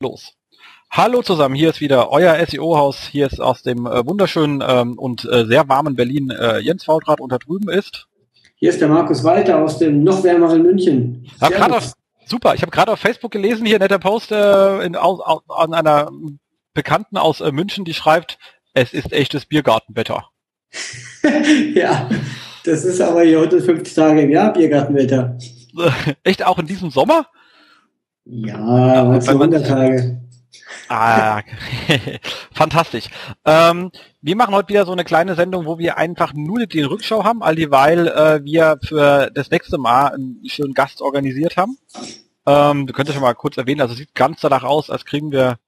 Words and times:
los. 0.00 0.32
Hallo 0.90 1.22
zusammen, 1.22 1.54
hier 1.54 1.70
ist 1.70 1.80
wieder 1.80 2.10
euer 2.10 2.34
SEO-Haus. 2.46 3.06
Hier 3.12 3.26
ist 3.26 3.38
aus 3.38 3.62
dem 3.62 3.86
äh, 3.86 4.04
wunderschönen 4.06 4.64
ähm, 4.66 4.98
und 4.98 5.24
äh, 5.26 5.44
sehr 5.44 5.68
warmen 5.68 5.94
Berlin 5.94 6.30
äh, 6.30 6.58
Jens 6.58 6.84
Faultrat 6.84 7.20
und 7.20 7.30
da 7.30 7.38
drüben 7.38 7.68
ist. 7.68 8.08
Hier 8.56 8.70
ist 8.70 8.80
der 8.80 8.88
Markus 8.88 9.22
Walter 9.22 9.62
aus 9.62 9.78
dem 9.78 10.02
noch 10.02 10.24
wärmeren 10.24 10.62
München. 10.62 11.30
Hab 11.40 11.52
grad 11.52 11.72
auf, 11.72 11.92
super, 12.26 12.54
ich 12.54 12.62
habe 12.62 12.72
gerade 12.72 12.92
auf 12.92 12.98
Facebook 12.98 13.30
gelesen, 13.30 13.66
hier 13.66 13.78
netter 13.78 13.98
Post 13.98 14.32
äh, 14.32 14.84
in, 14.84 14.96
aus, 14.96 15.20
aus, 15.20 15.42
an 15.48 15.74
einer 15.74 16.10
Bekannten 16.72 17.18
aus 17.18 17.40
äh, 17.40 17.52
München, 17.52 17.84
die 17.84 17.94
schreibt, 17.94 18.38
es 18.72 18.94
ist 18.94 19.12
echtes 19.12 19.46
Biergartenwetter. 19.46 20.28
ja, 21.74 22.08
das 22.64 22.84
ist 22.84 23.00
aber 23.00 23.22
hier 23.22 23.38
150 23.38 23.94
Tage 23.94 24.22
im 24.22 24.30
Jahr 24.30 24.52
Biergartenwetter. 24.52 25.36
Echt 26.24 26.44
auch 26.44 26.58
in 26.58 26.66
diesem 26.66 26.90
Sommer? 26.90 27.26
Ja, 28.32 29.08
was 29.08 29.28
100 29.28 29.66
Tage. 29.66 30.20
Ah, 30.88 31.42
fantastisch. 32.52 33.06
Ähm, 33.44 33.90
wir 34.22 34.36
machen 34.36 34.54
heute 34.54 34.68
wieder 34.68 34.86
so 34.86 34.92
eine 34.92 35.04
kleine 35.04 35.34
Sendung, 35.34 35.66
wo 35.66 35.78
wir 35.78 35.98
einfach 35.98 36.32
nur 36.32 36.66
die 36.66 36.82
Rückschau 36.82 37.24
haben, 37.24 37.42
all 37.42 37.56
dieweil 37.56 38.06
äh, 38.06 38.44
wir 38.44 38.78
für 38.84 39.30
das 39.34 39.50
nächste 39.50 39.78
Mal 39.78 40.14
einen 40.14 40.42
schönen 40.46 40.74
Gast 40.74 41.00
organisiert 41.00 41.56
haben. 41.56 41.76
Ähm, 42.46 42.86
du 42.86 42.92
könntest 42.92 43.14
schon 43.14 43.22
mal 43.22 43.34
kurz 43.34 43.56
erwähnen, 43.56 43.80
also 43.80 43.94
sieht 43.94 44.14
ganz 44.14 44.40
danach 44.40 44.62
aus, 44.62 44.90
als 44.90 45.04
kriegen 45.04 45.32
wir 45.32 45.58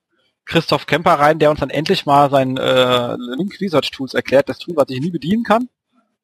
Christoph 0.45 0.87
Kemper 0.87 1.15
rein, 1.15 1.41
der 1.41 1.51
uns 1.51 1.61
dann 1.61 1.71
endlich 1.71 2.07
mal 2.07 2.31
sein 2.31 2.57
äh, 2.57 3.17
Link 3.37 3.61
Research 3.61 3.91
Tools 3.91 4.15
erklärt, 4.15 4.49
das 4.49 4.59
Tool, 4.59 4.77
was 4.77 4.87
ich 4.89 5.01
nie 5.01 5.11
bedienen 5.11 5.43
kann, 5.43 5.69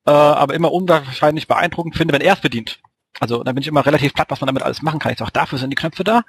äh, 0.06 0.10
aber 0.10 0.54
immer 0.54 0.72
unwahrscheinlich 0.72 1.48
beeindruckend 1.48 1.96
finde, 1.96 2.14
wenn 2.14 2.22
er 2.22 2.34
es 2.34 2.40
bedient. 2.40 2.80
Also 3.20 3.42
da 3.42 3.52
bin 3.52 3.62
ich 3.62 3.68
immer 3.68 3.84
relativ 3.84 4.14
platt, 4.14 4.30
was 4.30 4.40
man 4.40 4.46
damit 4.46 4.62
alles 4.62 4.82
machen 4.82 5.00
kann. 5.00 5.12
Ich 5.12 5.18
sage, 5.18 5.32
dafür 5.32 5.58
sind 5.58 5.70
die 5.70 5.76
Knöpfe 5.76 6.04
da. 6.04 6.22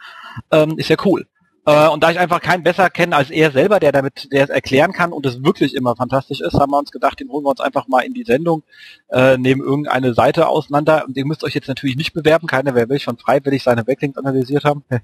Ähm, 0.52 0.78
ist 0.78 0.90
ja 0.90 0.98
cool. 1.06 1.28
Äh, 1.66 1.88
und 1.90 2.04
da 2.04 2.10
ich 2.10 2.20
einfach 2.20 2.42
keinen 2.42 2.64
besser 2.64 2.90
kenne 2.90 3.16
als 3.16 3.30
er 3.30 3.52
selber, 3.52 3.80
der 3.80 3.92
damit, 3.92 4.32
der 4.32 4.44
es 4.46 4.50
erklären 4.50 4.92
kann 4.92 5.12
und 5.12 5.26
es 5.26 5.44
wirklich 5.44 5.76
immer 5.76 5.96
fantastisch 5.96 6.42
ist, 6.42 6.54
haben 6.56 6.72
wir 6.72 6.80
uns 6.80 6.92
gedacht, 6.92 7.20
den 7.20 7.30
holen 7.30 7.44
wir 7.44 7.50
uns 7.50 7.60
einfach 7.60 7.88
mal 7.88 8.02
in 8.02 8.14
die 8.14 8.24
Sendung, 8.24 8.64
äh, 9.10 9.38
nehmen 9.38 9.62
irgendeine 9.62 10.14
Seite 10.14 10.48
auseinander. 10.48 11.06
Und 11.08 11.16
ihr 11.16 11.26
müsst 11.26 11.44
euch 11.44 11.54
jetzt 11.54 11.68
natürlich 11.68 11.96
nicht 11.96 12.14
bewerben, 12.14 12.48
keiner 12.48 12.74
wer 12.74 12.90
will 12.90 13.00
schon 13.00 13.18
freiwillig 13.18 13.64
seine 13.64 13.84
Backlinks 13.84 14.18
analysiert 14.18 14.64
haben, 14.64 14.84
äh, 14.90 15.00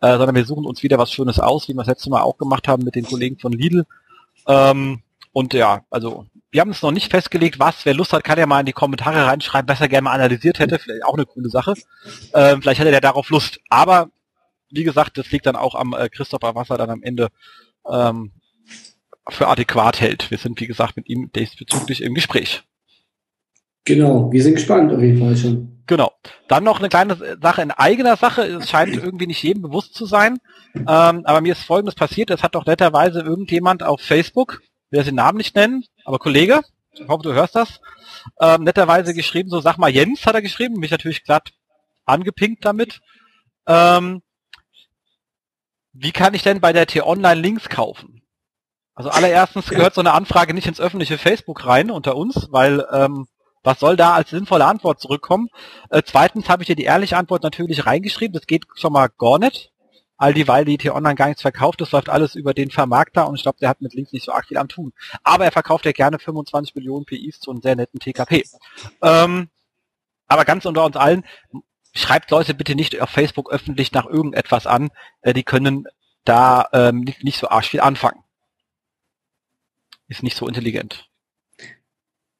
sondern 0.00 0.34
wir 0.34 0.44
suchen 0.44 0.66
uns 0.66 0.82
wieder 0.82 0.98
was 0.98 1.12
Schönes 1.12 1.38
aus, 1.38 1.68
wie 1.68 1.72
wir 1.72 1.78
das 1.78 1.86
letzte 1.86 2.10
Mal 2.10 2.20
auch 2.20 2.36
gemacht 2.36 2.68
haben 2.68 2.84
mit 2.84 2.94
den 2.94 3.04
Kollegen 3.06 3.38
von 3.38 3.52
Lidl. 3.52 3.84
Ähm, 4.46 5.02
und 5.32 5.54
ja, 5.54 5.82
also 5.88 6.26
wir 6.52 6.60
haben 6.60 6.70
es 6.70 6.82
noch 6.82 6.92
nicht 6.92 7.10
festgelegt, 7.10 7.58
was. 7.58 7.86
Wer 7.86 7.94
Lust 7.94 8.12
hat, 8.12 8.24
kann 8.24 8.38
ja 8.38 8.46
mal 8.46 8.60
in 8.60 8.66
die 8.66 8.72
Kommentare 8.72 9.26
reinschreiben, 9.26 9.68
was 9.68 9.80
er 9.80 9.88
gerne 9.88 10.04
mal 10.04 10.12
analysiert 10.12 10.58
hätte. 10.58 10.78
Vielleicht 10.78 11.04
auch 11.04 11.14
eine 11.14 11.24
coole 11.24 11.48
Sache. 11.48 11.74
Ähm, 12.34 12.60
vielleicht 12.60 12.78
hätte 12.78 12.90
der 12.90 13.00
darauf 13.00 13.30
Lust. 13.30 13.58
Aber 13.70 14.10
wie 14.70 14.84
gesagt, 14.84 15.16
das 15.16 15.30
liegt 15.30 15.46
dann 15.46 15.56
auch 15.56 15.74
am 15.74 15.94
äh, 15.94 16.10
Christopher, 16.10 16.54
was 16.54 16.68
er 16.68 16.76
dann 16.76 16.90
am 16.90 17.02
Ende 17.02 17.28
ähm, 17.90 18.32
für 19.28 19.48
adäquat 19.48 20.00
hält. 20.00 20.30
Wir 20.30 20.36
sind, 20.36 20.60
wie 20.60 20.66
gesagt, 20.66 20.96
mit 20.96 21.08
ihm 21.08 21.30
diesbezüglich 21.32 22.02
im 22.02 22.14
Gespräch. 22.14 22.62
Genau, 23.84 24.30
wir 24.30 24.42
sind 24.42 24.54
gespannt 24.54 24.92
auf 24.92 25.00
jeden 25.00 25.18
Fall 25.18 25.36
schon. 25.36 25.82
Genau. 25.86 26.12
Dann 26.48 26.64
noch 26.64 26.78
eine 26.78 26.88
kleine 26.88 27.16
Sache 27.40 27.62
in 27.62 27.70
eigener 27.70 28.16
Sache. 28.16 28.42
Es 28.42 28.68
scheint 28.68 28.94
irgendwie 28.94 29.26
nicht 29.26 29.42
jedem 29.42 29.62
bewusst 29.62 29.94
zu 29.94 30.06
sein. 30.06 30.38
Ähm, 30.74 30.86
aber 30.86 31.40
mir 31.40 31.52
ist 31.52 31.64
Folgendes 31.64 31.94
passiert. 31.94 32.30
Es 32.30 32.42
hat 32.42 32.54
doch 32.54 32.66
netterweise 32.66 33.20
irgendjemand 33.20 33.82
auf 33.82 34.00
Facebook, 34.00 34.62
will 34.92 35.02
den 35.02 35.14
Namen 35.16 35.38
nicht 35.38 35.56
nennen, 35.56 35.84
aber 36.04 36.18
Kollege, 36.18 36.62
ich 36.92 37.08
hoffe, 37.08 37.22
du 37.22 37.32
hörst 37.32 37.56
das, 37.56 37.80
ähm, 38.40 38.62
netterweise 38.64 39.14
geschrieben, 39.14 39.50
so 39.50 39.60
sag 39.60 39.78
mal 39.78 39.90
Jens 39.90 40.26
hat 40.26 40.34
er 40.34 40.42
geschrieben, 40.42 40.78
mich 40.78 40.90
natürlich 40.90 41.24
glatt 41.24 41.52
angepinkt 42.04 42.64
damit. 42.64 43.00
Ähm, 43.66 44.22
wie 45.92 46.12
kann 46.12 46.34
ich 46.34 46.42
denn 46.42 46.60
bei 46.60 46.72
der 46.72 46.86
T-Online 46.86 47.40
Links 47.40 47.68
kaufen? 47.68 48.22
Also 48.94 49.10
allererstens 49.10 49.68
gehört 49.68 49.94
so 49.94 50.00
eine 50.00 50.12
Anfrage 50.12 50.52
nicht 50.54 50.66
ins 50.66 50.80
öffentliche 50.80 51.18
Facebook 51.18 51.66
rein 51.66 51.90
unter 51.90 52.16
uns, 52.16 52.48
weil 52.50 52.86
ähm, 52.92 53.26
was 53.62 53.80
soll 53.80 53.96
da 53.96 54.14
als 54.14 54.30
sinnvolle 54.30 54.66
Antwort 54.66 55.00
zurückkommen? 55.00 55.48
Äh, 55.90 56.02
zweitens 56.04 56.48
habe 56.48 56.62
ich 56.62 56.66
dir 56.66 56.76
die 56.76 56.84
ehrliche 56.84 57.16
Antwort 57.16 57.42
natürlich 57.42 57.86
reingeschrieben, 57.86 58.34
das 58.34 58.46
geht 58.46 58.66
schon 58.74 58.92
mal 58.92 59.08
gar 59.08 59.38
nicht. 59.38 59.71
All 60.22 60.32
die, 60.32 60.46
weil 60.46 60.64
die 60.64 60.78
T-Online 60.78 61.16
gar 61.16 61.26
nichts 61.26 61.42
verkauft, 61.42 61.80
das 61.80 61.90
läuft 61.90 62.08
alles 62.08 62.36
über 62.36 62.54
den 62.54 62.70
Vermarkter 62.70 63.26
und 63.26 63.34
ich 63.34 63.42
glaube, 63.42 63.58
der 63.60 63.68
hat 63.68 63.80
mit 63.80 63.92
Links 63.92 64.12
nicht 64.12 64.24
so 64.24 64.30
arg 64.30 64.46
viel 64.46 64.56
am 64.56 64.68
tun. 64.68 64.92
Aber 65.24 65.44
er 65.44 65.50
verkauft 65.50 65.84
ja 65.84 65.90
gerne 65.90 66.20
25 66.20 66.76
Millionen 66.76 67.04
PIs 67.04 67.40
zu 67.40 67.50
einem 67.50 67.60
sehr 67.60 67.74
netten 67.74 67.98
TKP. 67.98 68.44
Ähm, 69.02 69.48
aber 70.28 70.44
ganz 70.44 70.64
unter 70.64 70.84
uns 70.84 70.94
allen, 70.94 71.24
schreibt 71.92 72.30
Leute 72.30 72.54
bitte 72.54 72.76
nicht 72.76 73.00
auf 73.00 73.10
Facebook 73.10 73.50
öffentlich 73.50 73.90
nach 73.90 74.06
irgendetwas 74.06 74.68
an. 74.68 74.90
Äh, 75.22 75.32
die 75.32 75.42
können 75.42 75.88
da 76.24 76.68
ähm, 76.72 77.00
nicht, 77.00 77.24
nicht 77.24 77.40
so 77.40 77.48
arsch 77.48 77.70
viel 77.70 77.80
anfangen. 77.80 78.22
Ist 80.06 80.22
nicht 80.22 80.36
so 80.36 80.46
intelligent. 80.46 81.10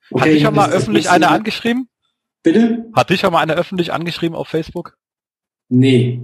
Okay, 0.09 0.21
Hat 0.21 0.29
dich 0.29 0.43
schon 0.45 0.55
mal 0.55 0.71
öffentlich 0.71 1.11
einer 1.11 1.33
angeschrieben? 1.33 1.89
Bitte? 2.45 2.89
Hat 2.95 3.11
dich 3.11 3.19
schon 3.19 3.33
mal 3.33 3.41
einer 3.41 3.55
öffentlich 3.55 3.93
angeschrieben 3.93 4.37
auf 4.37 4.47
Facebook? 4.47 4.97
Nee. 5.69 6.23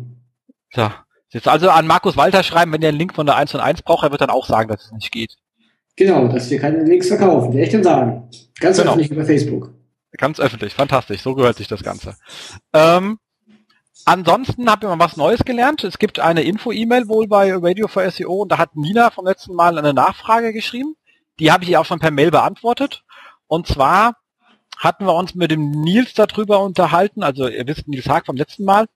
So. 0.73 0.89
Jetzt 1.31 1.49
also 1.49 1.71
an 1.71 1.87
Markus 1.87 2.17
Walter 2.17 2.43
schreiben, 2.43 2.73
wenn 2.73 2.81
der 2.81 2.89
einen 2.89 2.99
Link 2.99 3.15
von 3.15 3.27
der 3.27 3.37
1 3.37 3.55
und 3.55 3.61
1 3.61 3.83
braucht, 3.83 4.05
er 4.05 4.11
wird 4.11 4.21
dann 4.21 4.31
auch 4.31 4.47
sagen, 4.47 4.69
dass 4.69 4.87
es 4.87 4.93
nicht 4.93 5.13
geht. 5.13 5.37
Genau, 5.97 6.29
dass 6.29 6.49
wir 6.49 6.61
keine 6.61 6.85
Links 6.85 7.09
verkaufen, 7.09 7.53
die 7.53 7.61
echt 7.61 7.75
dann 7.75 7.83
sagen. 7.83 8.31
Ganz 8.61 8.79
genau. 8.79 8.91
öffentlich 8.93 9.11
über 9.11 9.25
Facebook. 9.25 9.75
Ganz 10.13 10.41
öffentlich, 10.41 10.73
fantastisch, 10.73 11.21
so 11.21 11.35
gehört 11.35 11.57
sich 11.57 11.69
das 11.69 11.83
Ganze. 11.83 12.17
Ähm, 12.73 13.19
ansonsten 14.07 14.71
habe 14.71 14.87
ich 14.87 14.89
mal 14.89 15.05
was 15.05 15.17
Neues 15.17 15.45
gelernt. 15.45 15.85
Es 15.85 15.99
gibt 15.99 16.19
eine 16.19 16.43
Info-E-Mail 16.43 17.09
wohl 17.09 17.29
bei 17.29 17.53
Radio 17.55 17.89
for 17.89 18.11
SEO 18.11 18.43
und 18.43 18.53
da 18.53 18.59
hat 18.59 18.75
Nina 18.75 19.11
vom 19.11 19.27
letzten 19.27 19.55
Mal 19.55 19.77
eine 19.77 19.93
Nachfrage 19.93 20.53
geschrieben. 20.53 20.95
Die 21.41 21.53
habe 21.53 21.65
ich 21.65 21.71
ihr 21.71 21.81
auch 21.81 21.85
schon 21.85 21.99
per 21.99 22.11
Mail 22.11 22.31
beantwortet. 22.31 23.05
Und 23.47 23.67
zwar 23.67 24.15
hatten 24.79 25.05
wir 25.05 25.15
uns 25.15 25.35
mit 25.35 25.51
dem 25.51 25.71
Nils 25.73 26.15
darüber 26.15 26.61
unterhalten, 26.61 27.23
also 27.23 27.49
ihr 27.49 27.67
wisst 27.67 27.89
Nils 27.89 28.09
Haag 28.09 28.25
vom 28.27 28.37
letzten 28.37 28.65
Mal. 28.65 28.87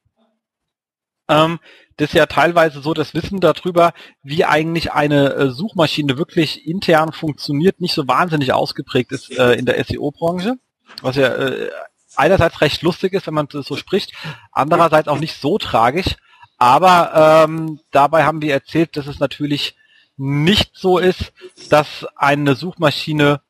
Ähm, 1.28 1.58
das 1.96 2.10
ist 2.10 2.14
ja 2.14 2.26
teilweise 2.26 2.80
so 2.80 2.94
das 2.94 3.14
Wissen 3.14 3.40
darüber, 3.40 3.92
wie 4.22 4.44
eigentlich 4.44 4.92
eine 4.92 5.34
äh, 5.34 5.50
Suchmaschine 5.50 6.18
wirklich 6.18 6.66
intern 6.66 7.12
funktioniert, 7.12 7.80
nicht 7.80 7.94
so 7.94 8.08
wahnsinnig 8.08 8.52
ausgeprägt 8.52 9.12
ist 9.12 9.30
äh, 9.38 9.52
in 9.52 9.66
der 9.66 9.82
SEO-Branche 9.84 10.58
was 11.00 11.16
ja 11.16 11.28
äh, 11.28 11.70
einerseits 12.16 12.60
recht 12.60 12.82
lustig 12.82 13.14
ist, 13.14 13.26
wenn 13.26 13.34
man 13.34 13.48
so 13.50 13.76
spricht, 13.76 14.12
andererseits 14.50 15.08
auch 15.08 15.18
nicht 15.18 15.40
so 15.40 15.58
tragisch. 15.58 16.16
Aber 16.58 17.44
ähm, 17.44 17.80
dabei 17.90 18.24
haben 18.24 18.42
wir 18.42 18.52
erzählt, 18.52 18.96
dass 18.96 19.06
es 19.06 19.18
natürlich 19.18 19.76
nicht 20.16 20.72
so 20.74 20.98
ist, 20.98 21.32
dass 21.70 22.06
eine 22.16 22.54
Suchmaschine 22.54 23.40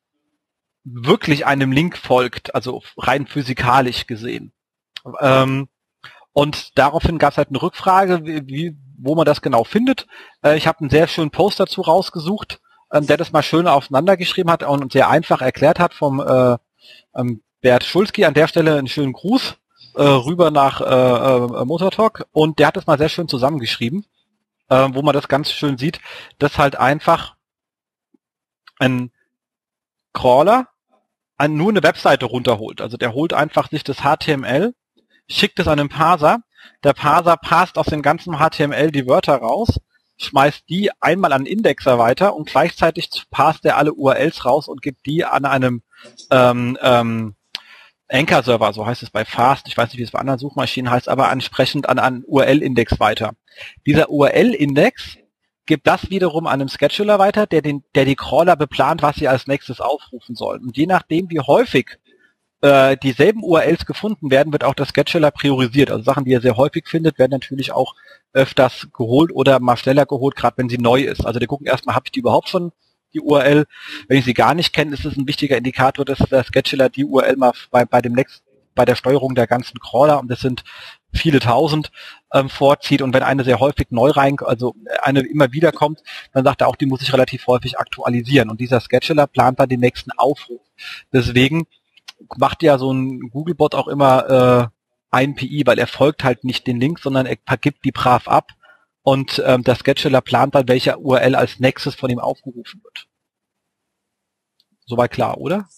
wirklich 0.84 1.44
einem 1.44 1.72
Link 1.72 1.98
folgt, 1.98 2.54
also 2.54 2.82
rein 2.96 3.26
physikalisch 3.26 4.06
gesehen. 4.06 4.52
Ähm, 5.20 5.68
und 6.32 6.78
daraufhin 6.78 7.18
gab 7.18 7.32
es 7.32 7.38
halt 7.38 7.48
eine 7.48 7.62
Rückfrage, 7.62 8.24
wie, 8.24 8.76
wo 8.98 9.14
man 9.14 9.26
das 9.26 9.42
genau 9.42 9.64
findet. 9.64 10.06
Äh, 10.42 10.56
ich 10.56 10.66
habe 10.66 10.80
einen 10.80 10.90
sehr 10.90 11.08
schönen 11.08 11.30
Post 11.30 11.60
dazu 11.60 11.82
rausgesucht, 11.82 12.60
ähm, 12.92 13.06
der 13.06 13.16
das 13.16 13.32
mal 13.32 13.42
schön 13.42 13.66
aufeinander 13.66 14.16
geschrieben 14.16 14.50
hat 14.50 14.62
und 14.62 14.92
sehr 14.92 15.08
einfach 15.08 15.42
erklärt 15.42 15.78
hat 15.78 15.94
vom 15.94 16.20
äh, 16.20 16.56
ähm, 17.14 17.42
Bert 17.60 17.84
Schulski 17.84 18.24
an 18.24 18.34
der 18.34 18.48
Stelle 18.48 18.78
einen 18.78 18.88
schönen 18.88 19.12
Gruß 19.12 19.56
äh, 19.94 20.02
rüber 20.02 20.50
nach 20.50 20.80
äh, 20.80 20.84
äh, 20.84 21.64
Motortalk 21.64 22.26
und 22.32 22.58
der 22.58 22.68
hat 22.68 22.76
das 22.76 22.86
mal 22.86 22.98
sehr 22.98 23.08
schön 23.08 23.28
zusammengeschrieben, 23.28 24.06
äh, 24.68 24.88
wo 24.92 25.02
man 25.02 25.14
das 25.14 25.28
ganz 25.28 25.52
schön 25.52 25.76
sieht, 25.76 26.00
dass 26.38 26.58
halt 26.58 26.76
einfach 26.76 27.36
ein 28.78 29.12
Crawler 30.12 30.68
ein, 31.36 31.56
nur 31.56 31.70
eine 31.70 31.82
Webseite 31.82 32.26
runterholt. 32.26 32.80
Also 32.80 32.96
der 32.96 33.12
holt 33.12 33.32
einfach 33.32 33.70
sich 33.70 33.84
das 33.84 33.98
HTML, 33.98 34.74
schickt 35.28 35.58
es 35.58 35.68
an 35.68 35.78
den 35.78 35.88
Parser, 35.88 36.40
der 36.84 36.92
Parser 36.92 37.36
passt 37.36 37.78
aus 37.78 37.86
dem 37.86 38.02
ganzen 38.02 38.38
HTML 38.38 38.90
die 38.90 39.06
Wörter 39.06 39.36
raus, 39.36 39.80
schmeißt 40.18 40.68
die 40.68 40.90
einmal 41.00 41.32
an 41.32 41.46
Indexer 41.46 41.98
weiter 41.98 42.34
und 42.34 42.48
gleichzeitig 42.48 43.10
passt 43.30 43.64
er 43.64 43.76
alle 43.76 43.92
URLs 43.94 44.44
raus 44.44 44.68
und 44.68 44.82
gibt 44.82 45.06
die 45.06 45.24
an 45.24 45.44
einem 45.44 45.82
ähm, 46.30 46.78
ähm, 46.80 47.34
Anchor-Server, 48.08 48.72
so 48.72 48.86
heißt 48.86 49.02
es 49.02 49.10
bei 49.10 49.24
Fast, 49.24 49.66
ich 49.68 49.76
weiß 49.76 49.88
nicht, 49.88 49.98
wie 49.98 50.04
es 50.04 50.10
bei 50.10 50.18
anderen 50.18 50.38
Suchmaschinen 50.38 50.90
heißt, 50.90 51.08
aber 51.08 51.30
entsprechend 51.32 51.88
an 51.88 51.98
einen 51.98 52.24
URL-Index 52.26 53.00
weiter. 53.00 53.32
Dieser 53.86 54.10
URL-Index 54.10 55.16
gibt 55.64 55.86
das 55.86 56.10
wiederum 56.10 56.46
an 56.46 56.60
einem 56.60 56.68
Scheduler 56.68 57.18
weiter, 57.18 57.46
der, 57.46 57.62
den, 57.62 57.84
der 57.94 58.04
die 58.04 58.16
Crawler 58.16 58.56
beplant, 58.56 59.02
was 59.02 59.16
sie 59.16 59.28
als 59.28 59.46
nächstes 59.46 59.80
aufrufen 59.80 60.34
sollen. 60.34 60.62
Und 60.62 60.76
je 60.76 60.86
nachdem, 60.86 61.30
wie 61.30 61.40
häufig 61.40 61.98
äh, 62.62 62.96
dieselben 62.96 63.42
URLs 63.42 63.86
gefunden 63.86 64.30
werden, 64.30 64.52
wird 64.52 64.64
auch 64.64 64.74
der 64.74 64.86
Scheduler 64.86 65.30
priorisiert. 65.30 65.90
Also 65.90 66.04
Sachen, 66.04 66.24
die 66.24 66.32
er 66.32 66.40
sehr 66.40 66.56
häufig 66.56 66.88
findet, 66.88 67.18
werden 67.18 67.32
natürlich 67.32 67.72
auch 67.72 67.94
öfters 68.32 68.88
geholt 68.92 69.32
oder 69.32 69.60
mal 69.60 69.76
schneller 69.76 70.06
geholt, 70.06 70.36
gerade 70.36 70.56
wenn 70.58 70.68
sie 70.68 70.78
neu 70.78 71.02
ist. 71.02 71.26
Also 71.26 71.38
die 71.38 71.46
gucken 71.46 71.66
erstmal, 71.66 71.94
habe 71.94 72.06
ich 72.06 72.12
die 72.12 72.20
überhaupt 72.20 72.48
schon 72.48 72.72
die 73.14 73.20
URL. 73.20 73.66
Wenn 74.08 74.18
ich 74.18 74.24
sie 74.24 74.32
gar 74.32 74.54
nicht 74.54 74.72
kenne, 74.72 74.94
ist 74.94 75.04
es 75.04 75.16
ein 75.16 75.26
wichtiger 75.26 75.56
Indikator, 75.56 76.04
dass 76.04 76.18
der 76.18 76.44
Scheduler 76.44 76.88
die 76.88 77.04
URL 77.04 77.36
mal 77.36 77.52
bei, 77.70 77.84
bei 77.84 78.00
dem 78.00 78.14
nächsten 78.14 78.46
bei 78.74 78.84
der 78.84 78.96
Steuerung 78.96 79.34
der 79.34 79.46
ganzen 79.46 79.78
Crawler 79.80 80.18
und 80.18 80.30
das 80.30 80.40
sind 80.40 80.64
viele 81.12 81.40
tausend 81.40 81.90
ähm, 82.32 82.48
vorzieht 82.48 83.02
und 83.02 83.12
wenn 83.12 83.22
eine 83.22 83.44
sehr 83.44 83.60
häufig 83.60 83.88
neu 83.90 84.10
rein, 84.10 84.36
also 84.40 84.74
eine 85.02 85.20
immer 85.20 85.52
wieder 85.52 85.72
kommt, 85.72 86.02
dann 86.32 86.44
sagt 86.44 86.62
er 86.62 86.68
auch, 86.68 86.76
die 86.76 86.86
muss 86.86 87.02
ich 87.02 87.12
relativ 87.12 87.46
häufig 87.46 87.78
aktualisieren 87.78 88.48
und 88.48 88.60
dieser 88.60 88.80
Scheduler 88.80 89.26
plant 89.26 89.60
dann 89.60 89.68
den 89.68 89.80
nächsten 89.80 90.10
Aufruf. 90.12 90.62
Deswegen 91.12 91.66
macht 92.36 92.62
ja 92.62 92.78
so 92.78 92.92
ein 92.92 93.20
Googlebot 93.30 93.74
auch 93.74 93.88
immer 93.88 94.30
äh, 94.30 94.66
ein 95.10 95.34
PI, 95.34 95.62
weil 95.66 95.78
er 95.78 95.86
folgt 95.86 96.24
halt 96.24 96.44
nicht 96.44 96.66
den 96.66 96.80
Link, 96.80 96.98
sondern 96.98 97.26
er 97.26 97.36
gibt 97.56 97.84
die 97.84 97.92
brav 97.92 98.28
ab 98.28 98.52
und 99.02 99.42
ähm, 99.44 99.62
der 99.62 99.76
Scheduler 99.76 100.20
plant 100.20 100.54
dann, 100.54 100.68
welcher 100.68 101.00
URL 101.00 101.34
als 101.34 101.60
nächstes 101.60 101.94
von 101.94 102.10
ihm 102.10 102.18
aufgerufen 102.18 102.80
wird. 102.82 103.06
Soweit 104.86 105.10
klar, 105.10 105.38
oder? 105.38 105.68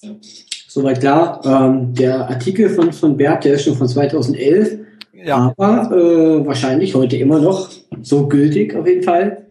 Soweit 0.69 1.01
klar. 1.01 1.41
Ähm, 1.45 1.95
der 1.95 2.29
Artikel 2.29 2.69
von, 2.69 2.93
von 2.93 3.17
Bert, 3.17 3.45
der 3.45 3.55
ist 3.55 3.65
schon 3.65 3.77
von 3.77 3.89
2011, 3.89 4.79
ja. 5.13 5.55
aber 5.57 5.91
äh, 5.91 6.47
wahrscheinlich 6.47 6.95
heute 6.95 7.17
immer 7.17 7.41
noch 7.41 7.71
so 8.03 8.29
gültig 8.29 8.75
auf 8.75 8.87
jeden 8.87 9.03
Fall. 9.03 9.47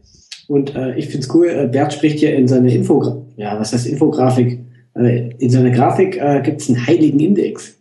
Und 0.48 0.76
äh, 0.76 0.96
ich 0.96 1.08
finde 1.08 1.26
es 1.26 1.34
cool, 1.34 1.48
äh, 1.48 1.68
Bert 1.68 1.94
spricht 1.94 2.20
hier 2.20 2.36
in 2.36 2.48
seiner 2.48 2.70
Infografik, 2.70 3.24
ja, 3.38 3.60
was 3.60 3.74
heißt 3.74 3.88
Infografik? 3.88 4.63
Äh, 4.96 5.30
in 5.40 5.50
seiner 5.50 5.72
Grafik 5.72 6.18
äh, 6.18 6.42
gibt 6.42 6.62
es 6.62 6.70
einen 6.70 6.86
heiligen 6.86 7.20
Index. 7.20 7.78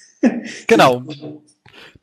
genau. 0.66 1.02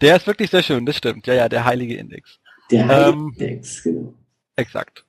Der 0.02 0.16
ist 0.16 0.28
wirklich 0.28 0.50
sehr 0.50 0.64
schön, 0.64 0.86
das 0.86 0.98
stimmt. 0.98 1.28
Ja, 1.28 1.34
ja, 1.34 1.50
der 1.50 1.66
heilige 1.66 1.96
Index. 1.96 2.40
Der 2.70 2.88
heilige 2.88 3.10
ähm, 3.10 3.36
Index, 3.38 3.84
genau. 3.84 4.14
Exakt. 4.56 5.06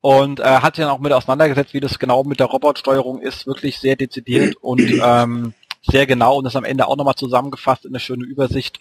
Und 0.00 0.40
äh, 0.40 0.44
hat 0.44 0.76
sich 0.76 0.84
dann 0.84 0.92
auch 0.92 1.00
mit 1.00 1.12
auseinandergesetzt, 1.12 1.74
wie 1.74 1.80
das 1.80 1.98
genau 1.98 2.24
mit 2.24 2.40
der 2.40 2.46
Robotsteuerung 2.46 3.20
ist, 3.20 3.46
wirklich 3.46 3.78
sehr 3.78 3.96
dezidiert 3.96 4.56
und 4.60 4.82
ähm, 5.02 5.54
sehr 5.82 6.06
genau 6.06 6.38
und 6.38 6.44
das 6.44 6.56
am 6.56 6.64
Ende 6.64 6.86
auch 6.86 6.96
nochmal 6.96 7.14
zusammengefasst 7.14 7.84
in 7.84 7.90
eine 7.90 8.00
schöne 8.00 8.24
Übersicht. 8.24 8.80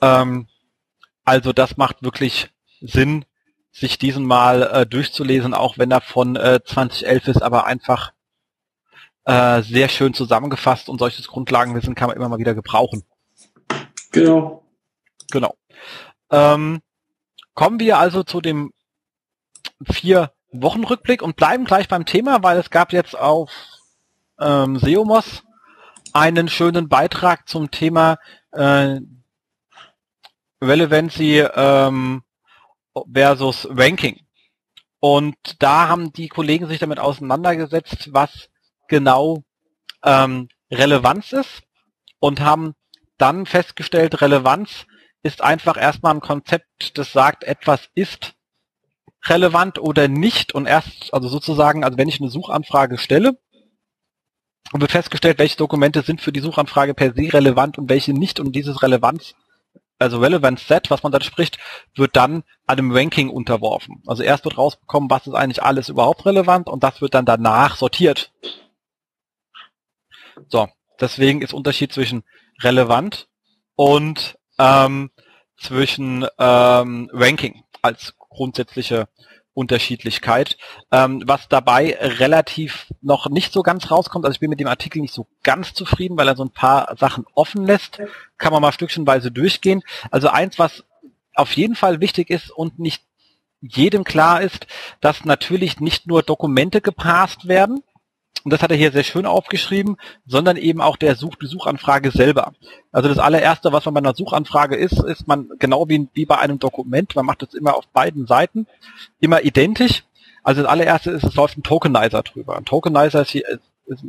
Ähm, 0.00 0.48
also 1.24 1.52
das 1.52 1.76
macht 1.76 2.02
wirklich 2.02 2.50
Sinn, 2.80 3.24
sich 3.72 3.98
diesen 3.98 4.24
mal 4.24 4.62
äh, 4.62 4.86
durchzulesen, 4.86 5.54
auch 5.54 5.76
wenn 5.76 5.90
er 5.90 6.00
von 6.00 6.36
äh, 6.36 6.60
2011 6.64 7.28
ist, 7.28 7.42
aber 7.42 7.66
einfach 7.66 8.12
äh, 9.26 9.62
sehr 9.62 9.88
schön 9.88 10.14
zusammengefasst 10.14 10.88
und 10.88 10.98
solches 10.98 11.28
Grundlagenwissen 11.28 11.94
kann 11.94 12.08
man 12.08 12.16
immer 12.16 12.28
mal 12.28 12.38
wieder 12.38 12.54
gebrauchen. 12.54 13.04
Genau. 14.12 14.64
Genau. 15.30 15.56
Ähm, 16.30 16.80
kommen 17.54 17.80
wir 17.80 17.98
also 17.98 18.22
zu 18.22 18.40
dem 18.40 18.72
vier 19.90 20.32
Wochenrückblick 20.52 21.22
und 21.22 21.36
bleiben 21.36 21.64
gleich 21.64 21.88
beim 21.88 22.06
Thema, 22.06 22.42
weil 22.42 22.58
es 22.58 22.70
gab 22.70 22.92
jetzt 22.92 23.18
auf 23.18 23.50
ähm, 24.40 24.78
Seomos 24.78 25.42
einen 26.12 26.48
schönen 26.48 26.88
Beitrag 26.88 27.48
zum 27.48 27.70
Thema 27.70 28.18
äh, 28.52 29.00
Relevancy 30.62 31.40
ähm, 31.40 32.22
versus 33.12 33.68
Ranking. 33.70 34.20
Und 35.00 35.36
da 35.58 35.88
haben 35.88 36.12
die 36.12 36.28
Kollegen 36.28 36.66
sich 36.68 36.78
damit 36.78 36.98
auseinandergesetzt, 36.98 38.12
was 38.12 38.48
genau 38.88 39.42
ähm, 40.04 40.48
Relevanz 40.70 41.32
ist 41.32 41.62
und 42.18 42.40
haben 42.40 42.74
dann 43.18 43.46
festgestellt, 43.46 44.20
Relevanz 44.20 44.86
ist 45.22 45.42
einfach 45.42 45.76
erstmal 45.76 46.14
ein 46.14 46.20
Konzept, 46.20 46.98
das 46.98 47.12
sagt, 47.12 47.44
etwas 47.44 47.88
ist 47.94 48.34
relevant 49.24 49.78
oder 49.78 50.08
nicht 50.08 50.54
und 50.54 50.66
erst, 50.66 51.12
also 51.12 51.28
sozusagen, 51.28 51.84
also 51.84 51.98
wenn 51.98 52.08
ich 52.08 52.20
eine 52.20 52.30
Suchanfrage 52.30 52.98
stelle 52.98 53.38
und 54.72 54.80
wird 54.80 54.92
festgestellt, 54.92 55.38
welche 55.38 55.56
Dokumente 55.56 56.02
sind 56.02 56.20
für 56.20 56.32
die 56.32 56.40
Suchanfrage 56.40 56.94
per 56.94 57.12
se 57.14 57.32
relevant 57.32 57.78
und 57.78 57.88
welche 57.88 58.12
nicht 58.12 58.38
und 58.38 58.52
dieses 58.52 58.82
Relevanz, 58.82 59.34
also 59.98 60.18
Relevance 60.18 60.66
Set, 60.66 60.90
was 60.90 61.02
man 61.02 61.12
dann 61.12 61.22
spricht, 61.22 61.58
wird 61.94 62.16
dann 62.16 62.44
einem 62.66 62.92
Ranking 62.92 63.30
unterworfen. 63.30 64.02
Also 64.06 64.22
erst 64.22 64.44
wird 64.44 64.58
rausbekommen, 64.58 65.10
was 65.10 65.26
ist 65.26 65.34
eigentlich 65.34 65.62
alles 65.62 65.88
überhaupt 65.88 66.26
relevant 66.26 66.68
und 66.68 66.84
das 66.84 67.00
wird 67.00 67.14
dann 67.14 67.24
danach 67.24 67.76
sortiert. 67.76 68.30
So, 70.48 70.68
deswegen 71.00 71.42
ist 71.42 71.54
Unterschied 71.54 71.92
zwischen 71.92 72.24
relevant 72.62 73.28
und 73.74 74.38
ähm, 74.58 75.10
zwischen 75.58 76.26
ähm, 76.38 77.10
Ranking 77.12 77.62
als 77.82 78.14
grundsätzliche 78.18 79.08
Unterschiedlichkeit. 79.54 80.58
Ähm, 80.92 81.22
was 81.26 81.48
dabei 81.48 81.96
relativ 81.98 82.92
noch 83.00 83.28
nicht 83.30 83.52
so 83.52 83.62
ganz 83.62 83.90
rauskommt, 83.90 84.26
also 84.26 84.34
ich 84.34 84.40
bin 84.40 84.50
mit 84.50 84.60
dem 84.60 84.68
Artikel 84.68 85.00
nicht 85.00 85.14
so 85.14 85.26
ganz 85.42 85.72
zufrieden, 85.72 86.18
weil 86.18 86.28
er 86.28 86.36
so 86.36 86.44
ein 86.44 86.50
paar 86.50 86.94
Sachen 86.98 87.24
offen 87.34 87.64
lässt, 87.64 87.98
kann 88.36 88.52
man 88.52 88.60
mal 88.60 88.72
stückchenweise 88.72 89.30
durchgehen. 89.30 89.82
Also 90.10 90.28
eins, 90.28 90.58
was 90.58 90.84
auf 91.34 91.52
jeden 91.54 91.74
Fall 91.74 92.00
wichtig 92.00 92.28
ist 92.28 92.50
und 92.50 92.78
nicht 92.78 93.02
jedem 93.60 94.04
klar 94.04 94.42
ist, 94.42 94.66
dass 95.00 95.24
natürlich 95.24 95.80
nicht 95.80 96.06
nur 96.06 96.22
Dokumente 96.22 96.82
gepasst 96.82 97.48
werden, 97.48 97.82
und 98.46 98.52
das 98.52 98.62
hat 98.62 98.70
er 98.70 98.76
hier 98.76 98.92
sehr 98.92 99.02
schön 99.02 99.26
aufgeschrieben, 99.26 99.96
sondern 100.24 100.56
eben 100.56 100.80
auch 100.80 100.96
der 100.96 101.16
Such 101.16 101.34
die 101.34 101.48
Suchanfrage 101.48 102.12
selber. 102.12 102.52
Also 102.92 103.08
das 103.08 103.18
allererste, 103.18 103.72
was 103.72 103.84
man 103.86 103.94
bei 103.94 103.98
einer 103.98 104.14
Suchanfrage 104.14 104.76
ist, 104.76 105.02
ist 105.02 105.26
man 105.26 105.48
genau 105.58 105.88
wie, 105.88 106.08
wie 106.12 106.26
bei 106.26 106.38
einem 106.38 106.60
Dokument, 106.60 107.16
man 107.16 107.26
macht 107.26 107.42
das 107.42 107.54
immer 107.54 107.74
auf 107.74 107.88
beiden 107.88 108.28
Seiten, 108.28 108.68
immer 109.18 109.42
identisch. 109.42 110.04
Also 110.44 110.62
das 110.62 110.70
allererste 110.70 111.10
ist, 111.10 111.24
es 111.24 111.34
läuft 111.34 111.58
ein 111.58 111.64
Tokenizer 111.64 112.22
drüber. 112.22 112.56
Ein 112.56 112.64
Tokenizer 112.64 113.22
ist, 113.22 113.30
hier, 113.30 113.48
ist, 113.86 114.04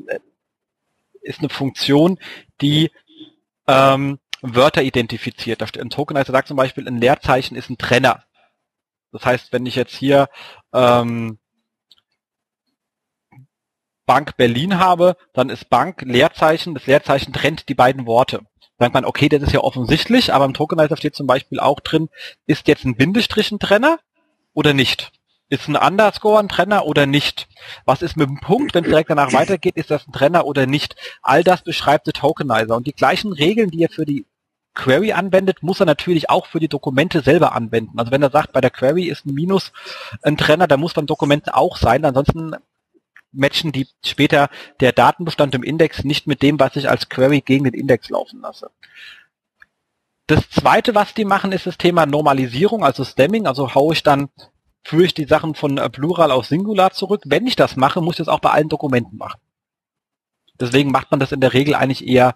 ist 1.22 1.40
eine 1.40 1.50
Funktion, 1.50 2.20
die 2.62 2.92
ähm, 3.66 4.20
Wörter 4.44 4.84
identifiziert. 4.84 5.64
Ein 5.80 5.90
Tokenizer 5.90 6.32
sagt 6.32 6.48
zum 6.48 6.58
Beispiel, 6.58 6.88
ein 6.88 7.02
Leerzeichen 7.02 7.58
ist 7.58 7.72
ein 7.72 7.80
Trenner. 7.80 8.24
Das 9.12 9.26
heißt, 9.26 9.52
wenn 9.52 9.66
ich 9.66 9.74
jetzt 9.74 9.96
hier 9.96 10.30
ähm, 10.74 11.40
Bank 14.08 14.38
Berlin 14.38 14.80
habe, 14.80 15.16
dann 15.34 15.52
ist 15.52 15.70
Bank 15.70 16.02
Leerzeichen, 16.02 16.74
das 16.74 16.88
Leerzeichen 16.88 17.34
trennt 17.34 17.70
die 17.70 17.76
beiden 17.76 18.08
Worte. 18.08 18.40
Sagt 18.80 18.94
man, 18.94 19.06
okay, 19.06 19.30
das 19.30 19.44
ist 19.44 19.52
ja 19.52 19.60
offensichtlich, 19.60 20.34
aber 20.34 20.46
im 20.46 20.54
Tokenizer 20.54 20.98
steht 20.98 21.16
zum 21.16 21.28
Beispiel 21.28 21.60
auch 21.60 21.80
drin, 21.80 22.10
ist 22.46 22.68
jetzt 22.68 22.86
ein 22.86 22.96
Bindestrich 22.96 23.52
ein 23.52 23.60
Trenner 23.60 24.00
oder 24.54 24.74
nicht? 24.74 25.12
Ist 25.50 25.68
ein 25.68 25.76
Underscore 25.76 26.40
ein 26.40 26.50
Trenner 26.50 26.86
oder 26.86 27.06
nicht? 27.06 27.48
Was 27.86 28.02
ist 28.02 28.18
mit 28.18 28.30
dem 28.30 28.40
Punkt, 28.40 28.74
wenn 28.74 28.84
es 28.84 28.90
direkt 28.90 29.10
danach 29.10 29.34
weitergeht, 29.34 29.78
ist 29.78 29.92
das 29.92 30.08
ein 30.08 30.12
Trenner 30.12 30.46
oder 30.46 30.66
nicht? 30.66 30.96
All 31.22 31.44
das 31.44 31.64
beschreibt 31.64 32.08
der 32.08 32.14
Tokenizer. 32.14 32.76
Und 32.76 32.88
die 32.88 32.94
gleichen 32.94 33.32
Regeln, 33.34 33.72
die 33.72 33.84
er 33.84 33.90
für 33.90 34.06
die 34.06 34.26
Query 34.74 35.14
anwendet, 35.14 35.64
muss 35.64 35.80
er 35.80 35.86
natürlich 35.86 36.30
auch 36.30 36.46
für 36.46 36.60
die 36.60 36.68
Dokumente 36.68 37.22
selber 37.22 37.54
anwenden. 37.54 37.98
Also 37.98 38.12
wenn 38.12 38.22
er 38.22 38.30
sagt, 38.30 38.54
bei 38.54 38.62
der 38.62 38.70
Query 38.70 39.06
ist 39.06 39.26
ein 39.26 39.34
Minus 39.34 39.72
ein 40.22 40.38
Trenner, 40.38 40.68
dann 40.68 40.80
muss 40.80 40.94
beim 40.94 41.08
Dokument 41.08 41.54
auch 41.54 41.78
sein, 41.78 42.06
ansonsten 42.06 42.56
matchen 43.38 43.72
die 43.72 43.88
später 44.04 44.50
der 44.80 44.92
Datenbestand 44.92 45.56
im 45.56 45.64
Index 45.64 46.04
nicht 46.04 46.28
mit 46.28 46.42
dem, 46.42 46.60
was 46.60 46.76
ich 46.76 46.90
als 46.90 47.10
Query 47.10 47.42
gegen 47.42 47.64
den 47.64 47.74
Index 47.74 48.10
laufen 48.10 48.42
lasse. 48.42 48.72
Das 50.28 50.50
zweite, 50.50 50.94
was 50.94 51.14
die 51.14 51.24
machen, 51.24 51.54
ist 51.54 51.68
das 51.68 51.78
Thema 51.78 52.06
Normalisierung, 52.06 52.84
also 52.84 53.06
Stemming, 53.06 53.48
also 53.48 53.74
haue 53.76 53.94
ich 53.94 54.04
dann, 54.04 54.30
führe 54.84 55.06
ich 55.06 55.14
die 55.14 55.26
Sachen 55.26 55.56
von 55.56 55.78
äh, 55.78 55.90
Plural 55.90 56.32
auf 56.32 56.46
Singular 56.46 56.92
zurück. 56.92 57.22
Wenn 57.26 57.48
ich 57.48 57.56
das 57.56 57.78
mache, 57.78 58.02
muss 58.02 58.16
ich 58.16 58.26
das 58.26 58.28
auch 58.28 58.40
bei 58.40 58.52
allen 58.52 58.70
Dokumenten 58.70 59.18
machen. 59.18 59.40
Deswegen 60.60 60.92
macht 60.92 61.12
man 61.12 61.20
das 61.20 61.32
in 61.32 61.40
der 61.40 61.54
Regel 61.54 61.76
eigentlich 61.76 62.06
eher 62.06 62.36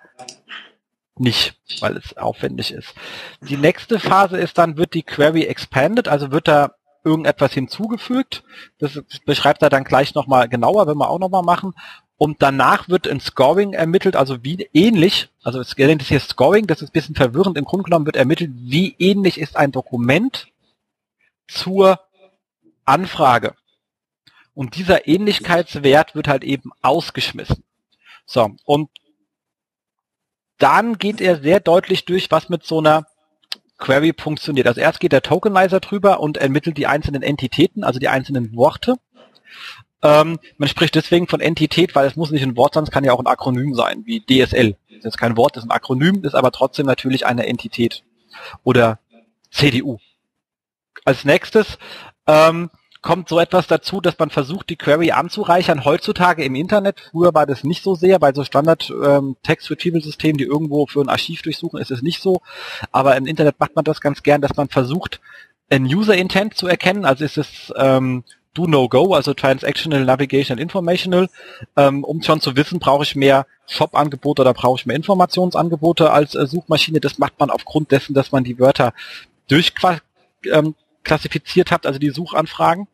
nicht, 1.18 1.56
weil 1.82 1.98
es 1.98 2.16
aufwendig 2.18 2.72
ist. 2.72 2.94
Die 3.42 3.58
nächste 3.58 4.00
Phase 4.00 4.38
ist 4.38 4.58
dann, 4.58 4.78
wird 4.78 4.94
die 4.94 5.04
Query 5.04 5.44
expanded, 5.44 6.08
also 6.08 6.32
wird 6.32 6.48
da 6.48 6.76
irgendetwas 7.04 7.54
hinzugefügt. 7.54 8.44
Das 8.80 9.02
beschreibt 9.26 9.62
er 9.62 9.70
dann 9.70 9.84
gleich 9.84 10.14
nochmal 10.16 10.50
genauer, 10.50 10.88
wenn 10.88 10.98
wir 10.98 11.10
auch 11.10 11.20
nochmal 11.20 11.44
machen. 11.44 11.74
Und 12.18 12.42
danach 12.44 12.88
wird 12.88 13.08
ein 13.08 13.20
Scoring 13.20 13.74
ermittelt, 13.74 14.16
also 14.16 14.44
wie 14.44 14.70
ähnlich, 14.74 15.30
also 15.42 15.60
es 15.60 15.76
nennt 15.76 16.04
es 16.04 16.10
hier 16.10 16.20
Scoring, 16.20 16.68
das 16.68 16.84
ist 16.84 16.90
ein 16.90 16.94
bisschen 16.94 17.16
verwirrend. 17.16 17.58
Im 17.58 17.66
Grunde 17.66 17.86
genommen 17.86 18.06
wird 18.06 18.16
ermittelt, 18.16 18.52
wie 18.54 18.96
ähnlich 19.00 19.40
ist 19.40 19.58
ein 19.58 19.72
Dokument 19.72 20.48
zur 21.48 22.00
Anfrage. 22.86 23.56
Und 24.54 24.76
dieser 24.76 25.08
Ähnlichkeitswert 25.08 26.14
wird 26.14 26.28
halt 26.28 26.44
eben 26.44 26.72
ausgeschmissen. 26.82 27.64
So, 28.26 28.52
und 28.66 28.90
dann 30.60 31.00
geht 31.00 31.22
er 31.22 31.42
sehr 31.42 31.60
deutlich 31.60 32.06
durch, 32.06 32.30
was 32.30 32.50
mit 32.50 32.64
so 32.64 32.78
einer 32.78 33.08
Query 33.82 34.14
funktioniert. 34.18 34.68
Also 34.68 34.80
erst 34.80 35.02
geht 35.02 35.12
der 35.12 35.22
Tokenizer 35.22 35.82
drüber 35.82 36.22
und 36.22 36.38
ermittelt 36.38 36.78
die 36.78 36.88
einzelnen 36.88 37.24
Entitäten, 37.24 37.84
also 37.84 38.00
die 38.00 38.08
einzelnen 38.08 38.56
Worte. 38.56 38.96
Ähm, 40.02 40.40
man 40.58 40.70
spricht 40.70 40.96
deswegen 40.96 41.28
von 41.28 41.42
Entität, 41.42 41.94
weil 41.94 42.08
es 42.08 42.16
muss 42.16 42.32
nicht 42.32 42.44
ein 42.44 42.56
Wort 42.56 42.74
sein, 42.74 42.86
es 42.86 42.92
kann 42.92 43.04
ja 43.04 43.12
auch 43.12 43.20
ein 43.20 43.28
Akronym 43.28 43.76
sein, 43.76 44.04
wie 44.06 44.22
DSL. 44.22 44.78
Das 45.04 45.14
ist 45.14 45.18
kein 45.18 45.36
Wort, 45.36 45.56
das 45.56 45.64
ist 45.64 45.70
ein 45.70 45.76
Akronym, 45.76 46.24
ist 46.24 46.36
aber 46.36 46.52
trotzdem 46.52 46.86
natürlich 46.86 47.26
eine 47.26 47.46
Entität. 47.48 48.04
Oder 48.64 49.00
CDU. 49.52 49.98
Als 51.04 51.26
nächstes 51.26 51.78
ähm, 52.28 52.70
kommt 53.02 53.30
so 53.30 53.40
etwas 53.40 53.68
dazu, 53.68 54.00
dass 54.00 54.18
man 54.20 54.30
versucht, 54.30 54.70
die 54.70 54.76
Query 54.76 55.12
anzureichern. 55.12 55.86
Heutzutage 55.86 56.44
im 56.44 56.56
Internet, 56.56 57.00
früher 57.12 57.34
war 57.34 57.46
das 57.46 57.64
nicht 57.64 57.84
so 57.84 57.96
sehr, 57.96 58.20
bei 58.20 58.32
so 58.34 58.44
Standard-Text-Retrieval-Systemen, 58.44 60.36
ähm, 60.36 60.38
die 60.38 60.44
irgendwo 60.44 60.86
für 60.86 61.02
ein 61.02 61.10
Archiv 61.10 61.42
durchsuchen, 61.42 61.80
ist 61.80 61.92
es 61.92 62.02
nicht 62.02 62.22
so. 62.22 62.42
Aber 62.92 63.16
im 63.18 63.26
Internet 63.26 63.60
macht 63.60 63.76
man 63.76 63.86
das 63.86 64.02
ganz 64.02 64.22
gern, 64.22 64.42
dass 64.42 64.56
man 64.56 64.70
versucht, 64.70 65.20
ein 65.70 65.86
User-Intent 65.86 66.56
zu 66.56 66.68
erkennen. 66.68 67.06
Also 67.06 67.26
ist 67.26 67.38
es 67.38 67.74
ähm, 67.76 68.24
Do 68.54 68.68
No 68.68 68.88
Go, 68.88 69.14
also 69.14 69.34
Transactional 69.34 70.06
Navigation 70.06 70.58
Informational, 70.58 71.30
ähm, 71.78 72.04
um 72.04 72.22
schon 72.22 72.42
zu 72.42 72.56
wissen, 72.56 72.80
brauche 72.80 73.04
ich 73.04 73.16
mehr 73.16 73.48
Shop-Angebote 73.68 74.42
oder 74.44 74.54
brauche 74.54 74.80
ich 74.80 74.86
mehr 74.86 74.98
Informationsangebote 74.98 76.12
als 76.12 76.36
äh, 76.36 76.46
Suchmaschine. 76.46 77.00
Das 77.00 77.18
macht 77.18 77.40
man 77.40 77.50
aufgrund 77.50 77.92
dessen, 77.92 78.14
dass 78.14 78.32
man 78.32 78.44
die 78.44 78.60
Wörter 78.60 78.94
durchklassifiziert 79.48 80.04
ähm, 80.52 80.76
hat, 81.72 81.86
also 81.86 82.00
die 82.00 82.10
Suchanfragen. 82.10 82.88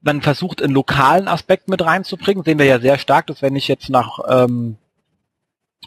Man 0.00 0.22
versucht 0.22 0.62
einen 0.62 0.74
lokalen 0.74 1.28
Aspekt 1.28 1.68
mit 1.68 1.82
reinzubringen, 1.82 2.44
sehen 2.44 2.58
wir 2.58 2.66
ja 2.66 2.80
sehr 2.80 2.98
stark, 2.98 3.26
dass 3.26 3.42
wenn 3.42 3.56
ich 3.56 3.68
jetzt 3.68 3.88
nach 3.88 4.18
ähm, 4.28 4.76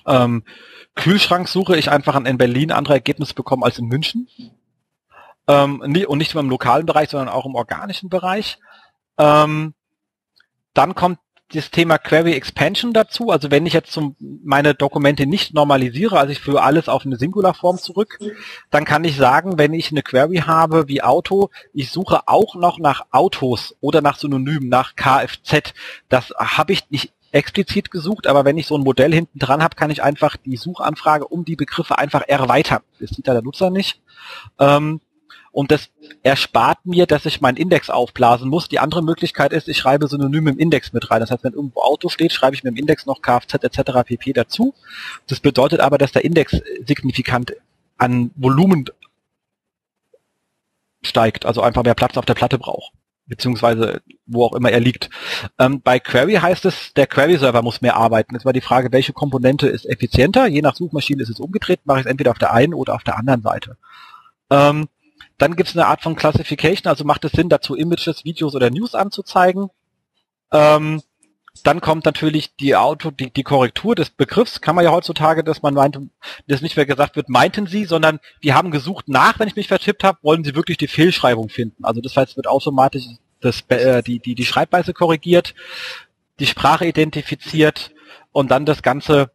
ähm, 0.06 0.44
Kühlschrank 0.96 1.48
suche, 1.48 1.78
ich 1.78 1.92
einfach 1.92 2.16
in 2.16 2.38
Berlin 2.38 2.72
andere 2.72 2.96
Ergebnisse 2.96 3.34
bekomme 3.34 3.66
als 3.66 3.78
in 3.78 3.88
München. 3.88 4.28
Ähm, 5.48 5.82
und 5.82 6.18
nicht 6.18 6.34
nur 6.34 6.44
im 6.44 6.50
lokalen 6.50 6.86
Bereich, 6.86 7.10
sondern 7.10 7.30
auch 7.30 7.46
im 7.46 7.56
organischen 7.56 8.10
Bereich. 8.10 8.58
Ähm, 9.18 9.74
dann 10.74 10.96
kommt 10.96 11.20
das 11.54 11.72
Thema 11.72 11.98
Query 11.98 12.34
Expansion 12.34 12.94
dazu. 12.94 13.30
Also 13.30 13.52
wenn 13.52 13.66
ich 13.66 13.74
jetzt 13.74 13.92
zum, 13.92 14.16
meine 14.20 14.76
Dokumente 14.76 15.26
nicht 15.26 15.54
normalisiere, 15.54 16.20
also 16.20 16.32
ich 16.32 16.40
führe 16.40 16.62
alles 16.62 16.90
auf 16.90 17.06
eine 17.06 17.18
Singularform 17.18 17.78
zurück, 17.78 18.20
dann 18.70 18.86
kann 18.86 19.04
ich 19.04 19.16
sagen, 19.16 19.58
wenn 19.58 19.74
ich 19.74 19.92
eine 19.92 20.04
Query 20.04 20.44
habe 20.46 20.88
wie 20.88 21.02
Auto, 21.02 21.50
ich 21.74 21.92
suche 21.92 22.28
auch 22.28 22.56
noch 22.56 22.80
nach 22.80 23.06
Autos 23.12 23.76
oder 23.80 24.02
nach 24.02 24.18
Synonymen, 24.18 24.70
nach 24.70 24.96
Kfz. 24.96 25.74
Das 26.10 26.34
habe 26.38 26.74
ich 26.74 26.90
nicht 26.90 27.14
explizit 27.32 27.92
gesucht, 27.92 28.28
aber 28.28 28.46
wenn 28.46 28.58
ich 28.58 28.68
so 28.68 28.76
ein 28.78 28.84
Modell 28.84 29.14
hinten 29.14 29.40
dran 29.40 29.62
habe, 29.62 29.76
kann 29.76 29.92
ich 29.92 30.04
einfach 30.04 30.38
die 30.38 30.58
Suchanfrage 30.58 31.28
um 31.28 31.46
die 31.46 31.56
Begriffe 31.56 31.98
einfach 31.98 32.24
erweitern. 32.28 32.82
Das 33.00 33.12
sieht 33.12 33.28
da 33.28 33.34
der 33.34 33.42
Nutzer 33.42 33.70
nicht. 33.70 34.02
Ähm, 34.60 35.02
und 35.58 35.72
das 35.72 35.90
erspart 36.22 36.86
mir, 36.86 37.08
dass 37.08 37.26
ich 37.26 37.42
meinen 37.42 37.58
Index 37.58 37.90
aufblasen 37.90 38.48
muss. 38.48 38.70
Die 38.70 38.78
andere 38.78 39.02
Möglichkeit 39.02 39.54
ist, 39.54 39.68
ich 39.68 39.80
schreibe 39.80 40.08
Synonyme 40.08 40.52
im 40.52 40.60
Index 40.60 40.94
mit 40.94 41.10
rein. 41.10 41.20
Das 41.20 41.32
heißt, 41.32 41.44
wenn 41.44 41.54
irgendwo 41.54 41.82
Auto 41.82 42.10
steht, 42.10 42.32
schreibe 42.32 42.56
ich 42.56 42.64
mir 42.64 42.70
im 42.70 42.76
Index 42.76 43.08
noch 43.08 43.24
Kfz 43.24 43.56
etc. 43.64 44.04
pp. 44.06 44.34
dazu. 44.34 44.76
Das 45.26 45.40
bedeutet 45.40 45.80
aber, 45.80 45.98
dass 45.98 46.12
der 46.12 46.24
Index 46.24 46.62
signifikant 46.86 47.56
an 47.98 48.30
Volumen 48.36 48.86
steigt, 51.02 51.48
also 51.48 51.64
einfach 51.64 51.84
mehr 51.84 51.96
Platz 51.96 52.18
auf 52.18 52.26
der 52.26 52.36
Platte 52.36 52.60
braucht 52.60 52.92
beziehungsweise 53.26 54.04
wo 54.28 54.46
auch 54.46 54.54
immer 54.54 54.72
er 54.72 54.80
liegt. 54.80 55.10
Ähm, 55.58 55.82
bei 55.82 56.00
Query 56.00 56.36
heißt 56.36 56.66
es, 56.66 56.94
der 56.94 57.08
Query-Server 57.08 57.64
muss 57.64 57.82
mehr 57.82 57.98
arbeiten. 57.98 58.36
Jetzt 58.36 58.46
war 58.46 58.54
die 58.54 58.62
Frage, 58.62 58.92
welche 58.92 59.12
Komponente 59.12 59.68
ist 59.68 59.86
effizienter? 59.86 60.46
Je 60.48 60.62
nach 60.62 60.76
Suchmaschine 60.76 61.24
ist 61.24 61.30
es 61.30 61.40
umgedreht, 61.40 61.82
mache 61.84 62.00
ich 62.00 62.06
es 62.06 62.12
entweder 62.12 62.30
auf 62.32 62.38
der 62.38 62.54
einen 62.54 62.76
oder 62.76 62.94
auf 62.94 63.04
der 63.04 63.18
anderen 63.18 63.42
Seite. 63.42 63.76
Ähm, 64.50 64.88
dann 65.38 65.56
gibt 65.56 65.70
es 65.70 65.76
eine 65.76 65.88
Art 65.88 66.02
von 66.02 66.16
Classification, 66.16 66.90
also 66.90 67.04
macht 67.04 67.26
es 67.26 67.32
Sinn, 67.32 67.50
dazu 67.50 67.76
Images, 67.76 68.26
Videos 68.26 68.56
oder 68.56 68.70
News 68.70 68.96
anzuzeigen. 68.96 69.70
Ähm, 70.52 71.02
dann 71.64 71.82
kommt 71.82 72.06
natürlich 72.06 72.56
die 72.56 72.76
Auto, 72.76 73.12
die, 73.12 73.32
die 73.32 73.44
Korrektur 73.44 73.96
des 73.96 74.10
Begriffs. 74.10 74.62
Kann 74.62 74.76
man 74.76 74.84
ja 74.84 74.92
heutzutage, 74.92 75.44
dass 75.44 75.62
man 75.62 75.74
meint, 75.74 76.00
dass 76.48 76.62
nicht 76.62 76.76
mehr 76.76 76.86
gesagt 76.86 77.16
wird, 77.16 77.30
meinten 77.30 77.68
Sie, 77.68 77.86
sondern 77.86 78.20
wir 78.42 78.56
haben 78.56 78.72
gesucht 78.72 79.08
nach, 79.08 79.40
wenn 79.40 79.48
ich 79.48 79.56
mich 79.56 79.68
vertippt 79.68 80.04
habe, 80.04 80.20
wollen 80.22 80.44
Sie 80.44 80.56
wirklich 80.56 80.78
die 80.78 80.88
Fehlschreibung 80.88 81.50
finden. 81.50 81.84
Also 81.84 82.02
das 82.02 82.16
heißt, 82.16 82.38
wird 82.38 82.48
automatisch 82.48 83.06
das, 83.42 83.62
äh, 83.70 84.02
die, 84.04 84.20
die, 84.20 84.36
die 84.36 84.46
Schreibweise 84.46 84.94
korrigiert, 84.94 85.54
die 86.40 86.48
Sprache 86.48 86.86
identifiziert 86.86 87.92
und 88.32 88.52
dann 88.52 88.66
das 88.66 88.82
Ganze 88.82 89.32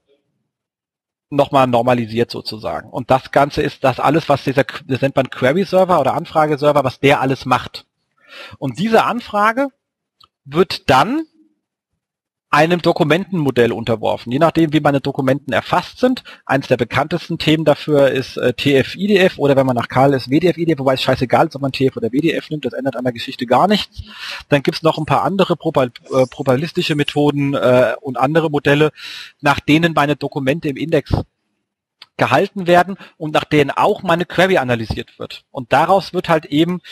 nochmal 1.33 1.67
normalisiert 1.67 2.31
sozusagen. 2.31 2.91
Und 2.91 3.11
das 3.11 3.31
Ganze 3.31 3.63
ist 3.63 3.83
das 3.85 3.99
alles, 3.99 4.29
was 4.29 4.45
dieser, 4.45 4.65
das 4.87 5.01
nennt 5.01 5.17
man 5.17 5.31
Query-Server 5.31 6.01
oder 6.01 6.15
Anfrageserver, 6.15 6.85
was 6.85 7.01
der 7.01 7.21
alles 7.21 7.45
macht. 7.47 7.87
Und 8.59 8.79
diese 8.79 9.05
Anfrage 9.05 9.69
wird 10.45 10.91
dann 10.91 11.23
einem 12.53 12.83
Dokumentenmodell 12.83 13.73
unterworfen. 13.73 14.31
Je 14.31 14.39
nachdem, 14.39 14.75
wie 14.75 14.81
meine 14.81 15.01
Dokumenten 15.01 15.55
erfasst 15.55 15.99
sind. 15.99 16.23
Eines 16.45 16.69
der 16.69 16.77
bekanntesten 16.77 17.39
Themen 17.39 17.65
dafür 17.65 18.11
ist 18.11 18.37
äh, 18.37 18.53
TF-IDF 18.53 19.39
oder 19.39 19.57
wenn 19.57 19.65
man 19.65 19.75
nach 19.75 19.89
Karl 19.89 20.13
ist, 20.13 20.31
WDF-IDF, 20.31 20.79
wobei 20.79 20.95
es 20.95 21.03
scheißegal 21.03 21.47
ist, 21.47 21.57
ob 21.57 21.63
man 21.63 21.73
TF 21.73 21.97
oder 21.97 22.13
WDF 22.13 22.51
nimmt, 22.51 22.67
das 22.67 22.75
ändert 22.75 22.97
an 22.97 23.05
der 23.05 23.15
Geschichte 23.15 23.47
gar 23.47 23.69
nichts. 23.69 24.03
Dann 24.51 24.63
gibt 24.63 24.77
es 24.77 24.83
noch 24.83 24.99
ein 24.99 25.07
paar 25.07 25.25
andere 25.25 25.57
probal 25.57 25.93
äh, 26.13 26.27
probabilistische 26.27 26.95
Methoden 26.95 27.55
äh, 27.55 27.95
und 28.03 28.19
andere 28.19 28.51
Modelle, 28.51 28.93
nach 29.41 29.59
denen 29.59 29.95
meine 29.95 30.17
Dokumente 30.17 30.69
im 30.69 30.77
Index 30.77 31.15
gehalten 32.19 32.67
werden 32.67 32.99
und 33.17 33.33
nach 33.33 33.45
denen 33.45 33.71
auch 33.71 34.03
meine 34.03 34.27
Query 34.27 34.59
analysiert 34.59 35.19
wird. 35.19 35.45
Und 35.51 35.73
daraus 35.73 36.13
wird 36.13 36.29
halt 36.29 36.45
eben 36.45 36.83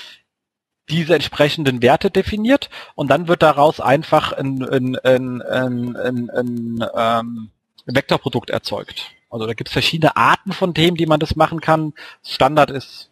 diese 0.91 1.15
entsprechenden 1.15 1.83
Werte 1.83 2.11
definiert 2.11 2.69
und 2.95 3.09
dann 3.09 3.29
wird 3.29 3.43
daraus 3.43 3.81
einfach 3.81 4.33
ein, 4.33 4.63
ein, 4.63 4.97
ein, 4.99 5.43
ein, 5.43 5.97
ein, 5.97 6.31
ein 6.31 6.85
ähm, 6.97 7.51
Vektorprodukt 7.87 8.51
erzeugt. 8.51 9.13
Also 9.31 9.47
da 9.47 9.55
gibt 9.55 9.69
es 9.69 9.73
verschiedene 9.73 10.17
Arten 10.17 10.53
von 10.53 10.75
Themen, 10.75 10.97
die 10.97 11.07
man 11.07 11.21
das 11.21 11.37
machen 11.37 11.61
kann. 11.61 11.95
Standard 12.25 12.71
ist 12.71 13.11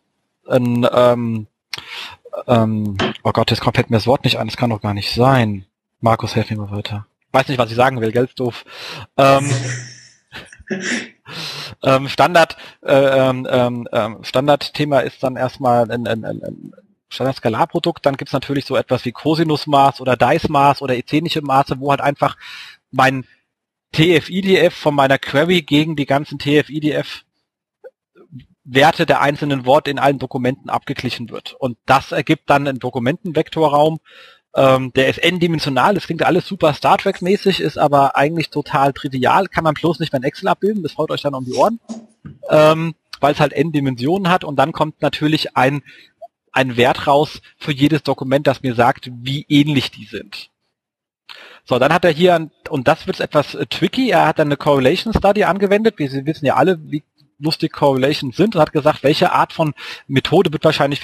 ein, 0.48 0.86
ähm, 0.92 1.46
ähm, 2.46 2.96
oh 3.22 3.32
Gott, 3.32 3.50
jetzt 3.50 3.60
kommt 3.60 3.76
mir 3.76 3.96
das 3.96 4.06
Wort 4.06 4.24
nicht 4.24 4.38
ein, 4.38 4.48
das 4.48 4.56
kann 4.56 4.70
doch 4.70 4.80
gar 4.80 4.94
nicht 4.94 5.14
sein. 5.14 5.64
Markus, 6.00 6.34
helf 6.34 6.50
mir 6.50 6.56
mal 6.56 6.70
weiter. 6.70 7.06
Weiß 7.32 7.48
nicht, 7.48 7.58
was 7.58 7.70
ich 7.70 7.76
sagen 7.76 8.00
will, 8.00 8.12
gell, 8.12 8.28
doof. 8.34 8.64
Ähm, 9.16 9.50
ähm, 11.82 12.08
Standard, 12.08 12.56
äh, 12.82 13.28
ähm, 13.28 13.46
ähm, 13.50 13.88
ähm, 13.92 14.24
Standardthema 14.24 15.00
ist 15.00 15.22
dann 15.22 15.36
erstmal 15.36 15.90
ein, 15.90 16.06
ein, 16.06 16.24
ein, 16.24 16.72
Standard-Skalarprodukt, 17.08 18.04
dann 18.04 18.16
gibt's 18.16 18.32
natürlich 18.32 18.64
so 18.64 18.76
etwas 18.76 19.04
wie 19.04 19.12
Cosinusmaß 19.12 20.00
oder 20.00 20.16
Dice-Maß 20.16 20.82
oder 20.82 20.94
ähnliche 20.94 21.42
Maße, 21.42 21.80
wo 21.80 21.90
halt 21.90 22.00
einfach 22.00 22.36
mein 22.90 23.24
TF-IDF 23.92 24.74
von 24.74 24.94
meiner 24.94 25.18
Query 25.18 25.62
gegen 25.62 25.96
die 25.96 26.06
ganzen 26.06 26.38
TF-IDF 26.38 27.24
Werte 28.70 29.06
der 29.06 29.22
einzelnen 29.22 29.64
Worte 29.64 29.90
in 29.90 29.98
allen 29.98 30.18
Dokumenten 30.18 30.68
abgeglichen 30.68 31.30
wird. 31.30 31.54
Und 31.54 31.78
das 31.86 32.12
ergibt 32.12 32.50
dann 32.50 32.68
einen 32.68 32.78
Dokumentenvektorraum, 32.78 33.98
ähm, 34.54 34.92
der 34.94 35.08
ist 35.08 35.18
n-dimensional, 35.18 35.94
das 35.94 36.06
klingt 36.06 36.22
alles 36.22 36.46
super 36.46 36.74
Star 36.74 36.98
Trek-mäßig, 36.98 37.60
ist 37.60 37.78
aber 37.78 38.16
eigentlich 38.16 38.50
total 38.50 38.92
trivial, 38.92 39.46
kann 39.46 39.64
man 39.64 39.74
bloß 39.74 40.00
nicht 40.00 40.12
mehr 40.12 40.20
in 40.20 40.24
Excel 40.24 40.48
abbilden, 40.48 40.82
das 40.82 40.98
haut 40.98 41.10
euch 41.10 41.22
dann 41.22 41.34
um 41.34 41.44
die 41.44 41.52
Ohren, 41.52 41.80
ähm, 42.50 42.94
weil 43.20 43.32
es 43.32 43.40
halt 43.40 43.52
n 43.52 43.72
Dimensionen 43.72 44.30
hat 44.30 44.44
und 44.44 44.56
dann 44.56 44.72
kommt 44.72 45.00
natürlich 45.00 45.56
ein 45.56 45.82
einen 46.52 46.76
Wert 46.76 47.06
raus 47.06 47.40
für 47.56 47.72
jedes 47.72 48.02
Dokument, 48.02 48.46
das 48.46 48.62
mir 48.62 48.74
sagt, 48.74 49.10
wie 49.12 49.46
ähnlich 49.48 49.90
die 49.90 50.04
sind. 50.04 50.50
So, 51.64 51.78
dann 51.78 51.92
hat 51.92 52.04
er 52.04 52.10
hier, 52.10 52.50
und 52.70 52.88
das 52.88 53.06
wird 53.06 53.20
etwas 53.20 53.54
äh, 53.54 53.66
tricky, 53.66 54.10
er 54.10 54.26
hat 54.26 54.38
dann 54.38 54.48
eine 54.48 54.56
Correlation 54.56 55.12
Study 55.12 55.44
angewendet. 55.44 55.98
Wir 55.98 56.10
wissen 56.24 56.46
ja 56.46 56.54
alle, 56.54 56.78
wie 56.90 57.02
lustig 57.38 57.72
Correlations 57.72 58.36
sind 58.36 58.56
und 58.56 58.62
hat 58.62 58.72
gesagt, 58.72 59.02
welche 59.02 59.32
Art 59.32 59.52
von 59.52 59.74
Methode 60.06 60.52
wird 60.52 60.64
wahrscheinlich 60.64 61.00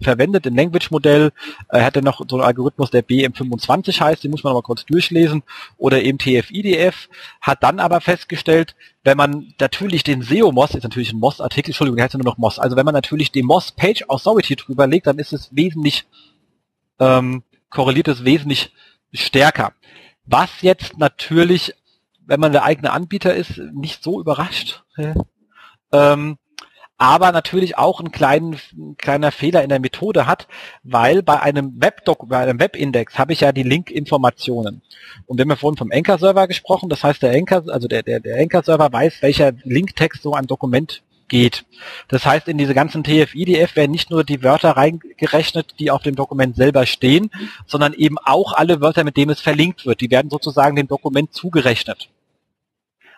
verwendet 0.00 0.46
im 0.46 0.56
Language-Modell. 0.56 1.32
Er 1.68 1.84
hatte 1.84 2.02
noch 2.02 2.20
so 2.28 2.36
einen 2.36 2.44
Algorithmus, 2.44 2.90
der 2.90 3.04
BM25 3.04 4.00
heißt, 4.00 4.24
den 4.24 4.30
muss 4.30 4.44
man 4.44 4.52
aber 4.52 4.62
kurz 4.62 4.84
durchlesen, 4.84 5.42
oder 5.76 6.02
eben 6.02 6.18
TF-IDF, 6.18 7.08
hat 7.40 7.62
dann 7.62 7.80
aber 7.80 8.00
festgestellt, 8.00 8.74
wenn 9.02 9.16
man 9.16 9.54
natürlich 9.60 10.02
den 10.02 10.22
SEO-MOS, 10.22 10.74
ist 10.74 10.82
natürlich 10.82 11.12
ein 11.12 11.20
MOS-Artikel, 11.20 11.70
Entschuldigung, 11.70 11.96
der 11.96 12.04
heißt 12.04 12.14
ja 12.14 12.18
nur 12.18 12.26
noch 12.26 12.38
MOS, 12.38 12.58
also 12.58 12.76
wenn 12.76 12.84
man 12.84 12.94
natürlich 12.94 13.32
den 13.32 13.46
MOS-Page 13.46 14.04
Authority 14.08 14.56
drüber 14.56 14.86
legt, 14.86 15.06
dann 15.06 15.18
ist 15.18 15.32
es 15.32 15.54
wesentlich, 15.54 16.06
ähm, 16.98 17.42
korreliert 17.70 18.08
es 18.08 18.24
wesentlich 18.24 18.72
stärker. 19.12 19.72
Was 20.26 20.62
jetzt 20.62 20.98
natürlich, 20.98 21.74
wenn 22.26 22.40
man 22.40 22.52
der 22.52 22.64
eigene 22.64 22.92
Anbieter 22.92 23.34
ist, 23.34 23.58
nicht 23.58 24.02
so 24.02 24.20
überrascht. 24.20 24.82
Ähm, 25.92 26.38
aber 26.96 27.32
natürlich 27.32 27.76
auch 27.76 28.00
einen 28.00 28.12
kleinen 28.12 28.58
ein 28.72 28.96
kleiner 28.96 29.32
Fehler 29.32 29.62
in 29.62 29.68
der 29.68 29.80
Methode 29.80 30.26
hat, 30.26 30.46
weil 30.82 31.22
bei 31.22 31.40
einem 31.40 31.80
Webdoc, 31.80 32.28
bei 32.28 32.38
einem 32.38 32.60
Webindex 32.60 33.18
habe 33.18 33.32
ich 33.32 33.40
ja 33.40 33.52
die 33.52 33.64
Link-Informationen. 33.64 34.82
Und 35.26 35.38
wir 35.38 35.42
haben 35.42 35.50
ja 35.50 35.56
vorhin 35.56 35.76
vom 35.76 35.90
Anchor-Server 35.92 36.46
gesprochen, 36.46 36.88
das 36.88 37.02
heißt 37.02 37.22
der 37.22 37.32
Anchor, 37.32 37.64
also 37.68 37.88
der, 37.88 38.02
der, 38.02 38.20
der 38.20 38.40
Anchor-Server 38.40 38.92
weiß, 38.92 39.22
welcher 39.22 39.52
Linktext 39.64 40.22
so 40.22 40.34
ein 40.34 40.46
Dokument 40.46 41.02
geht. 41.28 41.64
Das 42.08 42.26
heißt, 42.26 42.46
in 42.48 42.58
diese 42.58 42.74
ganzen 42.74 43.02
TF-IDF 43.02 43.74
werden 43.76 43.90
nicht 43.90 44.10
nur 44.10 44.22
die 44.22 44.42
Wörter 44.42 44.70
reingerechnet, 44.70 45.74
die 45.80 45.90
auf 45.90 46.02
dem 46.02 46.14
Dokument 46.14 46.54
selber 46.54 46.86
stehen, 46.86 47.30
sondern 47.66 47.92
eben 47.94 48.18
auch 48.18 48.52
alle 48.52 48.80
Wörter, 48.80 49.04
mit 49.04 49.16
denen 49.16 49.30
es 49.30 49.40
verlinkt 49.40 49.84
wird. 49.84 50.00
Die 50.00 50.10
werden 50.10 50.30
sozusagen 50.30 50.76
dem 50.76 50.86
Dokument 50.86 51.32
zugerechnet. 51.32 52.08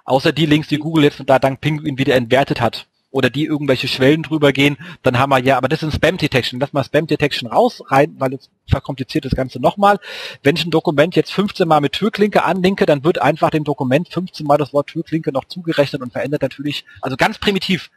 Außer 0.05 0.33
die 0.33 0.47
Links, 0.47 0.69
die 0.69 0.79
Google 0.79 1.05
jetzt 1.05 1.23
da 1.27 1.39
dank 1.39 1.61
Penguin 1.61 1.99
wieder 1.99 2.15
entwertet 2.15 2.61
hat 2.61 2.87
oder 3.17 3.31
die 3.31 3.47
irgendwelche 3.47 3.89
Schwellen 3.89 4.23
drüber 4.23 4.53
gehen, 4.53 4.77
dann 5.03 5.19
haben 5.19 5.31
wir 5.31 5.39
ja, 5.39 5.57
aber 5.57 5.69
das 5.69 5.83
ist 5.83 5.89
ein 5.89 5.93
Spam 5.93 6.19
Detection. 6.19 6.61
Lass 6.61 6.75
mal 6.75 6.85
Spam 6.85 7.07
Detection 7.07 7.49
raus, 7.49 7.83
rein, 7.87 8.15
weil 8.19 8.35
es 8.35 8.51
verkompliziert 8.69 9.25
das 9.25 9.35
Ganze 9.35 9.59
nochmal. 9.59 9.99
Wenn 10.43 10.55
ich 10.55 10.67
ein 10.67 10.71
Dokument 10.71 11.17
jetzt 11.17 11.33
15 11.33 11.67
Mal 11.67 11.81
mit 11.81 11.93
Türklinke 11.93 12.45
anlinke, 12.45 12.85
dann 12.85 13.05
wird 13.05 13.21
einfach 13.21 13.49
dem 13.49 13.65
Dokument 13.65 14.09
15 14.13 14.47
Mal 14.47 14.59
das 14.59 14.75
Wort 14.75 14.89
Türklinke 14.89 15.33
noch 15.33 15.47
zugerechnet 15.47 16.03
und 16.03 16.13
verändert 16.13 16.43
natürlich, 16.43 16.85
also 17.01 17.17
ganz 17.17 17.39
primitiv. 17.39 17.91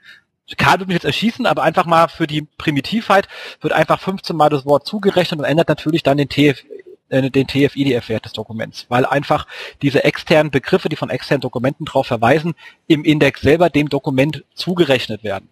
Karl 0.57 0.79
wird 0.79 0.87
mich 0.87 0.95
jetzt 0.95 1.05
erschießen, 1.05 1.45
aber 1.45 1.63
einfach 1.63 1.85
mal 1.85 2.07
für 2.07 2.25
die 2.25 2.47
Primitivheit 2.57 3.27
wird 3.61 3.73
einfach 3.73 3.99
15 3.99 4.35
Mal 4.35 4.49
das 4.49 4.65
Wort 4.65 4.87
zugerechnet 4.87 5.39
und 5.39 5.45
ändert 5.45 5.67
natürlich 5.67 6.01
dann 6.01 6.17
den 6.17 6.29
TF, 6.29 6.63
äh, 7.09 7.29
den 7.29 7.47
TF-IDF-Wert 7.47 8.25
des 8.25 8.33
Dokuments, 8.33 8.85
weil 8.89 9.05
einfach 9.05 9.47
diese 9.81 10.03
externen 10.03 10.51
Begriffe, 10.51 10.89
die 10.89 10.95
von 10.95 11.09
externen 11.09 11.41
Dokumenten 11.41 11.85
darauf 11.85 12.07
verweisen, 12.07 12.55
im 12.87 13.03
Index 13.03 13.41
selber 13.41 13.69
dem 13.69 13.89
Dokument 13.89 14.43
zugerechnet 14.53 15.23
werden. 15.23 15.49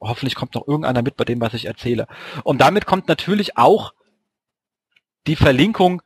Hoffentlich 0.00 0.34
kommt 0.34 0.54
noch 0.54 0.66
irgendeiner 0.66 1.02
mit 1.02 1.16
bei 1.16 1.24
dem, 1.24 1.40
was 1.40 1.54
ich 1.54 1.66
erzähle. 1.66 2.06
Und 2.44 2.60
damit 2.60 2.86
kommt 2.86 3.08
natürlich 3.08 3.56
auch 3.56 3.94
die 5.26 5.36
Verlinkung 5.36 6.02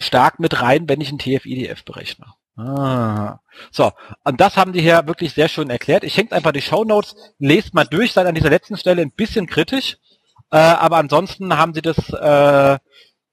stark 0.00 0.38
mit 0.38 0.62
rein, 0.62 0.88
wenn 0.88 1.00
ich 1.00 1.10
ein 1.10 1.18
TF-IDF 1.18 1.84
berechne. 1.84 2.26
Ah. 2.56 3.40
So, 3.70 3.92
und 4.24 4.40
das 4.40 4.56
haben 4.56 4.72
die 4.72 4.80
hier 4.80 5.06
wirklich 5.06 5.34
sehr 5.34 5.48
schön 5.48 5.68
erklärt. 5.68 6.04
Ich 6.04 6.16
hänge 6.16 6.32
einfach 6.32 6.52
die 6.52 6.62
Show 6.62 6.84
Notes, 6.84 7.14
lest 7.38 7.74
mal 7.74 7.84
durch, 7.84 8.12
seid 8.12 8.26
an 8.26 8.34
dieser 8.34 8.50
letzten 8.50 8.78
Stelle 8.78 9.02
ein 9.02 9.10
bisschen 9.10 9.46
kritisch, 9.46 9.98
äh, 10.50 10.56
aber 10.56 10.96
ansonsten 10.96 11.56
haben 11.56 11.74
sie 11.74 11.82
das 11.82 11.98
äh, 12.10 12.78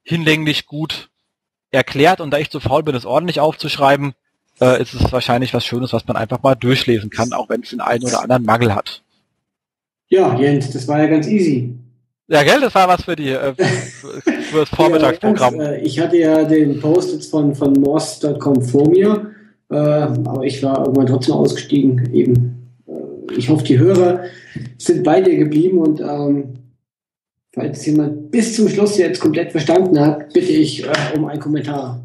hinlänglich 0.04 0.66
gut 0.66 1.10
erklärt 1.70 2.20
und 2.20 2.30
da 2.30 2.38
ich 2.38 2.50
zu 2.50 2.60
faul 2.60 2.82
bin, 2.82 2.94
es 2.94 3.04
ordentlich 3.04 3.40
aufzuschreiben, 3.40 4.14
äh, 4.60 4.80
ist 4.80 4.94
es 4.94 5.12
wahrscheinlich 5.12 5.52
was 5.52 5.66
Schönes, 5.66 5.92
was 5.92 6.06
man 6.06 6.16
einfach 6.16 6.42
mal 6.42 6.54
durchlesen 6.54 7.10
kann, 7.10 7.32
auch 7.32 7.48
wenn 7.48 7.62
es 7.62 7.70
den 7.70 7.80
einen 7.80 8.04
oder 8.04 8.22
anderen 8.22 8.44
Mangel 8.44 8.74
hat. 8.74 9.02
Ja, 10.08 10.38
Jens, 10.38 10.70
das 10.70 10.86
war 10.86 11.00
ja 11.00 11.06
ganz 11.06 11.26
easy. 11.26 11.74
Ja, 12.28 12.42
gell, 12.42 12.60
das 12.60 12.74
war 12.74 12.88
was 12.88 13.02
für 13.02 13.16
die 13.16 13.30
äh, 13.30 13.54
für 14.54 14.60
das 14.60 14.68
Vormittagsprogramm. 14.70 15.60
Ja, 15.60 15.72
ich 15.74 15.98
hatte 15.98 16.16
ja 16.16 16.44
den 16.44 16.80
Post 16.80 17.12
jetzt 17.12 17.30
von, 17.30 17.54
von 17.54 17.72
morse.com 17.72 18.62
vor 18.62 18.88
mir, 18.88 19.30
äh, 19.70 19.76
aber 19.76 20.42
ich 20.44 20.62
war 20.62 20.78
irgendwann 20.78 21.06
trotzdem 21.06 21.34
ausgestiegen. 21.34 22.14
Eben. 22.14 22.70
Äh, 22.86 23.34
ich 23.36 23.48
hoffe, 23.48 23.64
die 23.64 23.78
Hörer 23.78 24.22
sind 24.78 25.02
bei 25.02 25.20
dir 25.20 25.36
geblieben 25.36 25.78
und 25.78 26.00
ähm, 26.00 26.63
Falls 27.54 27.86
jemand 27.86 28.32
bis 28.32 28.56
zum 28.56 28.68
Schluss 28.68 28.98
jetzt 28.98 29.20
komplett 29.20 29.52
verstanden 29.52 29.98
hat, 30.00 30.32
bitte 30.32 30.50
ich 30.50 30.84
äh, 30.84 30.92
um 31.16 31.26
einen 31.26 31.40
Kommentar. 31.40 32.02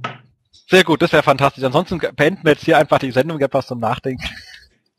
Sehr 0.70 0.84
gut, 0.84 1.02
das 1.02 1.12
wäre 1.12 1.24
fantastisch. 1.24 1.64
Ansonsten 1.64 2.00
beenden 2.16 2.44
wir 2.44 2.52
jetzt 2.52 2.66
hier 2.66 2.78
einfach 2.78 3.00
die 3.00 3.10
Sendung 3.10 3.40
etwas 3.40 3.66
zum 3.66 3.80
Nachdenken. 3.80 4.24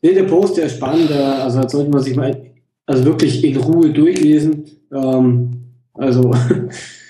Nee, 0.01 0.13
der 0.13 0.23
Post, 0.23 0.57
der 0.57 0.65
ist 0.65 0.75
spannend. 0.75 1.09
Äh, 1.09 1.13
also 1.13 1.65
sollte 1.67 1.89
man 1.89 2.01
sich 2.01 2.17
mal 2.17 2.51
also 2.85 3.05
wirklich 3.05 3.41
in 3.43 3.55
Ruhe 3.55 3.91
durchlesen. 3.91 4.69
Ähm, 4.91 5.71
also 5.93 6.35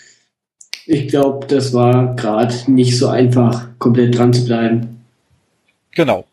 ich 0.86 1.08
glaube, 1.08 1.48
das 1.48 1.74
war 1.74 2.16
gerade 2.16 2.54
nicht 2.72 2.98
so 3.00 3.08
einfach, 3.08 3.70
komplett 3.80 4.16
dran 4.18 4.34
zu 4.34 4.46
bleiben. 4.46 5.04
Genau. 5.96 6.26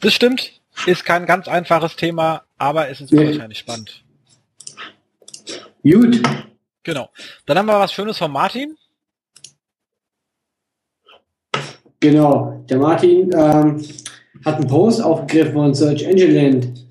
Das 0.00 0.12
stimmt. 0.12 0.60
Ist 0.86 1.04
kein 1.06 1.24
ganz 1.24 1.48
einfaches 1.48 1.96
Thema, 1.96 2.42
aber 2.58 2.90
es 2.90 3.00
ist 3.00 3.12
nee. 3.12 3.26
wahrscheinlich 3.26 3.58
spannend. 3.58 4.02
Gut. 5.82 6.20
Genau. 6.82 7.10
Dann 7.46 7.58
haben 7.58 7.66
wir 7.66 7.78
was 7.78 7.92
Schönes 7.92 8.18
von 8.18 8.30
Martin. 8.30 8.76
Genau. 12.00 12.64
Der 12.68 12.78
Martin 12.78 13.30
ähm, 13.34 13.84
hat 14.44 14.56
einen 14.56 14.66
Post 14.66 15.02
aufgegriffen 15.02 15.52
von 15.52 15.74
Search 15.74 16.02
Engine 16.02 16.32
Land. 16.32 16.86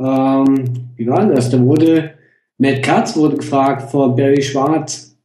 Ähm, 0.00 0.90
wie 0.96 1.06
war 1.06 1.26
das? 1.26 1.50
Da 1.50 1.60
wurde 1.60 2.14
Matt 2.56 2.82
Katz 2.82 3.16
wurde 3.16 3.36
gefragt 3.36 3.90
von 3.90 4.16
Barry 4.16 4.40
Schwarz, 4.40 5.16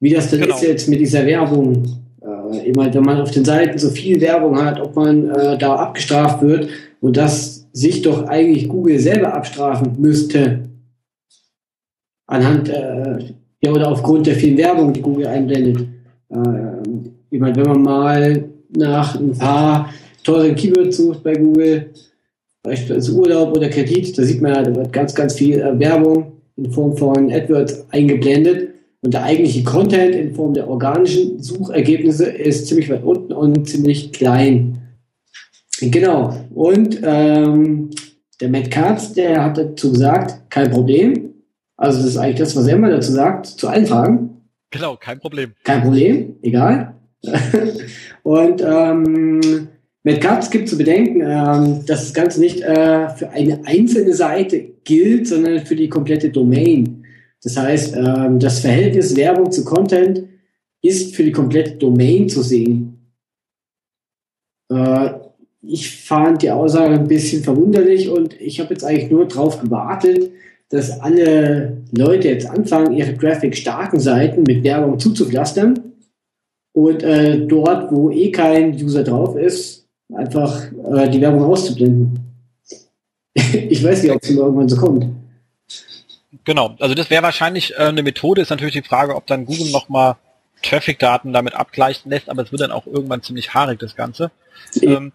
wie 0.00 0.10
das 0.10 0.30
denn 0.30 0.42
genau. 0.42 0.54
ist 0.54 0.62
jetzt 0.62 0.88
mit 0.88 1.00
dieser 1.00 1.26
Werbung. 1.26 1.84
Äh, 2.20 2.68
immer, 2.68 2.92
wenn 2.92 3.02
man 3.02 3.20
auf 3.20 3.32
den 3.32 3.44
Seiten 3.44 3.78
so 3.78 3.90
viel 3.90 4.20
Werbung 4.20 4.62
hat, 4.62 4.80
ob 4.80 4.94
man 4.94 5.28
äh, 5.30 5.58
da 5.58 5.74
abgestraft 5.74 6.40
wird 6.42 6.68
und 7.00 7.16
das 7.16 7.66
sich 7.72 8.02
doch 8.02 8.28
eigentlich 8.28 8.68
Google 8.68 9.00
selber 9.00 9.34
abstrafen 9.34 9.96
müsste 9.98 10.68
anhand 12.32 12.68
äh, 12.68 13.18
ja, 13.62 13.70
oder 13.70 13.90
aufgrund 13.90 14.26
der 14.26 14.34
vielen 14.34 14.56
Werbung, 14.56 14.92
die 14.92 15.02
Google 15.02 15.26
einblendet. 15.26 15.86
Äh, 16.30 16.36
ich 17.30 17.40
meine, 17.40 17.56
wenn 17.56 17.68
man 17.68 17.82
mal 17.82 18.44
nach 18.76 19.18
ein 19.18 19.36
paar 19.36 19.92
teuren 20.24 20.54
Keywords 20.54 20.96
sucht 20.96 21.22
bei 21.22 21.34
Google, 21.34 21.90
beispielsweise 22.62 23.12
Urlaub 23.12 23.56
oder 23.56 23.68
Kredit, 23.68 24.16
da 24.16 24.22
sieht 24.22 24.40
man 24.40 24.54
ja, 24.54 24.62
da 24.62 24.74
wird 24.74 24.92
ganz, 24.92 25.14
ganz 25.14 25.34
viel 25.34 25.60
äh, 25.60 25.78
Werbung 25.78 26.32
in 26.56 26.70
Form 26.70 26.96
von 26.96 27.30
AdWords 27.30 27.86
eingeblendet. 27.90 28.70
Und 29.02 29.14
der 29.14 29.24
eigentliche 29.24 29.64
Content 29.64 30.14
in 30.14 30.34
Form 30.34 30.54
der 30.54 30.68
organischen 30.68 31.42
Suchergebnisse 31.42 32.26
ist 32.26 32.68
ziemlich 32.68 32.88
weit 32.88 33.02
unten 33.02 33.32
und 33.32 33.68
ziemlich 33.68 34.12
klein. 34.12 34.78
Genau. 35.80 36.34
Und 36.54 37.00
ähm, 37.02 37.90
der 38.40 38.48
Matt 38.48 38.70
Katz, 38.70 39.12
der 39.12 39.44
hat 39.44 39.58
dazu 39.58 39.90
gesagt, 39.90 40.48
kein 40.50 40.70
Problem. 40.70 41.31
Also 41.82 41.98
das 41.98 42.10
ist 42.10 42.16
eigentlich 42.16 42.38
das, 42.38 42.54
was 42.54 42.68
er 42.68 42.76
immer 42.76 42.90
dazu 42.90 43.10
sagt, 43.10 43.44
zu 43.44 43.66
allen 43.66 43.86
Fragen. 43.86 44.42
Genau, 44.70 44.96
kein 44.96 45.18
Problem. 45.18 45.54
Kein 45.64 45.82
Problem, 45.82 46.36
egal. 46.40 46.94
und 48.22 48.62
ähm, 48.64 49.68
mit 50.04 50.20
Katz 50.20 50.48
gibt 50.48 50.68
zu 50.68 50.78
bedenken, 50.78 51.22
ähm, 51.22 51.84
dass 51.84 52.04
das 52.04 52.14
Ganze 52.14 52.38
nicht 52.38 52.60
äh, 52.60 53.08
für 53.08 53.30
eine 53.30 53.62
einzelne 53.66 54.14
Seite 54.14 54.60
gilt, 54.84 55.26
sondern 55.26 55.66
für 55.66 55.74
die 55.74 55.88
komplette 55.88 56.30
Domain. 56.30 57.04
Das 57.42 57.56
heißt, 57.56 57.96
ähm, 57.96 58.38
das 58.38 58.60
Verhältnis 58.60 59.16
Werbung 59.16 59.50
zu 59.50 59.64
Content 59.64 60.22
ist 60.82 61.16
für 61.16 61.24
die 61.24 61.32
komplette 61.32 61.72
Domain 61.78 62.28
zu 62.28 62.42
sehen. 62.42 63.12
Äh, 64.70 65.14
ich 65.62 65.90
fand 65.90 66.42
die 66.42 66.50
Aussage 66.52 66.94
ein 66.94 67.08
bisschen 67.08 67.42
verwunderlich 67.42 68.08
und 68.08 68.40
ich 68.40 68.60
habe 68.60 68.72
jetzt 68.72 68.84
eigentlich 68.84 69.10
nur 69.10 69.26
darauf 69.26 69.60
gewartet, 69.60 70.30
dass 70.72 71.00
alle 71.00 71.76
Leute 71.92 72.28
jetzt 72.28 72.48
anfangen, 72.48 72.94
ihre 72.94 73.14
graphic-starken 73.14 74.00
Seiten 74.00 74.42
mit 74.42 74.64
Werbung 74.64 74.98
zuzupflastern 74.98 75.92
und 76.72 77.02
äh, 77.02 77.46
dort, 77.46 77.92
wo 77.92 78.10
eh 78.10 78.30
kein 78.32 78.72
User 78.74 79.04
drauf 79.04 79.36
ist, 79.36 79.86
einfach 80.14 80.64
äh, 80.94 81.10
die 81.10 81.20
Werbung 81.20 81.44
auszublenden. 81.44 82.18
ich 83.34 83.84
weiß 83.84 84.02
nicht, 84.02 84.12
ob 84.12 84.22
es 84.22 84.30
irgendwann 84.30 84.68
so 84.68 84.76
kommt. 84.76 85.06
Genau, 86.44 86.74
also 86.80 86.94
das 86.94 87.10
wäre 87.10 87.22
wahrscheinlich 87.22 87.74
äh, 87.74 87.84
eine 87.84 88.02
Methode, 88.02 88.40
ist 88.40 88.50
natürlich 88.50 88.74
die 88.74 88.82
Frage, 88.82 89.14
ob 89.14 89.26
dann 89.26 89.44
Google 89.44 89.70
nochmal 89.70 90.16
Traffic-Daten 90.62 91.34
damit 91.34 91.54
abgleichen 91.54 92.10
lässt, 92.10 92.30
aber 92.30 92.42
es 92.42 92.50
wird 92.50 92.62
dann 92.62 92.72
auch 92.72 92.86
irgendwann 92.86 93.22
ziemlich 93.22 93.52
haarig, 93.52 93.78
das 93.78 93.94
Ganze. 93.94 94.30
Ähm, 94.80 95.12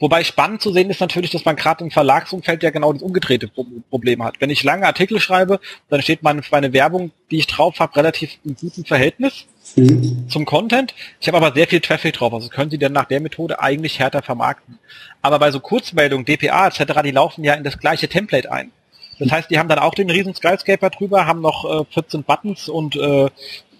Wobei 0.00 0.24
spannend 0.24 0.60
zu 0.60 0.72
sehen 0.72 0.90
ist 0.90 1.00
natürlich, 1.00 1.30
dass 1.30 1.44
man 1.44 1.54
gerade 1.54 1.84
im 1.84 1.90
Verlagsumfeld 1.90 2.62
ja 2.62 2.70
genau 2.70 2.92
das 2.92 3.02
umgedrehte 3.02 3.48
Problem 3.90 4.24
hat. 4.24 4.40
Wenn 4.40 4.50
ich 4.50 4.64
lange 4.64 4.86
Artikel 4.86 5.20
schreibe, 5.20 5.60
dann 5.88 6.02
steht 6.02 6.22
meine, 6.22 6.42
meine 6.50 6.72
Werbung, 6.72 7.12
die 7.30 7.38
ich 7.38 7.46
drauf 7.46 7.78
habe, 7.78 7.94
relativ 7.96 8.38
im 8.44 8.56
guten 8.56 8.84
Verhältnis 8.84 9.46
mhm. 9.76 10.28
zum 10.28 10.44
Content. 10.46 10.94
Ich 11.20 11.28
habe 11.28 11.36
aber 11.36 11.54
sehr 11.54 11.68
viel 11.68 11.80
Traffic 11.80 12.14
drauf, 12.14 12.34
also 12.34 12.48
können 12.48 12.70
Sie 12.70 12.78
dann 12.78 12.92
nach 12.92 13.04
der 13.04 13.20
Methode 13.20 13.60
eigentlich 13.60 14.00
härter 14.00 14.22
vermarkten. 14.22 14.78
Aber 15.22 15.38
bei 15.38 15.52
so 15.52 15.60
Kurzmeldungen, 15.60 16.24
DPA 16.24 16.66
etc., 16.66 17.00
die 17.04 17.12
laufen 17.12 17.44
ja 17.44 17.54
in 17.54 17.64
das 17.64 17.78
gleiche 17.78 18.08
Template 18.08 18.50
ein. 18.50 18.72
Das 19.18 19.30
heißt, 19.30 19.50
die 19.50 19.58
haben 19.58 19.68
dann 19.68 19.78
auch 19.78 19.94
den 19.94 20.10
riesen 20.10 20.34
Skyscraper 20.34 20.90
drüber, 20.90 21.26
haben 21.26 21.40
noch 21.40 21.82
äh, 21.82 21.84
14 21.92 22.24
Buttons 22.24 22.68
und 22.68 22.96
äh, 22.96 23.30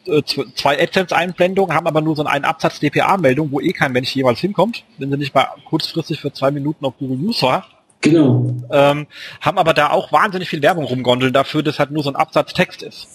zwei 0.04 0.82
AdSense-Einblendungen, 0.82 1.74
haben 1.74 1.86
aber 1.86 2.00
nur 2.00 2.16
so 2.16 2.24
einen 2.24 2.44
Absatz 2.44 2.80
DPA-Meldung, 2.80 3.50
wo 3.50 3.60
eh 3.60 3.72
kein 3.72 3.92
Mensch 3.92 4.14
jemals 4.14 4.40
hinkommt, 4.40 4.84
wenn 4.98 5.10
sie 5.10 5.16
nicht 5.16 5.34
mal 5.34 5.48
kurzfristig 5.64 6.20
für 6.20 6.32
zwei 6.32 6.50
Minuten 6.50 6.84
auf 6.84 6.94
Google 6.98 7.18
News 7.18 7.42
war. 7.42 7.66
Genau. 8.00 8.54
Ähm, 8.70 9.06
haben 9.40 9.58
aber 9.58 9.72
da 9.72 9.90
auch 9.90 10.12
wahnsinnig 10.12 10.50
viel 10.50 10.60
Werbung 10.60 10.84
rumgondeln 10.84 11.32
dafür, 11.32 11.62
dass 11.62 11.78
halt 11.78 11.90
nur 11.90 12.02
so 12.02 12.10
ein 12.10 12.16
Absatz 12.16 12.52
Text 12.52 12.82
ist. 12.82 13.08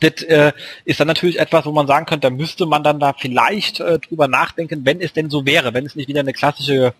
Das 0.00 0.22
äh, 0.22 0.52
ist 0.84 1.00
dann 1.00 1.08
natürlich 1.08 1.38
etwas, 1.38 1.66
wo 1.66 1.72
man 1.72 1.86
sagen 1.86 2.06
könnte, 2.06 2.28
da 2.28 2.34
müsste 2.34 2.64
man 2.64 2.82
dann 2.82 3.00
da 3.00 3.12
vielleicht 3.12 3.80
äh, 3.80 3.98
drüber 3.98 4.28
nachdenken, 4.28 4.86
wenn 4.86 5.00
es 5.00 5.12
denn 5.12 5.28
so 5.28 5.44
wäre, 5.44 5.74
wenn 5.74 5.84
es 5.84 5.96
nicht 5.96 6.08
wieder 6.08 6.20
eine 6.20 6.32
klassische 6.32 6.94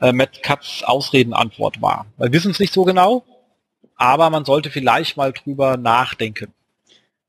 äh, 0.00 0.12
Matt 0.12 0.42
Katz 0.42 0.82
Ausredenantwort 0.84 1.82
war. 1.82 2.06
Wir 2.16 2.32
wissen 2.32 2.52
es 2.52 2.60
nicht 2.60 2.72
so 2.72 2.84
genau, 2.84 3.24
aber 3.96 4.30
man 4.30 4.44
sollte 4.44 4.70
vielleicht 4.70 5.16
mal 5.16 5.32
drüber 5.32 5.76
nachdenken. 5.76 6.54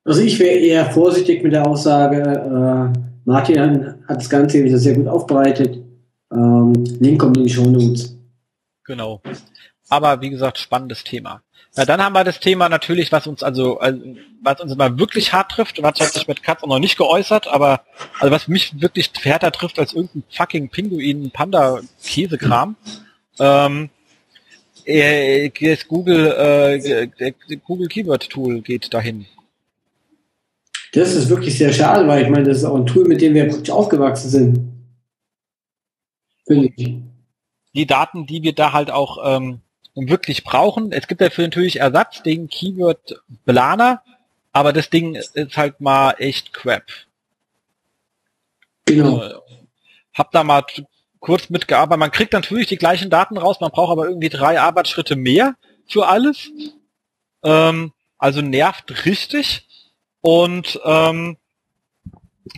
Also 0.09 0.21
ich 0.21 0.39
wäre 0.39 0.57
eher 0.57 0.89
vorsichtig 0.89 1.43
mit 1.43 1.53
der 1.53 1.67
Aussage. 1.67 2.23
Äh, 2.23 2.99
Martin 3.25 3.93
hat 4.07 4.17
das 4.17 4.27
Ganze 4.27 4.63
wieder 4.63 4.79
sehr 4.79 4.95
gut 4.95 5.07
aufbereitet. 5.07 5.83
Ähm, 6.33 6.73
Link 6.99 7.21
kommt 7.21 7.37
in 7.37 7.43
die 7.43 7.49
Show 7.51 7.65
Notes. 7.65 8.17
Genau. 8.85 9.21
Aber 9.87 10.19
wie 10.21 10.31
gesagt, 10.31 10.57
spannendes 10.57 11.03
Thema. 11.03 11.43
Ja, 11.77 11.85
dann 11.85 12.03
haben 12.03 12.13
wir 12.13 12.23
das 12.23 12.39
Thema 12.39 12.69
natürlich, 12.69 13.11
was 13.11 13.27
uns 13.27 13.43
also, 13.43 13.77
also 13.77 14.01
was 14.41 14.59
uns 14.59 14.71
immer 14.71 14.97
wirklich 14.97 15.31
hart 15.31 15.51
trifft, 15.51 15.79
was 15.83 15.99
hat 15.99 16.11
sich 16.11 16.27
mit 16.27 16.41
Katz 16.41 16.63
auch 16.63 16.67
noch 16.69 16.79
nicht 16.79 16.97
geäußert, 16.97 17.47
aber 17.47 17.81
also 18.19 18.31
was 18.31 18.47
mich 18.47 18.81
wirklich 18.81 19.11
härter 19.21 19.51
trifft 19.51 19.77
als 19.77 19.93
irgendein 19.93 20.23
fucking 20.31 20.69
Pinguin, 20.69 21.29
Panda, 21.29 21.81
Käsekram. 22.03 22.77
Ähm, 23.39 23.91
äh, 24.85 25.49
Google, 25.87 26.31
äh, 26.35 27.57
Google 27.57 27.87
Keyword 27.87 28.27
Tool 28.27 28.61
geht 28.61 28.91
dahin. 28.91 29.27
Das 30.93 31.13
ist 31.13 31.29
wirklich 31.29 31.57
sehr 31.57 31.71
schade, 31.71 32.07
weil 32.07 32.23
ich 32.23 32.29
meine, 32.29 32.45
das 32.45 32.57
ist 32.57 32.63
auch 32.65 32.75
ein 32.75 32.85
Tool, 32.85 33.07
mit 33.07 33.21
dem 33.21 33.33
wir 33.33 33.47
praktisch 33.47 33.69
aufgewachsen 33.69 34.29
sind. 34.29 34.59
Finde 36.47 36.71
ich. 36.75 36.95
Die 37.75 37.85
Daten, 37.85 38.25
die 38.25 38.41
wir 38.41 38.53
da 38.53 38.73
halt 38.73 38.89
auch 38.89 39.19
ähm, 39.23 39.61
wirklich 39.95 40.43
brauchen. 40.43 40.91
Es 40.91 41.07
gibt 41.07 41.21
dafür 41.21 41.43
natürlich 41.43 41.79
Ersatz, 41.79 42.23
den 42.23 42.47
Keyword 42.47 43.21
Planer, 43.45 44.01
aber 44.51 44.73
das 44.73 44.89
Ding 44.89 45.15
ist 45.15 45.57
halt 45.57 45.79
mal 45.79 46.15
echt 46.17 46.53
crap. 46.53 46.83
Genau. 48.85 49.21
Äh, 49.21 49.35
hab 50.13 50.31
da 50.31 50.43
mal 50.43 50.65
kurz 51.19 51.49
mitgearbeitet. 51.49 51.99
Man 51.99 52.11
kriegt 52.11 52.33
natürlich 52.33 52.67
die 52.67 52.77
gleichen 52.77 53.09
Daten 53.09 53.37
raus, 53.37 53.59
man 53.59 53.71
braucht 53.71 53.91
aber 53.91 54.07
irgendwie 54.07 54.29
drei 54.29 54.59
Arbeitsschritte 54.59 55.15
mehr 55.15 55.55
für 55.87 56.07
alles. 56.07 56.49
Ähm, 57.43 57.93
also 58.17 58.41
nervt 58.41 59.05
richtig. 59.05 59.67
Und 60.21 60.79
ähm, 60.83 61.37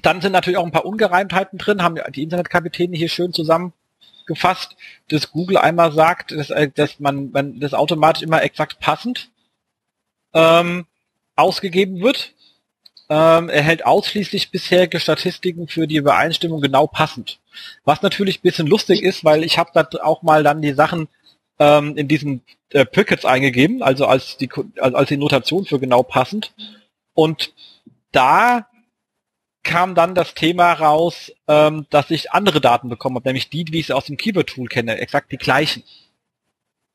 dann 0.02 0.22
sind 0.22 0.32
natürlich 0.32 0.58
auch 0.58 0.66
ein 0.66 0.72
paar 0.72 0.86
Ungereimtheiten 0.86 1.60
drin, 1.60 1.84
haben 1.84 2.00
die 2.14 2.24
Internetkapitäne 2.24 2.98
hier 2.98 3.10
schön 3.10 3.34
zusammengefasst, 3.34 4.76
dass 5.10 5.32
Google 5.32 5.58
einmal 5.58 5.92
sagt, 5.92 6.32
dass, 6.32 6.50
äh, 6.50 6.70
dass 6.74 7.00
man, 7.00 7.32
man 7.32 7.60
das 7.60 7.74
automatisch 7.74 8.24
immer 8.24 8.42
exakt 8.44 8.80
passend 8.80 9.30
ähm, 10.34 10.86
ausgegeben 11.36 12.02
wird. 12.02 12.34
Ähm, 13.10 13.50
er 13.50 13.62
hält 13.62 13.86
ausschließlich 13.86 14.52
bisherige 14.52 15.00
Statistiken 15.00 15.68
für 15.68 15.86
die 15.86 15.98
Übereinstimmung 15.98 16.62
genau 16.62 16.88
passend. 16.88 17.40
Was 17.84 18.02
natürlich 18.02 18.40
ein 18.40 18.44
bisschen 18.44 18.68
lustig 18.68 19.04
ist, 19.04 19.26
weil 19.26 19.44
ich 19.44 19.58
habe 19.58 19.72
da 19.74 19.88
auch 20.02 20.22
mal 20.22 20.44
dann 20.44 20.62
die 20.62 20.74
Sachen 20.74 21.10
ähm, 21.60 21.98
in 21.98 22.08
diesen 22.08 22.42
äh, 22.70 22.86
Pickets 22.86 23.26
eingegeben, 23.26 23.84
also 23.84 24.06
als 24.06 24.38
die, 24.38 24.50
also 24.80 24.96
als 24.96 25.10
die 25.10 25.18
Notation 25.18 25.66
für 25.66 25.80
genau 25.80 26.04
passend. 26.04 26.54
Und 27.22 27.54
da 28.12 28.66
kam 29.62 29.94
dann 29.94 30.16
das 30.16 30.34
Thema 30.34 30.74
raus, 30.74 31.32
ähm, 31.48 31.86
dass 31.92 32.10
ich 32.10 32.32
andere 32.32 32.62
Daten 32.62 32.90
bekommen 32.90 33.16
habe, 33.16 33.30
nämlich 33.30 33.52
die, 33.52 33.64
die 33.64 33.80
ich 33.80 33.94
aus 33.94 34.06
dem 34.06 34.18
Keyword-Tool 34.18 34.68
kenne, 34.68 34.98
exakt 34.98 35.32
die 35.32 35.38
gleichen. 35.38 35.84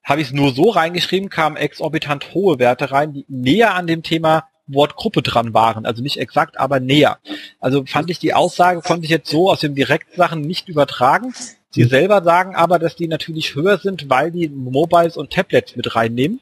Habe 0.02 0.20
ich 0.20 0.26
es 0.26 0.32
nur 0.32 0.52
so 0.52 0.70
reingeschrieben, 0.70 1.30
kamen 1.30 1.56
exorbitant 1.56 2.34
hohe 2.34 2.58
Werte 2.58 2.90
rein, 2.90 3.12
die 3.12 3.24
näher 3.28 3.76
an 3.76 3.86
dem 3.86 4.02
Thema 4.02 4.48
Wortgruppe 4.66 5.22
dran 5.22 5.54
waren. 5.54 5.86
Also 5.86 6.02
nicht 6.02 6.18
exakt, 6.18 6.58
aber 6.58 6.80
näher. 6.80 7.20
Also 7.60 7.86
fand 7.86 8.10
ich 8.10 8.18
die 8.18 8.34
Aussage, 8.34 8.80
konnte 8.80 9.04
ich 9.04 9.10
jetzt 9.10 9.30
so 9.30 9.48
aus 9.48 9.60
den 9.60 9.76
Direktsachen 9.76 10.40
nicht 10.40 10.68
übertragen. 10.68 11.34
Sie 11.70 11.84
selber 11.84 12.24
sagen 12.24 12.56
aber, 12.56 12.80
dass 12.80 12.96
die 12.96 13.06
natürlich 13.06 13.54
höher 13.54 13.78
sind, 13.78 14.10
weil 14.10 14.32
die 14.32 14.48
Mobiles 14.48 15.16
und 15.16 15.32
Tablets 15.32 15.76
mit 15.76 15.94
reinnehmen 15.94 16.40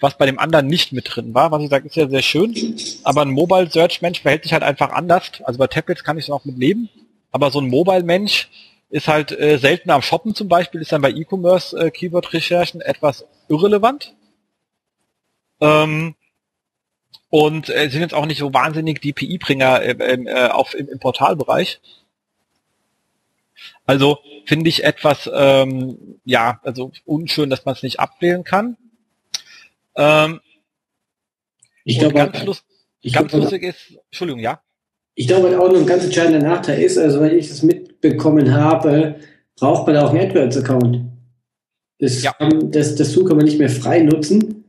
was 0.00 0.18
bei 0.18 0.26
dem 0.26 0.38
anderen 0.38 0.66
nicht 0.66 0.92
mit 0.92 1.14
drin 1.14 1.34
war. 1.34 1.50
Was 1.50 1.62
ich 1.62 1.70
sage, 1.70 1.86
ist 1.86 1.96
ja 1.96 2.08
sehr 2.08 2.22
schön, 2.22 2.76
aber 3.04 3.22
ein 3.22 3.30
Mobile 3.30 3.70
Search 3.70 4.02
Mensch 4.02 4.20
verhält 4.20 4.42
sich 4.42 4.52
halt 4.52 4.62
einfach 4.62 4.90
anders. 4.90 5.30
Also 5.44 5.58
bei 5.58 5.66
Tablets 5.66 6.04
kann 6.04 6.18
ich 6.18 6.24
es 6.24 6.28
noch 6.28 6.44
mit 6.44 6.58
leben, 6.58 6.88
aber 7.30 7.50
so 7.50 7.60
ein 7.60 7.68
Mobile 7.68 8.02
Mensch 8.02 8.48
ist 8.90 9.08
halt 9.08 9.32
äh, 9.32 9.58
selten 9.58 9.90
am 9.90 10.02
Shoppen 10.02 10.34
zum 10.34 10.48
Beispiel, 10.48 10.82
ist 10.82 10.92
dann 10.92 11.00
bei 11.02 11.10
E-Commerce 11.10 11.76
äh, 11.78 11.90
Keyword 11.90 12.32
Recherchen 12.34 12.80
etwas 12.80 13.24
irrelevant. 13.48 14.14
Ähm, 15.60 16.14
und 17.30 17.70
äh, 17.70 17.88
sind 17.88 18.02
jetzt 18.02 18.12
auch 18.12 18.26
nicht 18.26 18.38
so 18.38 18.52
wahnsinnig 18.52 19.00
DPI-Bringer 19.00 19.80
äh, 19.80 19.92
äh, 19.92 20.48
auf, 20.48 20.74
im, 20.74 20.88
im 20.88 20.98
Portalbereich. 20.98 21.80
Also 23.86 24.18
finde 24.44 24.68
ich 24.68 24.84
etwas, 24.84 25.30
ähm, 25.32 26.18
ja, 26.26 26.60
also 26.62 26.92
unschön, 27.06 27.48
dass 27.48 27.64
man 27.64 27.74
es 27.74 27.82
nicht 27.82 28.00
abwählen 28.00 28.44
kann. 28.44 28.76
Ähm, 29.96 30.40
ich 31.84 31.98
glaube, 31.98 32.14
ganz, 32.14 32.44
lust, 32.44 32.64
ich 33.00 33.12
ganz 33.12 33.28
glaube, 33.28 33.44
lustig 33.44 33.62
ist, 33.64 33.98
Entschuldigung, 34.10 34.40
ja. 34.40 34.60
Ich 35.14 35.26
glaube, 35.26 35.60
auch 35.60 35.68
noch 35.68 35.78
ein 35.78 35.86
ganz 35.86 36.04
entscheidender 36.04 36.46
Nachteil 36.46 36.80
ist, 36.80 36.96
also 36.96 37.20
wenn 37.20 37.36
ich 37.36 37.48
das 37.48 37.62
mitbekommen 37.62 38.54
habe, 38.54 39.16
braucht 39.56 39.86
man 39.86 39.96
auch 39.96 40.10
einen 40.10 40.30
AdWords-Account. 40.30 41.00
Das, 41.98 42.22
ja. 42.22 42.34
das, 42.64 42.94
das 42.96 43.12
Tool 43.12 43.24
kann 43.24 43.36
man 43.36 43.46
nicht 43.46 43.58
mehr 43.58 43.68
frei 43.68 44.00
nutzen. 44.00 44.64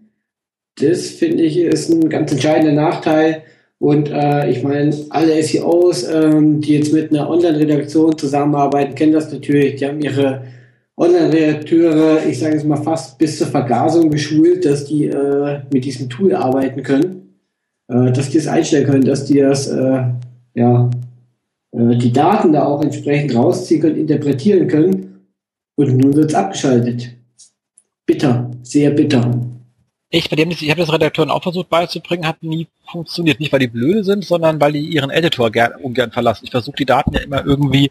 Das 0.79 1.07
finde 1.07 1.43
ich 1.43 1.57
ist 1.57 1.89
ein 1.89 2.09
ganz 2.09 2.31
entscheidender 2.31 2.73
Nachteil. 2.73 3.43
Und 3.79 4.09
äh, 4.09 4.49
ich 4.49 4.63
meine, 4.63 4.95
alle 5.09 5.41
SEOs, 5.41 6.03
ähm, 6.03 6.61
die 6.61 6.75
jetzt 6.77 6.93
mit 6.93 7.11
einer 7.11 7.29
Online-Redaktion 7.29 8.17
zusammenarbeiten, 8.17 8.95
kennen 8.95 9.13
das 9.13 9.31
natürlich. 9.31 9.75
Die 9.75 9.85
haben 9.85 10.01
ihre 10.01 10.45
Online-Redakteure, 10.95 12.25
ich 12.27 12.39
sage 12.39 12.55
es 12.55 12.63
mal 12.63 12.81
fast 12.81 13.17
bis 13.17 13.39
zur 13.39 13.47
Vergasung 13.47 14.11
geschult, 14.11 14.65
dass 14.65 14.85
die 14.85 15.05
äh, 15.05 15.61
mit 15.71 15.85
diesem 15.85 16.09
Tool 16.09 16.35
arbeiten 16.35 16.83
können, 16.83 17.39
äh, 17.87 18.11
dass 18.11 18.29
die 18.29 18.37
es 18.37 18.47
einstellen 18.47 18.85
können, 18.85 19.03
dass 19.03 19.25
die 19.25 19.39
das, 19.39 19.67
äh, 19.67 20.03
ja, 20.53 20.91
äh, 21.71 21.97
die 21.97 22.13
Daten 22.13 22.53
da 22.53 22.65
auch 22.65 22.83
entsprechend 22.83 23.35
rausziehen 23.35 23.81
können, 23.81 23.97
interpretieren 23.97 24.67
können. 24.67 25.27
Und 25.75 25.97
nun 25.97 26.15
wird 26.15 26.29
es 26.29 26.35
abgeschaltet. 26.35 27.09
Bitter, 28.05 28.51
sehr 28.61 28.91
bitter. 28.91 29.31
Ich, 30.11 30.29
bei 30.29 30.35
dem, 30.35 30.51
ich 30.51 30.69
habe 30.69 30.81
das 30.81 30.93
Redakteuren 30.93 31.31
auch 31.31 31.41
versucht 31.41 31.69
beizubringen, 31.69 32.27
hat 32.27 32.43
nie 32.43 32.67
funktioniert. 32.91 33.39
Nicht, 33.39 33.51
weil 33.51 33.61
die 33.61 33.67
blöde 33.67 34.03
sind, 34.03 34.23
sondern 34.23 34.61
weil 34.61 34.73
die 34.73 34.85
ihren 34.85 35.09
Editor 35.09 35.51
gern, 35.51 35.73
ungern 35.81 36.11
verlassen. 36.11 36.45
Ich 36.45 36.51
versuche 36.51 36.75
die 36.75 36.85
Daten 36.85 37.15
ja 37.15 37.21
immer 37.21 37.43
irgendwie 37.43 37.89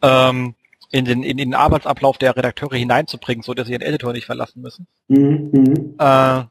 ähm, 0.00 0.54
in 0.90 1.04
den, 1.04 1.22
in 1.22 1.36
den 1.36 1.54
Arbeitsablauf 1.54 2.18
der 2.18 2.36
Redakteure 2.36 2.76
hineinzubringen, 2.76 3.42
so 3.42 3.54
dass 3.54 3.66
sie 3.66 3.72
ihren 3.72 3.82
Editor 3.82 4.12
nicht 4.12 4.26
verlassen 4.26 4.62
müssen. 4.62 4.86
Mhm. 5.08 5.50
mhm. 5.52 5.94
Äh, 5.98 6.44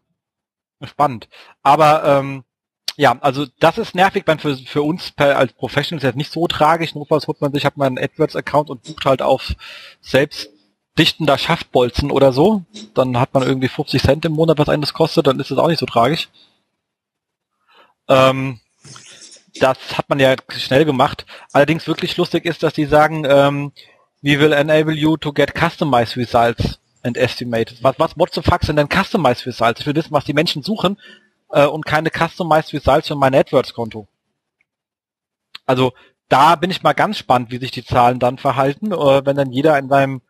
spannend. 0.85 1.29
Aber 1.63 2.03
ähm, 2.03 2.43
ja, 2.97 3.17
also 3.21 3.45
das 3.59 3.77
ist 3.77 3.95
nervig, 3.95 4.23
weil 4.25 4.39
für, 4.39 4.55
für 4.55 4.81
uns 4.81 5.11
per, 5.11 5.37
als 5.37 5.53
Professionals 5.53 6.03
jetzt 6.03 6.15
nicht 6.15 6.31
so 6.31 6.47
tragisch. 6.47 6.95
Notfalls 6.95 7.27
holt 7.27 7.41
man 7.41 7.53
sich, 7.53 7.65
hat 7.65 7.77
man 7.77 7.97
einen 7.97 8.05
AdWords-Account 8.05 8.69
und 8.69 8.83
bucht 8.83 9.05
halt 9.05 9.21
auf 9.21 9.53
selbst 10.01 10.49
dichtender 10.97 11.37
Schaftbolzen 11.37 12.11
oder 12.11 12.31
so. 12.31 12.63
Dann 12.93 13.19
hat 13.19 13.33
man 13.33 13.43
irgendwie 13.43 13.67
50 13.67 14.01
Cent 14.01 14.25
im 14.25 14.31
Monat, 14.31 14.57
was 14.57 14.69
einen 14.69 14.81
das 14.81 14.93
kostet, 14.93 15.27
dann 15.27 15.39
ist 15.39 15.51
das 15.51 15.57
auch 15.57 15.67
nicht 15.67 15.79
so 15.79 15.85
tragisch. 15.85 16.29
Ähm, 18.07 18.59
das 19.59 19.77
hat 19.97 20.09
man 20.09 20.19
ja 20.19 20.35
schnell 20.49 20.85
gemacht. 20.85 21.25
Allerdings 21.51 21.87
wirklich 21.87 22.15
lustig 22.17 22.45
ist, 22.45 22.63
dass 22.63 22.73
die 22.73 22.85
sagen, 22.85 23.25
ähm, 23.27 23.71
we 24.25 24.39
will 24.39 24.53
enable 24.53 24.97
you 24.97 25.17
to 25.17 25.31
get 25.31 25.53
customized 25.53 26.15
results 26.17 26.79
and 27.03 27.15
estimated. 27.15 27.77
Was, 27.83 27.99
was, 27.99 28.17
what 28.17 28.33
the 28.33 28.41
fuck 28.41 28.63
sind 28.63 28.77
denn 28.77 28.89
customized 28.89 29.45
results? 29.45 29.81
Ich 29.81 29.85
will 29.85 29.95
wissen, 29.95 30.13
was 30.13 30.25
die 30.25 30.33
Menschen 30.33 30.63
suchen 30.63 30.97
äh, 31.51 31.67
und 31.67 31.85
keine 31.85 32.09
customized 32.09 32.73
results 32.73 33.07
für 33.07 33.15
mein 33.15 33.35
AdWords-Konto. 33.35 34.07
Also 35.67 35.93
da 36.27 36.55
bin 36.55 36.71
ich 36.71 36.81
mal 36.81 36.93
ganz 36.93 37.19
spannend, 37.19 37.51
wie 37.51 37.59
sich 37.59 37.69
die 37.69 37.85
Zahlen 37.85 38.17
dann 38.17 38.39
verhalten, 38.39 38.91
äh, 38.91 39.25
wenn 39.25 39.37
dann 39.37 39.51
jeder 39.51 39.77
in 39.77 39.89
seinem 39.89 40.21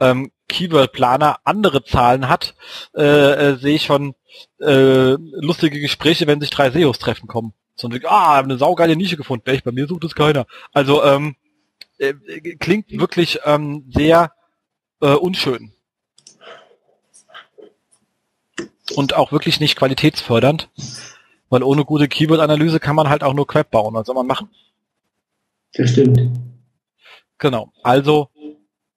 ähm, 0.00 0.32
Keyword-Planer 0.48 1.38
andere 1.44 1.84
Zahlen 1.84 2.28
hat, 2.28 2.56
äh, 2.96 3.02
äh, 3.02 3.56
sehe 3.56 3.76
ich 3.76 3.84
schon 3.84 4.16
äh, 4.60 5.14
lustige 5.16 5.78
Gespräche, 5.80 6.26
wenn 6.26 6.40
sich 6.40 6.50
drei 6.50 6.72
SEOs 6.72 6.98
treffen 6.98 7.28
kommen. 7.28 7.54
So 7.76 7.88
ah, 8.04 8.40
eine 8.40 8.58
saugeile 8.58 8.96
Nische 8.96 9.16
gefunden. 9.16 9.48
Echt, 9.48 9.64
bei 9.64 9.70
mir 9.70 9.86
sucht 9.86 10.02
es 10.02 10.16
keiner. 10.16 10.46
Also 10.72 11.04
ähm, 11.04 11.36
äh, 11.98 12.14
klingt 12.58 12.90
wirklich 12.98 13.40
ähm, 13.44 13.84
sehr 13.94 14.32
äh, 15.00 15.14
unschön. 15.14 15.72
Und 18.96 19.14
auch 19.14 19.32
wirklich 19.32 19.60
nicht 19.60 19.76
qualitätsfördernd, 19.76 20.68
weil 21.48 21.62
ohne 21.62 21.84
gute 21.84 22.08
Keyword-Analyse 22.08 22.80
kann 22.80 22.96
man 22.96 23.08
halt 23.08 23.22
auch 23.22 23.32
nur 23.32 23.46
Crap 23.46 23.70
bauen. 23.70 23.94
Was 23.94 24.06
soll 24.06 24.14
man 24.14 24.26
machen? 24.26 24.48
Das 25.72 25.90
stimmt. 25.90 26.20
Genau. 27.38 27.72
Also, 27.82 28.28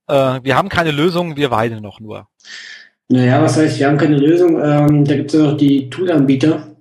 äh, 0.07 0.39
wir 0.43 0.55
haben 0.55 0.69
keine 0.69 0.91
Lösung, 0.91 1.38
wir 1.38 1.51
weinen 1.51 1.81
noch 1.81 1.99
nur. 1.99 2.27
Naja, 3.10 3.41
was 3.41 3.57
heißt, 3.57 3.79
wir 3.79 3.88
haben 3.88 3.97
keine 3.97 4.17
Lösung? 4.17 4.62
Ähm, 4.62 5.05
da 5.05 5.15
gibt 5.15 5.33
es 5.33 5.39
ja 5.39 5.47
noch 5.47 5.57
die 5.57 5.89
Tool-Anbieter. 5.89 6.75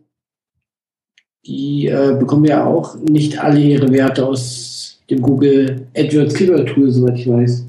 Die 1.46 1.86
äh, 1.86 2.16
bekommen 2.18 2.44
ja 2.44 2.64
auch 2.64 2.96
nicht 2.96 3.38
alle 3.38 3.60
ihre 3.60 3.92
Werte 3.92 4.26
aus 4.26 4.75
dem 5.10 5.22
Google 5.22 5.88
AdWords 5.96 6.34
Keyword 6.34 6.68
Tool, 6.68 6.90
soweit 6.90 7.18
ich 7.18 7.28
weiß. 7.28 7.66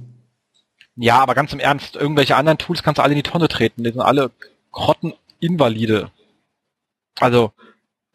Ja, 0.96 1.20
aber 1.20 1.36
ganz 1.36 1.54
im 1.54 1.60
Ernst, 1.60 1.96
irgendwelche 1.96 2.36
anderen 2.36 2.58
Tools 2.58 2.82
kannst 2.82 2.98
du 2.98 3.04
alle 3.04 3.14
in 3.14 3.18
die 3.18 3.30
Tonne 3.30 3.48
treten. 3.48 3.84
Die 3.84 3.92
sind 3.92 4.02
alle 4.02 4.32
grotteninvalide. 4.72 6.10
Also, 7.20 7.52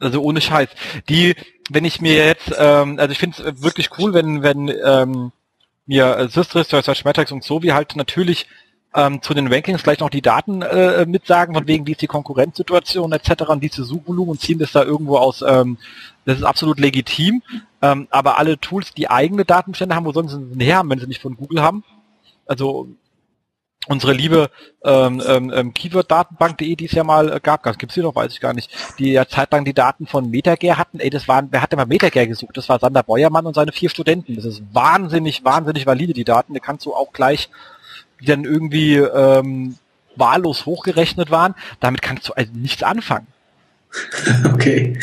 also 0.00 0.20
ohne 0.20 0.40
Scheiß. 0.40 0.68
Die, 1.08 1.34
wenn 1.70 1.84
ich 1.84 2.00
mir 2.00 2.26
jetzt, 2.26 2.52
ähm, 2.58 2.98
also 2.98 3.12
ich 3.12 3.18
finde 3.18 3.42
es 3.42 3.62
wirklich 3.62 3.90
cool, 3.98 4.14
wenn, 4.14 4.42
wenn 4.42 4.72
ähm, 4.84 5.30
mir 5.86 6.28
Systris, 6.28 6.68
Search 6.68 7.04
Metrics 7.04 7.30
und 7.30 7.44
so 7.44 7.62
wie 7.62 7.72
halt 7.72 7.94
natürlich 7.94 8.46
ähm, 8.94 9.22
zu 9.22 9.34
den 9.34 9.52
Rankings 9.52 9.82
gleich 9.82 10.00
noch 10.00 10.10
die 10.10 10.22
Daten 10.22 10.62
äh, 10.62 11.06
mitsagen, 11.06 11.54
von 11.54 11.66
wegen 11.66 11.86
wie 11.86 11.92
ist 11.92 12.02
die 12.02 12.06
Konkurrenzsituation 12.06 13.12
etc. 13.12 13.44
und 13.48 13.62
diese 13.62 13.84
Suchvolumen 13.84 14.32
und 14.32 14.40
ziehen 14.40 14.58
das 14.58 14.72
da 14.72 14.82
irgendwo 14.82 15.16
aus, 15.16 15.42
ähm, 15.46 15.78
das 16.24 16.38
ist 16.38 16.44
absolut 16.44 16.78
legitim. 16.78 17.42
Ähm, 17.80 18.06
aber 18.10 18.38
alle 18.38 18.58
Tools, 18.58 18.94
die 18.94 19.08
eigene 19.08 19.44
Datenbestände 19.44 19.94
haben, 19.94 20.04
wo 20.04 20.12
sollen 20.12 20.28
sie 20.28 20.38
denn 20.38 20.60
her 20.60 20.76
haben, 20.76 20.90
wenn 20.90 21.00
sie 21.00 21.06
nicht 21.06 21.22
von 21.22 21.36
Google 21.36 21.62
haben? 21.62 21.84
Also 22.46 22.88
unsere 23.88 24.12
liebe 24.12 24.50
ähm, 24.84 25.20
ähm, 25.26 25.52
ähm 25.52 25.74
Keyword-Datenbank.de, 25.74 26.76
die 26.76 26.84
es 26.84 26.92
ja 26.92 27.02
mal 27.02 27.32
äh, 27.32 27.40
gab, 27.40 27.64
das 27.64 27.78
gibt's 27.78 27.94
hier 27.94 28.04
noch, 28.04 28.14
weiß 28.14 28.32
ich 28.32 28.40
gar 28.40 28.54
nicht, 28.54 28.70
die 28.98 29.12
ja 29.12 29.26
zeitlang 29.26 29.64
die 29.64 29.74
Daten 29.74 30.06
von 30.06 30.30
Metagare 30.30 30.78
hatten. 30.78 31.00
Ey, 31.00 31.10
das 31.10 31.26
waren, 31.26 31.48
wer 31.50 31.62
hat 31.62 31.72
denn 31.72 31.78
mal 31.78 31.86
Metagare 31.86 32.28
gesucht? 32.28 32.56
Das 32.56 32.68
war 32.68 32.78
Sander 32.78 33.02
Beuermann 33.02 33.46
und 33.46 33.54
seine 33.54 33.72
vier 33.72 33.90
Studenten. 33.90 34.36
Das 34.36 34.44
ist 34.44 34.62
wahnsinnig, 34.72 35.44
wahnsinnig 35.44 35.86
valide, 35.86 36.12
die 36.12 36.24
Daten. 36.24 36.54
Die 36.54 36.60
kannst 36.60 36.86
du 36.86 36.94
auch 36.94 37.12
gleich, 37.12 37.50
die 38.22 38.26
dann 38.26 38.44
irgendwie 38.44 38.96
ähm, 38.96 39.76
wahllos 40.16 40.64
hochgerechnet 40.66 41.30
waren. 41.30 41.54
Damit 41.80 42.02
kannst 42.02 42.28
du 42.28 42.32
also 42.34 42.52
nichts 42.54 42.82
anfangen. 42.82 43.26
Okay. 44.54 44.98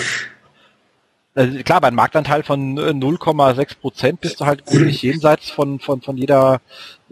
Also 1.35 1.59
klar, 1.59 1.79
bei 1.79 1.87
einem 1.87 1.95
Marktanteil 1.95 2.43
von 2.43 2.77
0,6 2.77 3.59
äh, 3.59 3.75
Prozent 3.79 4.21
bist 4.21 4.41
du 4.41 4.45
halt 4.45 4.63
wirklich 4.71 5.03
jenseits 5.03 5.49
von, 5.51 5.79
von, 5.79 6.01
von 6.01 6.17
jeder, 6.17 6.59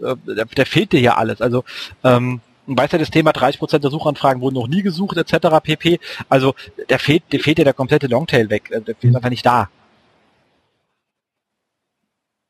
äh, 0.02 0.16
der 0.26 0.66
fehlt 0.66 0.92
dir 0.92 1.00
ja 1.00 1.16
alles. 1.16 1.40
Also, 1.40 1.64
ähm, 2.02 2.40
weiß 2.66 2.92
ja 2.92 2.98
das 2.98 3.10
Thema 3.10 3.32
30 3.32 3.58
Prozent 3.58 3.84
der 3.84 3.90
Suchanfragen 3.90 4.42
wurden 4.42 4.56
noch 4.56 4.68
nie 4.68 4.82
gesucht, 4.82 5.16
etc. 5.16 5.60
pp. 5.62 6.00
Also, 6.28 6.54
der 6.88 6.98
fehlt, 6.98 7.22
der 7.32 7.40
fehlt 7.40 7.58
dir 7.58 7.64
der 7.64 7.74
komplette 7.74 8.08
Longtail 8.08 8.50
weg. 8.50 8.68
Der 8.70 8.94
fehlt 8.96 9.14
einfach 9.14 9.30
nicht 9.30 9.46
da. 9.46 9.70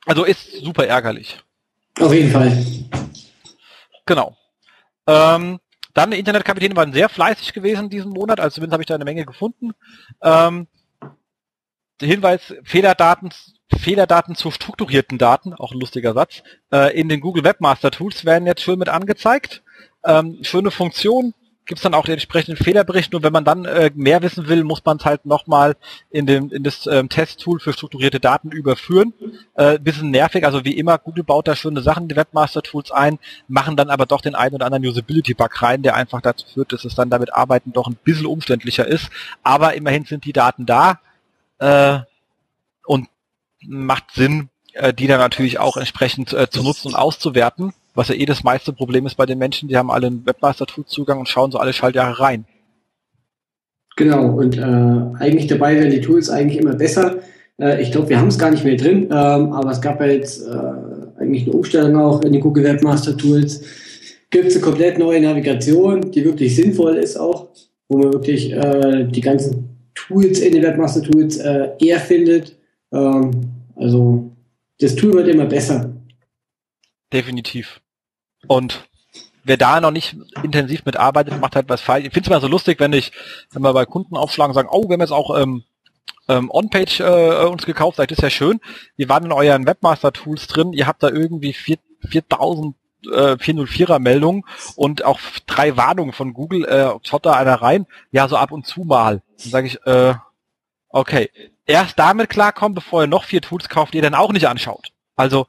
Also 0.06 0.24
ist 0.24 0.64
super 0.64 0.86
ärgerlich. 0.86 1.38
Auf 2.00 2.14
jeden 2.14 2.32
Fall. 2.32 2.64
Genau. 4.08 4.34
Ähm, 5.06 5.60
dann, 5.92 6.12
Internetkapitäne 6.12 6.74
waren 6.74 6.94
sehr 6.94 7.10
fleißig 7.10 7.52
gewesen 7.52 7.90
diesen 7.90 8.10
Monat, 8.10 8.40
also 8.40 8.54
zumindest 8.54 8.72
habe 8.72 8.82
ich 8.82 8.86
da 8.86 8.94
eine 8.94 9.04
Menge 9.04 9.26
gefunden. 9.26 9.72
Ähm, 10.22 10.66
Hinweis, 12.00 12.54
Fehlerdaten, 12.64 13.30
Fehlerdaten 13.76 14.34
zu 14.34 14.50
strukturierten 14.50 15.18
Daten, 15.18 15.52
auch 15.52 15.72
ein 15.72 15.80
lustiger 15.80 16.14
Satz, 16.14 16.42
äh, 16.72 16.98
in 16.98 17.10
den 17.10 17.20
Google 17.20 17.44
Webmaster 17.44 17.90
Tools 17.90 18.24
werden 18.24 18.46
jetzt 18.46 18.62
schön 18.62 18.78
mit 18.78 18.88
angezeigt. 18.88 19.62
Ähm, 20.04 20.38
schöne 20.42 20.70
Funktion, 20.70 21.34
gibt 21.68 21.78
es 21.78 21.82
dann 21.82 21.94
auch 21.94 22.06
den 22.06 22.14
entsprechenden 22.14 22.62
Fehlerbericht. 22.62 23.12
Nur 23.12 23.22
wenn 23.22 23.32
man 23.32 23.44
dann 23.44 23.66
äh, 23.66 23.90
mehr 23.94 24.22
wissen 24.22 24.48
will, 24.48 24.64
muss 24.64 24.84
man 24.84 24.96
es 24.96 25.04
halt 25.04 25.26
nochmal 25.26 25.76
in, 26.10 26.26
den, 26.26 26.50
in 26.50 26.62
das 26.64 26.86
ähm, 26.86 27.10
Testtool 27.10 27.60
für 27.60 27.74
strukturierte 27.74 28.20
Daten 28.20 28.50
überführen. 28.50 29.12
Äh, 29.54 29.78
bisschen 29.78 30.10
nervig, 30.10 30.44
also 30.44 30.64
wie 30.64 30.76
immer, 30.78 30.98
Google 30.98 31.24
baut 31.24 31.46
da 31.46 31.54
schöne 31.54 31.82
Sachen 31.82 32.08
die 32.08 32.16
Webmaster-Tools 32.16 32.90
ein, 32.90 33.18
machen 33.48 33.76
dann 33.76 33.90
aber 33.90 34.06
doch 34.06 34.22
den 34.22 34.34
einen 34.34 34.54
oder 34.54 34.64
anderen 34.64 34.86
Usability-Bug 34.86 35.62
rein, 35.62 35.82
der 35.82 35.94
einfach 35.94 36.22
dazu 36.22 36.46
führt, 36.52 36.72
dass 36.72 36.86
es 36.86 36.94
dann 36.94 37.10
damit 37.10 37.34
arbeiten 37.34 37.72
doch 37.72 37.86
ein 37.86 37.98
bisschen 38.02 38.26
umständlicher 38.26 38.86
ist. 38.86 39.10
Aber 39.42 39.74
immerhin 39.74 40.06
sind 40.06 40.24
die 40.24 40.32
Daten 40.32 40.64
da 40.64 41.00
äh, 41.58 41.98
und 42.86 43.08
macht 43.60 44.04
Sinn, 44.14 44.48
äh, 44.72 44.94
die 44.94 45.06
dann 45.06 45.20
natürlich 45.20 45.58
auch 45.58 45.76
entsprechend 45.76 46.32
äh, 46.32 46.48
zu 46.48 46.62
nutzen 46.62 46.88
und 46.88 46.94
auszuwerten, 46.94 47.74
was 47.98 48.08
ja 48.08 48.14
eh 48.14 48.26
das 48.26 48.44
meiste 48.44 48.72
Problem 48.72 49.06
ist 49.06 49.16
bei 49.16 49.26
den 49.26 49.38
Menschen, 49.38 49.68
die 49.68 49.76
haben 49.76 49.90
alle 49.90 50.06
einen 50.06 50.24
Webmaster-Tool-Zugang 50.24 51.18
und 51.18 51.28
schauen 51.28 51.50
so 51.50 51.58
alle 51.58 51.72
Schaltjahre 51.72 52.20
rein. 52.20 52.44
Genau, 53.96 54.26
und 54.36 54.56
äh, 54.56 54.60
eigentlich 54.62 55.48
dabei 55.48 55.74
werden 55.74 55.90
die 55.90 56.00
Tools 56.00 56.30
eigentlich 56.30 56.60
immer 56.60 56.76
besser. 56.76 57.16
Äh, 57.60 57.82
ich 57.82 57.90
glaube, 57.90 58.08
wir 58.08 58.20
haben 58.20 58.28
es 58.28 58.38
gar 58.38 58.52
nicht 58.52 58.62
mehr 58.62 58.76
drin, 58.76 59.08
ähm, 59.10 59.52
aber 59.52 59.72
es 59.72 59.80
gab 59.80 60.00
ja 60.00 60.06
jetzt 60.06 60.46
äh, 60.46 61.20
eigentlich 61.20 61.42
eine 61.42 61.52
Umstellung 61.52 61.96
auch 61.96 62.22
in 62.22 62.32
die 62.32 62.38
Google 62.38 62.62
Webmaster 62.62 63.16
Tools. 63.16 63.64
Gibt 64.30 64.46
es 64.46 64.54
eine 64.54 64.64
komplett 64.64 64.98
neue 64.98 65.20
Navigation, 65.20 66.12
die 66.12 66.24
wirklich 66.24 66.54
sinnvoll 66.54 66.98
ist 66.98 67.16
auch, 67.16 67.48
wo 67.88 67.98
man 67.98 68.12
wirklich 68.12 68.52
äh, 68.52 69.08
die 69.08 69.20
ganzen 69.20 69.70
Tools 69.96 70.38
in 70.38 70.52
den 70.52 70.62
Webmaster 70.62 71.02
Tools 71.02 71.38
äh, 71.38 71.70
eher 71.80 71.98
findet. 71.98 72.56
Ähm, 72.92 73.32
also 73.74 74.30
das 74.78 74.94
Tool 74.94 75.14
wird 75.14 75.26
immer 75.26 75.46
besser. 75.46 75.92
Definitiv. 77.12 77.80
Und 78.46 78.88
wer 79.44 79.56
da 79.56 79.80
noch 79.80 79.90
nicht 79.90 80.16
intensiv 80.42 80.84
mitarbeitet, 80.84 81.40
macht 81.40 81.56
halt 81.56 81.68
was 81.68 81.80
falsch. 81.80 82.06
Ich 82.06 82.12
finde 82.12 82.28
es 82.28 82.30
mal 82.30 82.40
so 82.40 82.48
lustig, 82.48 82.80
wenn 82.80 82.92
ich, 82.92 83.12
wenn 83.52 83.62
wir 83.62 83.72
bei 83.72 83.86
Kunden 83.86 84.16
aufschlagen 84.16 84.54
sagen, 84.54 84.68
oh, 84.70 84.88
wir 84.88 84.94
haben 84.94 85.00
jetzt 85.00 85.12
auch 85.12 85.36
ähm, 85.38 85.64
ähm, 86.28 86.50
On-Page 86.50 87.00
äh, 87.00 87.44
uns 87.46 87.64
gekauft, 87.64 87.98
das 87.98 88.06
ist 88.08 88.22
ja 88.22 88.30
schön. 88.30 88.60
Wir 88.96 89.08
waren 89.08 89.24
in 89.24 89.32
euren 89.32 89.66
Webmaster-Tools 89.66 90.46
drin, 90.46 90.72
ihr 90.72 90.86
habt 90.86 91.02
da 91.02 91.08
irgendwie 91.08 91.52
4000 91.52 92.76
äh, 93.06 93.36
404er 93.36 93.98
Meldungen 93.98 94.44
und 94.76 95.04
auch 95.04 95.20
drei 95.46 95.76
Warnungen 95.76 96.12
von 96.12 96.34
Google, 96.34 96.64
äh, 96.64 96.90
schaut 97.02 97.26
da 97.26 97.32
einer 97.32 97.54
rein, 97.54 97.86
ja, 98.10 98.28
so 98.28 98.36
ab 98.36 98.52
und 98.52 98.66
zu 98.66 98.82
mal. 98.82 99.22
Dann 99.42 99.50
sage 99.50 99.66
ich, 99.68 99.86
äh, 99.86 100.14
okay, 100.88 101.30
erst 101.64 101.98
damit 101.98 102.28
klarkommen, 102.28 102.74
bevor 102.74 103.02
er 103.02 103.06
noch 103.06 103.24
vier 103.24 103.40
Tools 103.40 103.68
kauft, 103.68 103.94
die 103.94 103.98
er 103.98 104.02
dann 104.02 104.14
auch 104.14 104.32
nicht 104.32 104.48
anschaut. 104.48 104.88
Also 105.16 105.46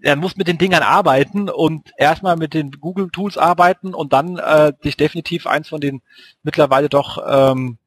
er 0.00 0.16
muss 0.16 0.36
mit 0.36 0.48
den 0.48 0.58
Dingern 0.58 0.82
arbeiten 0.82 1.48
und 1.48 1.90
erstmal 1.96 2.36
mit 2.36 2.54
den 2.54 2.72
Google 2.72 3.10
Tools 3.10 3.36
arbeiten 3.36 3.94
und 3.94 4.12
dann 4.12 4.38
äh, 4.38 4.72
sich 4.82 4.96
definitiv 4.96 5.46
eins 5.46 5.68
von 5.68 5.80
den 5.80 6.02
mittlerweile 6.42 6.88
doch 6.88 7.18
ähm, 7.26 7.78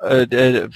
äh, 0.00 0.68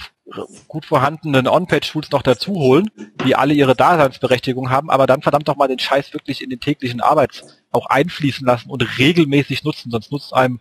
gut 0.67 0.85
vorhandenen 0.85 1.47
On-Page-Tools 1.47 2.11
noch 2.11 2.21
dazu 2.21 2.53
holen, 2.53 2.89
die 3.25 3.35
alle 3.35 3.53
ihre 3.53 3.75
Daseinsberechtigung 3.75 4.69
haben, 4.69 4.89
aber 4.91 5.07
dann 5.07 5.23
verdammt 5.23 5.47
doch 5.47 5.55
mal 5.55 5.67
den 5.67 5.79
Scheiß 5.79 6.13
wirklich 6.13 6.43
in 6.43 6.51
den 6.51 6.59
täglichen 6.59 7.01
Arbeits 7.01 7.43
auch 7.71 7.87
einfließen 7.87 8.45
lassen 8.45 8.69
und 8.69 8.99
regelmäßig 8.99 9.63
nutzen, 9.63 9.89
sonst 9.91 10.11
nutzt 10.11 10.33
einem 10.33 10.59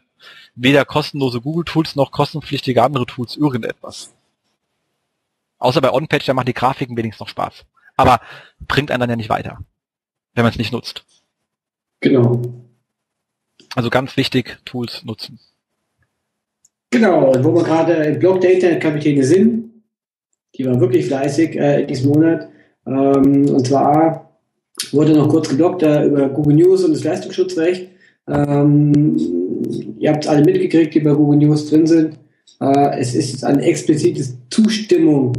weder 0.54 0.84
kostenlose 0.84 1.40
Google-Tools 1.40 1.96
noch 1.96 2.10
kostenpflichtige 2.10 2.82
andere 2.82 3.06
Tools 3.06 3.36
irgendetwas. 3.36 4.14
Außer 5.58 5.80
bei 5.80 5.92
On-Page, 5.92 6.24
da 6.24 6.34
machen 6.34 6.46
die 6.46 6.54
Grafiken 6.54 6.96
wenigstens 6.96 7.20
noch 7.20 7.28
Spaß. 7.28 7.64
Aber 7.96 8.20
bringt 8.60 8.90
einen 8.90 9.00
dann 9.00 9.10
ja 9.10 9.16
nicht 9.16 9.28
weiter, 9.28 9.58
wenn 10.34 10.44
man 10.44 10.52
es 10.52 10.58
nicht 10.58 10.72
nutzt. 10.72 11.04
Genau. 12.00 12.42
Also 13.74 13.90
ganz 13.90 14.16
wichtig, 14.16 14.58
Tools 14.64 15.04
nutzen. 15.04 15.38
Genau, 16.90 17.32
wo 17.42 17.54
wir 17.54 17.64
gerade 17.64 17.92
im 17.94 18.18
Blog 18.18 18.40
der 18.40 18.54
Internetkapitäne 18.54 19.22
sind, 19.24 19.70
die 20.54 20.64
war 20.64 20.80
wirklich 20.80 21.06
fleißig 21.06 21.56
äh, 21.56 21.84
diesen 21.84 22.10
Monat. 22.10 22.48
Ähm, 22.86 23.50
und 23.50 23.66
zwar 23.66 24.38
wurde 24.92 25.12
noch 25.12 25.28
kurz 25.28 25.48
geblockt 25.48 25.82
äh, 25.82 26.06
über 26.06 26.28
Google 26.28 26.56
News 26.56 26.84
und 26.84 26.94
das 26.94 27.04
Leistungsschutzrecht. 27.04 27.88
Ähm, 28.26 29.16
ihr 29.98 30.12
habt 30.12 30.26
alle 30.26 30.44
mitgekriegt, 30.44 30.94
die 30.94 31.00
bei 31.00 31.12
Google 31.12 31.38
News 31.38 31.68
drin 31.68 31.86
sind. 31.86 32.18
Äh, 32.60 32.98
es 32.98 33.14
ist 33.14 33.32
jetzt 33.32 33.44
eine 33.44 33.62
explizite 33.62 34.24
Zustimmung 34.50 35.34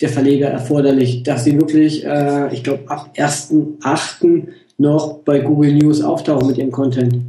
der 0.00 0.08
Verleger 0.08 0.48
erforderlich, 0.48 1.22
dass 1.22 1.44
sie 1.44 1.58
wirklich, 1.58 2.04
äh, 2.04 2.52
ich 2.52 2.64
glaube, 2.64 2.82
ab 2.86 3.10
1.8. 3.16 4.48
noch 4.78 5.18
bei 5.18 5.40
Google 5.40 5.74
News 5.74 6.02
auftauchen 6.02 6.48
mit 6.48 6.58
ihrem 6.58 6.72
Content. 6.72 7.20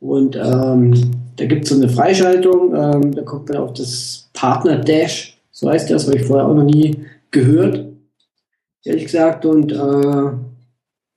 Und 0.00 0.36
ähm, 0.36 1.10
da 1.36 1.46
gibt 1.46 1.64
es 1.64 1.70
so 1.70 1.76
eine 1.76 1.88
Freischaltung, 1.88 2.74
ähm, 2.74 3.14
da 3.14 3.22
kommt 3.22 3.48
man 3.48 3.58
auf 3.58 3.72
das 3.72 4.28
Partner 4.32 4.76
Dash, 4.76 5.38
so 5.50 5.70
heißt 5.70 5.90
das, 5.90 6.06
habe 6.06 6.18
ich 6.18 6.24
vorher 6.24 6.46
auch 6.46 6.54
noch 6.54 6.64
nie 6.64 6.96
gehört, 7.30 7.86
ehrlich 8.84 9.04
gesagt. 9.04 9.46
Und 9.46 9.72
äh, 9.72 10.30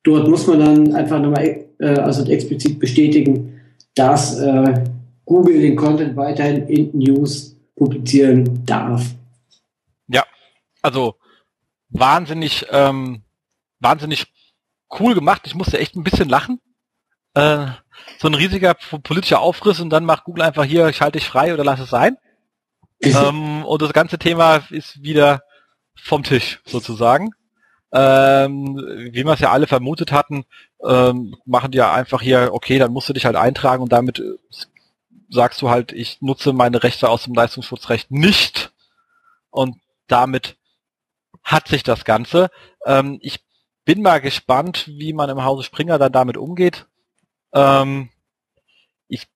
dort 0.03 0.27
muss 0.29 0.47
man 0.47 0.59
dann 0.59 0.95
einfach 0.95 1.21
nochmal 1.21 1.65
äh, 1.79 1.87
also 1.87 2.23
explizit 2.29 2.79
bestätigen, 2.79 3.59
dass 3.95 4.39
äh, 4.39 4.73
Google 5.25 5.61
den 5.61 5.75
Content 5.75 6.15
weiterhin 6.15 6.67
in 6.67 6.89
News 6.97 7.55
publizieren 7.75 8.61
darf. 8.65 9.05
Also 10.81 11.15
wahnsinnig, 11.89 12.67
ähm, 12.71 13.23
wahnsinnig 13.79 14.27
cool 14.99 15.13
gemacht. 15.13 15.43
Ich 15.45 15.55
musste 15.55 15.79
echt 15.79 15.95
ein 15.95 16.03
bisschen 16.03 16.29
lachen. 16.29 16.61
Äh, 17.33 17.67
so 18.17 18.27
ein 18.27 18.33
riesiger 18.35 18.73
politischer 19.03 19.39
Aufriss 19.39 19.79
und 19.79 19.89
dann 19.89 20.05
macht 20.05 20.23
Google 20.23 20.43
einfach 20.43 20.63
hier, 20.63 20.87
ich 20.87 21.01
halte 21.01 21.19
dich 21.19 21.27
frei 21.27 21.53
oder 21.53 21.63
lass 21.63 21.79
es 21.79 21.89
sein. 21.89 22.17
ähm, 23.01 23.65
und 23.65 23.81
das 23.81 23.93
ganze 23.93 24.17
Thema 24.17 24.57
ist 24.69 25.01
wieder 25.01 25.41
vom 25.95 26.23
Tisch 26.23 26.61
sozusagen. 26.65 27.31
Ähm, 27.91 28.77
wie 29.11 29.23
wir 29.23 29.33
es 29.33 29.39
ja 29.39 29.51
alle 29.51 29.65
vermutet 29.65 30.11
hatten, 30.11 30.45
ähm, 30.85 31.35
machen 31.45 31.71
die 31.71 31.79
ja 31.79 31.91
einfach 31.91 32.21
hier, 32.21 32.49
okay, 32.53 32.77
dann 32.77 32.91
musst 32.91 33.09
du 33.09 33.13
dich 33.13 33.25
halt 33.25 33.35
eintragen 33.35 33.81
und 33.81 33.91
damit 33.91 34.19
äh, 34.19 34.35
sagst 35.29 35.61
du 35.61 35.69
halt, 35.69 35.91
ich 35.91 36.21
nutze 36.21 36.53
meine 36.53 36.83
Rechte 36.83 37.09
aus 37.09 37.23
dem 37.23 37.33
Leistungsschutzrecht 37.33 38.11
nicht 38.11 38.71
und 39.49 39.77
damit 40.07 40.59
hat 41.49 41.67
sich 41.67 41.83
das 41.83 42.05
Ganze. 42.05 42.49
Ähm, 42.85 43.17
ich 43.21 43.43
bin 43.83 44.01
mal 44.03 44.21
gespannt, 44.21 44.88
wie 44.88 45.13
man 45.13 45.29
im 45.29 45.43
Hause 45.43 45.63
Springer 45.63 45.97
dann 45.97 46.12
damit 46.12 46.38
umgeht. 46.38 46.85
Ähm, 47.53 48.09
ich 49.07 49.27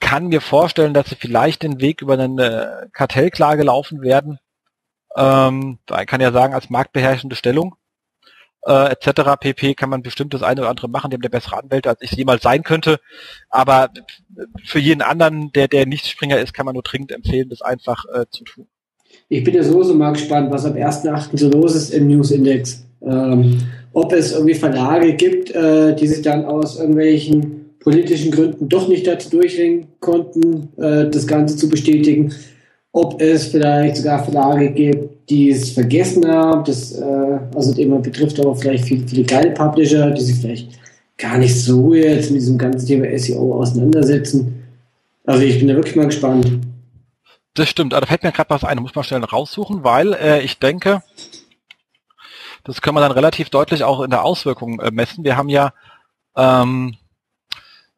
kann 0.00 0.26
mir 0.26 0.42
vorstellen, 0.42 0.92
dass 0.92 1.08
sie 1.08 1.16
vielleicht 1.16 1.62
den 1.62 1.80
Weg 1.80 2.02
über 2.02 2.14
eine 2.14 2.90
Kartellklage 2.92 3.62
laufen 3.62 4.02
werden. 4.02 4.38
Ähm, 5.16 5.78
da 5.86 6.04
kann 6.04 6.20
ja 6.20 6.30
sagen, 6.30 6.52
als 6.52 6.68
marktbeherrschende 6.68 7.36
Stellung 7.36 7.76
äh, 8.66 8.90
etc. 8.92 9.38
pp. 9.40 9.74
kann 9.74 9.88
man 9.88 10.02
bestimmt 10.02 10.34
das 10.34 10.42
eine 10.42 10.60
oder 10.60 10.70
andere 10.70 10.88
machen. 10.88 11.10
Haben 11.10 11.22
der 11.22 11.30
bessere 11.30 11.56
Anwälte, 11.56 11.88
als 11.88 12.02
ich 12.02 12.12
jemals 12.12 12.42
sein 12.42 12.64
könnte. 12.64 13.00
Aber 13.48 13.88
für 14.62 14.78
jeden 14.78 15.00
anderen, 15.00 15.52
der 15.52 15.68
der 15.68 15.86
nicht 15.86 16.06
Springer 16.06 16.38
ist, 16.38 16.52
kann 16.52 16.66
man 16.66 16.74
nur 16.74 16.82
dringend 16.82 17.12
empfehlen, 17.12 17.48
das 17.48 17.62
einfach 17.62 18.04
äh, 18.12 18.26
zu 18.30 18.44
tun. 18.44 18.68
Ich 19.28 19.42
bin 19.44 19.54
ja 19.54 19.62
sowieso 19.62 19.94
mal 19.94 20.12
gespannt, 20.12 20.50
was 20.50 20.64
am 20.64 20.74
1.8. 20.74 21.36
so 21.36 21.48
los 21.50 21.74
ist 21.74 21.90
im 21.90 22.08
News 22.08 22.30
Index. 22.30 22.84
Ähm, 23.02 23.58
ob 23.92 24.12
es 24.12 24.32
irgendwie 24.32 24.54
Verlage 24.54 25.14
gibt, 25.14 25.50
äh, 25.52 25.94
die 25.94 26.06
sich 26.06 26.22
dann 26.22 26.44
aus 26.44 26.78
irgendwelchen 26.78 27.64
politischen 27.80 28.30
Gründen 28.32 28.68
doch 28.68 28.88
nicht 28.88 29.06
dazu 29.06 29.30
durchringen 29.30 29.86
konnten, 30.00 30.68
äh, 30.78 31.08
das 31.10 31.26
Ganze 31.26 31.56
zu 31.56 31.68
bestätigen. 31.68 32.32
Ob 32.92 33.20
es 33.20 33.48
vielleicht 33.48 33.96
sogar 33.96 34.24
Verlage 34.24 34.70
gibt, 34.70 35.30
die 35.30 35.50
es 35.50 35.70
vergessen 35.70 36.26
haben, 36.26 36.64
das 36.64 36.92
äh, 36.92 37.38
also 37.54 37.72
immer 37.80 37.98
betrifft 37.98 38.40
aber 38.40 38.54
vielleicht 38.54 38.84
viele, 38.84 39.06
viele 39.06 39.24
kleine 39.24 39.50
Publisher, 39.50 40.10
die 40.10 40.22
sich 40.22 40.36
vielleicht 40.36 40.68
gar 41.18 41.38
nicht 41.38 41.54
so 41.54 41.94
jetzt 41.94 42.30
mit 42.30 42.40
diesem 42.40 42.58
ganzen 42.58 42.86
Thema 42.86 43.18
SEO 43.18 43.54
auseinandersetzen. 43.54 44.62
Also 45.24 45.42
ich 45.42 45.58
bin 45.58 45.68
da 45.68 45.74
wirklich 45.74 45.96
mal 45.96 46.06
gespannt. 46.06 46.50
Das 47.54 47.68
stimmt, 47.68 47.94
aber 47.94 48.00
da 48.00 48.06
fällt 48.08 48.24
mir 48.24 48.32
gerade 48.32 48.50
was 48.50 48.64
ein, 48.64 48.78
muss 48.78 48.94
man 48.94 49.04
schnell 49.04 49.22
raussuchen, 49.22 49.84
weil 49.84 50.12
äh, 50.14 50.42
ich 50.42 50.58
denke, 50.58 51.02
das 52.64 52.82
können 52.82 52.96
wir 52.96 53.00
dann 53.00 53.12
relativ 53.12 53.48
deutlich 53.48 53.84
auch 53.84 54.00
in 54.00 54.10
der 54.10 54.24
Auswirkung 54.24 54.80
äh, 54.80 54.90
messen. 54.90 55.22
Wir 55.22 55.36
haben 55.36 55.48
ja 55.48 55.72
ähm, 56.36 56.96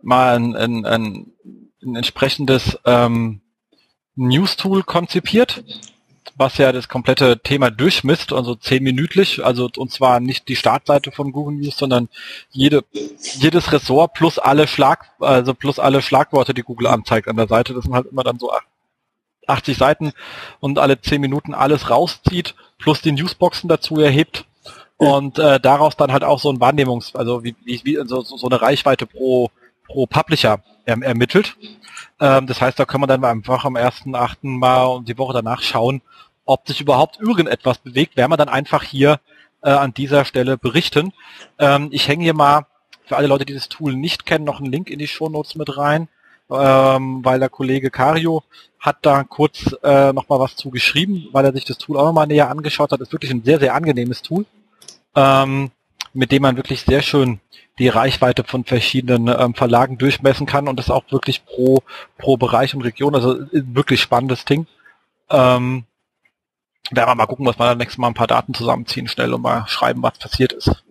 mal 0.02 0.36
ein, 0.36 0.54
ein, 0.54 0.84
ein, 0.84 1.32
ein 1.82 1.96
entsprechendes 1.96 2.78
ähm, 2.84 3.40
News-Tool 4.16 4.82
konzipiert, 4.82 5.64
was 6.36 6.58
ja 6.58 6.70
das 6.72 6.88
komplette 6.88 7.38
Thema 7.38 7.70
durchmisst, 7.70 8.34
also 8.34 8.56
zehnminütlich, 8.56 9.42
also 9.42 9.70
und 9.76 9.90
zwar 9.90 10.20
nicht 10.20 10.48
die 10.48 10.56
Startseite 10.56 11.12
von 11.12 11.32
Google 11.32 11.56
News, 11.56 11.78
sondern 11.78 12.10
jede, 12.50 12.84
jedes 13.20 13.72
Ressort 13.72 14.12
plus 14.12 14.38
alle 14.38 14.66
Schlag, 14.66 15.12
also 15.18 15.54
plus 15.54 15.78
alle 15.78 16.02
Schlagworte, 16.02 16.52
die 16.52 16.62
Google 16.62 16.88
anzeigt 16.88 17.28
an 17.28 17.36
der 17.36 17.48
Seite. 17.48 17.72
Das 17.72 17.84
sind 17.84 17.94
halt 17.94 18.06
immer 18.06 18.24
dann 18.24 18.38
so 18.38 18.50
80 19.46 19.76
Seiten 19.76 20.12
und 20.60 20.78
alle 20.78 21.00
zehn 21.00 21.20
Minuten 21.20 21.54
alles 21.54 21.90
rauszieht, 21.90 22.54
plus 22.78 23.00
die 23.00 23.12
Newsboxen 23.12 23.68
dazu 23.68 24.00
erhebt 24.00 24.44
und 24.96 25.38
äh, 25.38 25.60
daraus 25.60 25.96
dann 25.96 26.12
halt 26.12 26.24
auch 26.24 26.38
so 26.38 26.50
ein 26.50 26.60
Wahrnehmungs-, 26.60 27.16
also 27.16 27.44
wie, 27.44 27.54
wie 27.64 27.98
so, 28.04 28.22
so 28.22 28.46
eine 28.46 28.60
Reichweite 28.60 29.06
pro 29.06 29.50
pro 29.86 30.06
Publisher 30.06 30.62
erm, 30.84 31.02
ermittelt. 31.02 31.56
Ähm, 32.20 32.46
das 32.46 32.60
heißt, 32.60 32.78
da 32.78 32.84
kann 32.84 33.00
man 33.00 33.08
dann 33.08 33.24
einfach 33.24 33.64
am 33.64 33.76
1.8. 33.76 34.36
mal 34.42 34.84
und 34.84 35.08
die 35.08 35.18
Woche 35.18 35.32
danach 35.32 35.62
schauen, 35.62 36.02
ob 36.44 36.66
sich 36.68 36.80
überhaupt 36.80 37.18
irgendetwas 37.20 37.78
bewegt, 37.78 38.16
werden 38.16 38.30
wir 38.30 38.36
dann 38.36 38.48
einfach 38.48 38.82
hier 38.82 39.20
äh, 39.62 39.70
an 39.70 39.94
dieser 39.94 40.24
Stelle 40.24 40.56
berichten. 40.56 41.12
Ähm, 41.58 41.88
ich 41.90 42.08
hänge 42.08 42.24
hier 42.24 42.34
mal 42.34 42.66
für 43.04 43.16
alle 43.16 43.26
Leute, 43.26 43.44
die 43.44 43.54
das 43.54 43.68
Tool 43.68 43.94
nicht 43.94 44.26
kennen, 44.26 44.44
noch 44.44 44.60
einen 44.60 44.70
Link 44.70 44.90
in 44.90 44.98
die 44.98 45.08
Shownotes 45.08 45.54
mit 45.54 45.76
rein, 45.76 46.08
ähm, 46.50 47.24
weil 47.24 47.40
der 47.40 47.48
Kollege 47.48 47.90
Cario 47.90 48.42
hat 48.78 48.98
da 49.02 49.24
kurz 49.24 49.74
äh, 49.82 50.12
nochmal 50.12 50.38
was 50.38 50.56
zu 50.56 50.70
geschrieben, 50.70 51.28
weil 51.32 51.44
er 51.44 51.52
sich 51.52 51.64
das 51.64 51.78
Tool 51.78 51.96
auch 51.96 52.04
nochmal 52.04 52.26
näher 52.26 52.50
angeschaut 52.50 52.92
hat. 52.92 53.00
Ist 53.00 53.12
wirklich 53.12 53.32
ein 53.32 53.44
sehr, 53.44 53.58
sehr 53.58 53.74
angenehmes 53.74 54.22
Tool, 54.22 54.46
ähm, 55.14 55.70
mit 56.12 56.30
dem 56.30 56.42
man 56.42 56.56
wirklich 56.56 56.82
sehr 56.82 57.02
schön 57.02 57.40
die 57.78 57.88
Reichweite 57.88 58.44
von 58.44 58.64
verschiedenen 58.64 59.28
ähm, 59.28 59.54
Verlagen 59.54 59.98
durchmessen 59.98 60.46
kann 60.46 60.68
und 60.68 60.78
das 60.78 60.90
auch 60.90 61.04
wirklich 61.10 61.44
pro, 61.44 61.82
pro 62.16 62.36
Bereich 62.36 62.74
und 62.74 62.82
Region. 62.82 63.14
Also 63.14 63.38
wirklich 63.50 64.00
spannendes 64.00 64.44
Ding. 64.44 64.66
Ähm, 65.28 65.84
werden 66.90 67.08
wir 67.10 67.14
mal 67.16 67.26
gucken, 67.26 67.46
was 67.46 67.58
wir 67.58 67.66
dann 67.66 67.78
nächstes 67.78 67.98
Mal 67.98 68.08
ein 68.08 68.14
paar 68.14 68.28
Daten 68.28 68.54
zusammenziehen 68.54 69.08
schnell 69.08 69.34
und 69.34 69.42
mal 69.42 69.66
schreiben, 69.66 70.02
was 70.02 70.18
passiert 70.18 70.52
ist. 70.52 70.84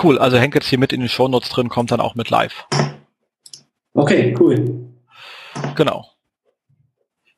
Cool, 0.00 0.18
also 0.18 0.36
hängt 0.36 0.54
jetzt 0.54 0.68
hier 0.68 0.78
mit 0.78 0.92
in 0.92 1.00
den 1.00 1.08
Shownotes 1.08 1.48
drin, 1.48 1.68
kommt 1.68 1.90
dann 1.90 2.00
auch 2.00 2.14
mit 2.14 2.30
live. 2.30 2.66
Okay, 3.96 4.34
cool. 4.38 4.92
Genau. 5.74 6.06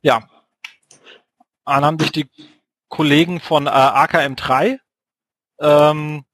Ja. 0.02 0.28
Dann 1.64 1.84
haben 1.84 1.98
sich 1.98 2.10
die 2.10 2.28
Kollegen 2.88 3.40
von 3.40 3.66
äh, 3.66 3.70
AKM3 3.70 4.78
ähm, 5.60 6.24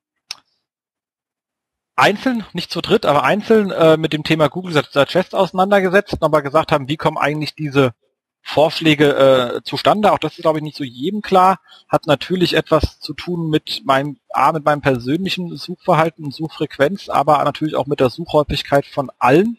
einzeln, 1.94 2.44
nicht 2.54 2.70
zu 2.70 2.80
dritt, 2.80 3.04
aber 3.04 3.24
einzeln 3.24 3.70
äh, 3.70 3.98
mit 3.98 4.12
dem 4.14 4.24
Thema 4.24 4.48
Google 4.48 4.72
Suggest 4.72 5.34
auseinandergesetzt 5.34 6.14
und 6.14 6.22
aber 6.22 6.40
gesagt 6.40 6.72
haben, 6.72 6.88
wie 6.88 6.96
kommen 6.96 7.18
eigentlich 7.18 7.54
diese 7.54 7.92
Vorschläge 8.40 9.56
äh, 9.56 9.62
zustande. 9.62 10.12
Auch 10.12 10.18
das 10.18 10.36
ist, 10.36 10.42
glaube 10.42 10.58
ich, 10.58 10.64
nicht 10.64 10.76
so 10.76 10.84
jedem 10.84 11.22
klar. 11.22 11.60
Hat 11.88 12.06
natürlich 12.06 12.54
etwas 12.54 13.00
zu 13.00 13.14
tun 13.14 13.48
mit 13.48 13.82
meinem, 13.84 14.18
A, 14.30 14.52
mit 14.52 14.64
meinem 14.64 14.82
persönlichen 14.82 15.56
Suchverhalten 15.56 16.26
und 16.26 16.34
Suchfrequenz, 16.34 17.08
aber 17.08 17.42
natürlich 17.44 17.74
auch 17.74 17.86
mit 17.86 18.00
der 18.00 18.10
Suchhäufigkeit 18.10 18.84
von 18.86 19.10
allen 19.18 19.58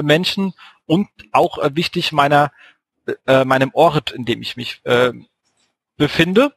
Menschen 0.00 0.54
und 0.86 1.08
auch 1.32 1.58
äh, 1.58 1.74
wichtig 1.74 2.12
meiner 2.12 2.52
äh, 3.26 3.44
meinem 3.44 3.70
Ort, 3.74 4.12
in 4.12 4.24
dem 4.24 4.42
ich 4.42 4.56
mich 4.56 4.80
äh, 4.84 5.12
befinde. 5.96 6.52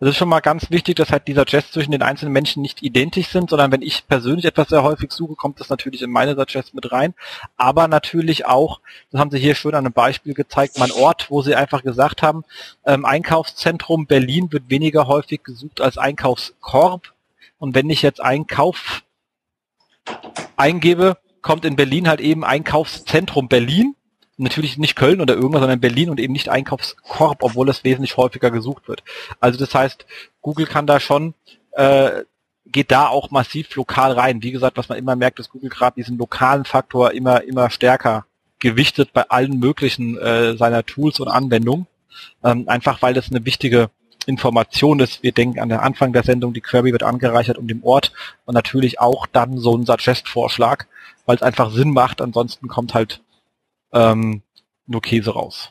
Es 0.00 0.08
ist 0.08 0.16
schon 0.16 0.28
mal 0.28 0.40
ganz 0.40 0.70
wichtig, 0.70 0.96
dass 0.96 1.10
halt 1.10 1.28
dieser 1.28 1.42
Suggest 1.42 1.72
zwischen 1.72 1.92
den 1.92 2.02
einzelnen 2.02 2.32
Menschen 2.32 2.60
nicht 2.60 2.82
identisch 2.82 3.28
sind, 3.28 3.50
sondern 3.50 3.70
wenn 3.70 3.82
ich 3.82 4.06
persönlich 4.06 4.44
etwas 4.44 4.68
sehr 4.68 4.82
häufig 4.82 5.12
suche, 5.12 5.36
kommt 5.36 5.60
das 5.60 5.68
natürlich 5.68 6.02
in 6.02 6.10
meine 6.10 6.34
Suggest 6.34 6.74
mit 6.74 6.90
rein. 6.90 7.14
Aber 7.56 7.86
natürlich 7.86 8.46
auch, 8.46 8.80
das 9.10 9.20
haben 9.20 9.30
sie 9.30 9.38
hier 9.38 9.54
schön 9.54 9.74
an 9.74 9.86
einem 9.86 9.92
Beispiel 9.92 10.34
gezeigt, 10.34 10.78
mein 10.78 10.90
Ort, 10.90 11.30
wo 11.30 11.40
sie 11.40 11.54
einfach 11.54 11.82
gesagt 11.82 12.22
haben, 12.22 12.44
ähm, 12.84 13.04
Einkaufszentrum 13.04 14.06
Berlin 14.06 14.50
wird 14.52 14.68
weniger 14.68 15.06
häufig 15.06 15.44
gesucht 15.44 15.80
als 15.80 15.96
Einkaufskorb. 15.96 17.12
Und 17.58 17.74
wenn 17.74 17.90
ich 17.90 18.02
jetzt 18.02 18.20
Einkauf 18.20 19.02
eingebe, 20.56 21.16
kommt 21.42 21.64
in 21.64 21.76
Berlin 21.76 22.08
halt 22.08 22.20
eben 22.20 22.44
Einkaufszentrum 22.44 23.48
Berlin 23.48 23.94
natürlich 24.40 24.78
nicht 24.78 24.96
Köln 24.96 25.20
oder 25.20 25.34
irgendwas, 25.34 25.60
sondern 25.60 25.80
Berlin 25.80 26.10
und 26.10 26.18
eben 26.18 26.32
nicht 26.32 26.48
Einkaufskorb, 26.48 27.42
obwohl 27.42 27.68
es 27.68 27.84
wesentlich 27.84 28.16
häufiger 28.16 28.50
gesucht 28.50 28.88
wird. 28.88 29.02
Also 29.38 29.58
das 29.58 29.74
heißt, 29.74 30.06
Google 30.40 30.66
kann 30.66 30.86
da 30.86 30.98
schon, 30.98 31.34
äh, 31.72 32.22
geht 32.66 32.90
da 32.90 33.08
auch 33.08 33.30
massiv 33.30 33.74
lokal 33.76 34.12
rein. 34.12 34.42
Wie 34.42 34.52
gesagt, 34.52 34.76
was 34.76 34.88
man 34.88 34.98
immer 34.98 35.16
merkt, 35.16 35.38
dass 35.38 35.50
Google 35.50 35.70
gerade 35.70 35.96
diesen 35.96 36.18
lokalen 36.18 36.64
Faktor 36.64 37.12
immer, 37.12 37.42
immer 37.44 37.70
stärker 37.70 38.26
gewichtet 38.58 39.12
bei 39.12 39.22
allen 39.28 39.58
möglichen 39.58 40.18
äh, 40.18 40.56
seiner 40.56 40.84
Tools 40.84 41.20
und 41.20 41.28
Anwendungen. 41.28 41.86
Ähm, 42.42 42.68
einfach 42.68 43.02
weil 43.02 43.14
das 43.14 43.30
eine 43.30 43.44
wichtige 43.44 43.90
Information 44.26 45.00
ist. 45.00 45.22
Wir 45.22 45.32
denken 45.32 45.60
an 45.60 45.70
den 45.70 45.78
Anfang 45.78 46.12
der 46.12 46.22
Sendung, 46.22 46.52
die 46.52 46.60
Query 46.60 46.92
wird 46.92 47.02
angereichert 47.02 47.58
um 47.58 47.68
den 47.68 47.82
Ort 47.82 48.12
und 48.44 48.54
natürlich 48.54 49.00
auch 49.00 49.26
dann 49.26 49.58
so 49.58 49.76
ein 49.76 49.86
Suggest-Vorschlag, 49.86 50.86
weil 51.30 51.36
es 51.36 51.42
einfach 51.42 51.70
Sinn 51.70 51.92
macht. 51.92 52.20
Ansonsten 52.20 52.66
kommt 52.66 52.92
halt 52.92 53.22
ähm, 53.92 54.42
nur 54.86 55.00
Käse 55.00 55.30
raus. 55.30 55.70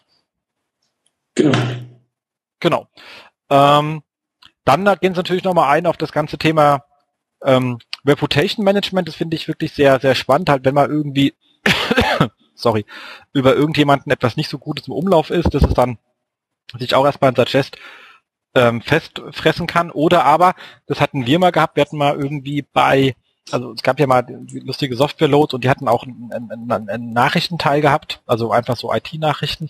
Genau. 1.35 1.57
Genau. 2.61 2.87
Ähm, 3.49 4.01
dann 4.63 4.85
gehen 5.01 5.13
sie 5.13 5.19
natürlich 5.19 5.43
nochmal 5.43 5.69
ein 5.75 5.85
auf 5.85 5.97
das 5.97 6.13
ganze 6.13 6.37
Thema 6.37 6.85
ähm, 7.43 7.79
Reputation 8.05 8.63
Management. 8.63 9.09
Das 9.09 9.15
finde 9.15 9.35
ich 9.35 9.49
wirklich 9.49 9.73
sehr, 9.73 9.99
sehr 9.99 10.15
spannend. 10.15 10.49
Halt, 10.49 10.63
wenn 10.63 10.75
man 10.75 10.89
irgendwie, 10.89 11.35
sorry, 12.55 12.85
über 13.33 13.53
irgendjemanden 13.53 14.13
etwas 14.13 14.37
nicht 14.37 14.49
so 14.49 14.59
Gutes 14.59 14.87
im 14.87 14.93
Umlauf 14.93 15.29
ist, 15.29 15.53
dass 15.53 15.63
es 15.63 15.73
dann 15.73 15.97
sich 16.77 16.95
auch 16.95 17.03
erstmal 17.03 17.31
ein 17.31 17.35
Suggest 17.35 17.75
ähm, 18.55 18.79
festfressen 18.81 19.67
kann. 19.67 19.91
Oder 19.91 20.23
aber, 20.23 20.55
das 20.85 21.01
hatten 21.01 21.25
wir 21.25 21.37
mal 21.37 21.51
gehabt, 21.51 21.75
wir 21.75 21.81
hatten 21.81 21.97
mal 21.97 22.15
irgendwie 22.15 22.61
bei 22.61 23.17
also 23.51 23.73
es 23.73 23.83
gab 23.83 23.99
ja 23.99 24.07
mal 24.07 24.25
lustige 24.51 24.95
Software-Loads 24.95 25.53
und 25.53 25.63
die 25.63 25.69
hatten 25.69 25.87
auch 25.87 26.03
einen, 26.03 26.51
einen, 26.51 26.89
einen 26.89 27.13
Nachrichtenteil 27.13 27.81
gehabt, 27.81 28.21
also 28.25 28.51
einfach 28.51 28.77
so 28.77 28.93
IT-Nachrichten. 28.93 29.69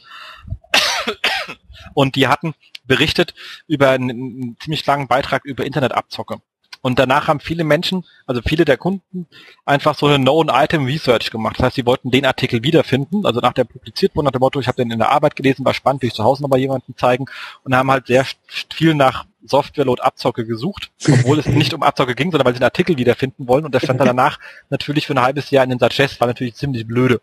Und 1.93 2.15
die 2.15 2.27
hatten 2.27 2.53
berichtet 2.85 3.33
über 3.67 3.89
einen, 3.89 4.09
einen 4.09 4.57
ziemlich 4.59 4.85
langen 4.85 5.07
Beitrag 5.07 5.45
über 5.45 5.65
Internetabzocke. 5.65 6.41
Und 6.81 6.97
danach 6.97 7.27
haben 7.27 7.41
viele 7.41 7.65
Menschen, 7.65 8.05
also 8.25 8.41
viele 8.41 8.63
der 8.63 8.77
Kunden, 8.77 9.27
einfach 9.65 9.95
so 9.95 10.05
eine 10.05 10.17
Known-Item-Research 10.17 11.29
gemacht. 11.29 11.57
Das 11.57 11.65
heißt, 11.65 11.75
sie 11.75 11.85
wollten 11.85 12.09
den 12.09 12.25
Artikel 12.25 12.63
wiederfinden, 12.63 13.25
also 13.25 13.41
nach 13.41 13.51
der 13.51 13.65
publiziert 13.65 14.15
wurde, 14.15 14.25
nach 14.25 14.31
dem 14.31 14.39
Motto, 14.39 14.59
ich 14.61 14.67
habe 14.67 14.77
den 14.77 14.91
in 14.91 14.99
der 14.99 15.09
Arbeit 15.09 15.35
gelesen, 15.35 15.65
war 15.65 15.73
spannend, 15.73 16.01
will 16.01 16.07
ich 16.07 16.15
zu 16.15 16.23
Hause 16.23 16.41
nochmal 16.41 16.59
jemanden 16.59 16.95
zeigen 16.95 17.25
und 17.63 17.75
haben 17.75 17.91
halt 17.91 18.07
sehr 18.07 18.25
viel 18.69 18.93
nach 18.93 19.25
Software-Load-Abzocke 19.45 20.45
gesucht, 20.45 20.91
obwohl 21.07 21.39
es 21.39 21.45
nicht 21.45 21.73
um 21.73 21.83
Abzocke 21.83 22.15
ging, 22.15 22.31
sondern 22.31 22.45
weil 22.45 22.53
sie 22.53 22.57
einen 22.57 22.65
Artikel 22.65 22.97
wiederfinden 22.97 23.47
wollen 23.47 23.65
und 23.65 23.73
der 23.73 23.79
stand 23.79 23.99
dann 23.99 24.07
danach 24.15 24.39
natürlich 24.69 25.07
für 25.07 25.13
ein 25.13 25.21
halbes 25.21 25.49
Jahr 25.51 25.63
in 25.63 25.69
den 25.69 25.79
Suggest, 25.79 26.19
war 26.19 26.27
natürlich 26.27 26.55
ziemlich 26.55 26.85
blöde. 26.85 27.21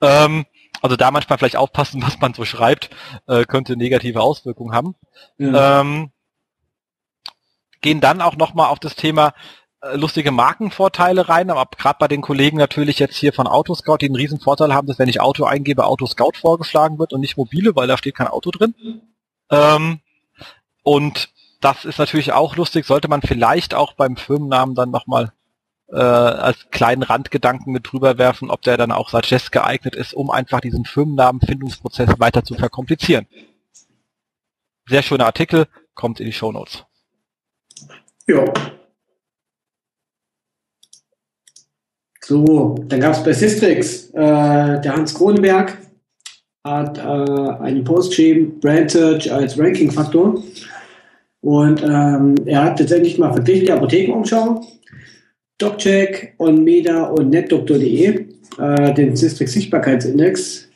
Ähm, 0.00 0.46
also 0.80 0.96
da 0.96 1.10
manchmal 1.10 1.38
vielleicht 1.38 1.56
aufpassen, 1.56 2.02
was 2.02 2.18
man 2.20 2.34
so 2.34 2.44
schreibt, 2.44 2.90
äh, 3.28 3.44
könnte 3.44 3.76
negative 3.76 4.20
Auswirkungen 4.20 4.74
haben. 4.74 4.94
Ja. 5.38 5.80
Ähm, 5.80 6.10
gehen 7.80 8.00
dann 8.00 8.20
auch 8.20 8.36
nochmal 8.36 8.68
auf 8.68 8.78
das 8.78 8.96
Thema 8.96 9.34
äh, 9.82 9.96
lustige 9.96 10.30
Markenvorteile 10.30 11.28
rein, 11.28 11.50
aber 11.50 11.68
gerade 11.76 11.98
bei 11.98 12.08
den 12.08 12.22
Kollegen 12.22 12.56
natürlich 12.56 12.98
jetzt 12.98 13.16
hier 13.16 13.32
von 13.32 13.46
Autoscout, 13.46 13.98
die 13.98 14.06
einen 14.06 14.16
riesen 14.16 14.40
Vorteil 14.40 14.74
haben, 14.74 14.86
dass 14.86 14.98
wenn 14.98 15.08
ich 15.08 15.20
Auto 15.20 15.44
eingebe, 15.44 15.84
Autoscout 15.84 16.32
vorgeschlagen 16.40 16.98
wird 16.98 17.12
und 17.12 17.20
nicht 17.20 17.36
mobile, 17.36 17.76
weil 17.76 17.88
da 17.88 17.98
steht 17.98 18.16
kein 18.16 18.28
Auto 18.28 18.50
drin. 18.50 18.74
Ähm, 19.50 20.00
und 20.82 21.28
das 21.64 21.84
ist 21.84 21.98
natürlich 21.98 22.32
auch 22.32 22.56
lustig, 22.56 22.84
sollte 22.84 23.08
man 23.08 23.22
vielleicht 23.22 23.74
auch 23.74 23.94
beim 23.94 24.16
Firmennamen 24.16 24.74
dann 24.74 24.90
nochmal 24.90 25.32
äh, 25.88 25.96
als 25.96 26.70
kleinen 26.70 27.02
Randgedanken 27.02 27.72
mit 27.72 27.90
drüber 27.90 28.18
werfen, 28.18 28.50
ob 28.50 28.62
der 28.62 28.76
dann 28.76 28.92
auch 28.92 29.10
Suggest 29.10 29.52
geeignet 29.52 29.94
ist, 29.94 30.14
um 30.14 30.30
einfach 30.30 30.60
diesen 30.60 30.84
Firmennamenfindungsprozess 30.84 32.18
weiter 32.18 32.44
zu 32.44 32.54
verkomplizieren. 32.54 33.26
Sehr 34.88 35.02
schöner 35.02 35.26
Artikel, 35.26 35.66
kommt 35.94 36.18
in 36.18 36.26
die 36.26 36.32
Show 36.32 36.50
Notes. 36.50 36.84
Ja. 38.26 38.44
So, 42.24 42.76
dann 42.86 43.00
gab 43.00 43.12
es 43.12 43.24
bei 43.24 43.32
Systrix, 43.32 44.10
äh, 44.10 44.80
der 44.80 44.92
Hans 44.92 45.14
Kronenberg 45.14 45.76
hat 46.64 46.98
äh, 46.98 47.00
einen 47.02 47.82
Post 47.84 48.10
geschrieben, 48.10 48.60
Brand 48.60 48.90
Search 48.90 49.32
als 49.32 49.58
Ranking-Faktor. 49.58 50.42
Und 51.42 51.82
ähm, 51.82 52.36
er 52.46 52.64
hat 52.64 52.78
letztendlich 52.78 53.18
mal 53.18 53.32
verglichen 53.32 53.66
die 53.66 53.72
Apothekenumschau, 53.72 54.64
DocCheck, 55.58 56.34
OnMeda 56.38 57.04
und 57.06 57.30
netdoktor.de, 57.30 58.26
äh, 58.58 58.94
den 58.94 59.16
Systrix 59.16 59.52
Sichtbarkeitsindex 59.52 60.68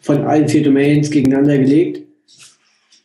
von 0.00 0.24
allen 0.24 0.48
vier 0.48 0.64
Domains 0.64 1.10
gegeneinander 1.10 1.58
gelegt 1.58 2.06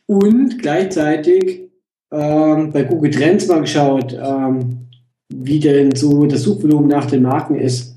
und 0.06 0.58
gleichzeitig 0.60 1.62
ähm, 2.10 2.72
bei 2.72 2.82
Google 2.82 3.12
Trends 3.12 3.46
mal 3.46 3.60
geschaut, 3.60 4.12
ähm, 4.12 4.88
wie 5.28 5.60
denn 5.60 5.94
so 5.94 6.26
das 6.26 6.42
Suchvolumen 6.42 6.88
nach 6.88 7.06
den 7.06 7.22
Marken 7.22 7.56
ist. 7.56 7.96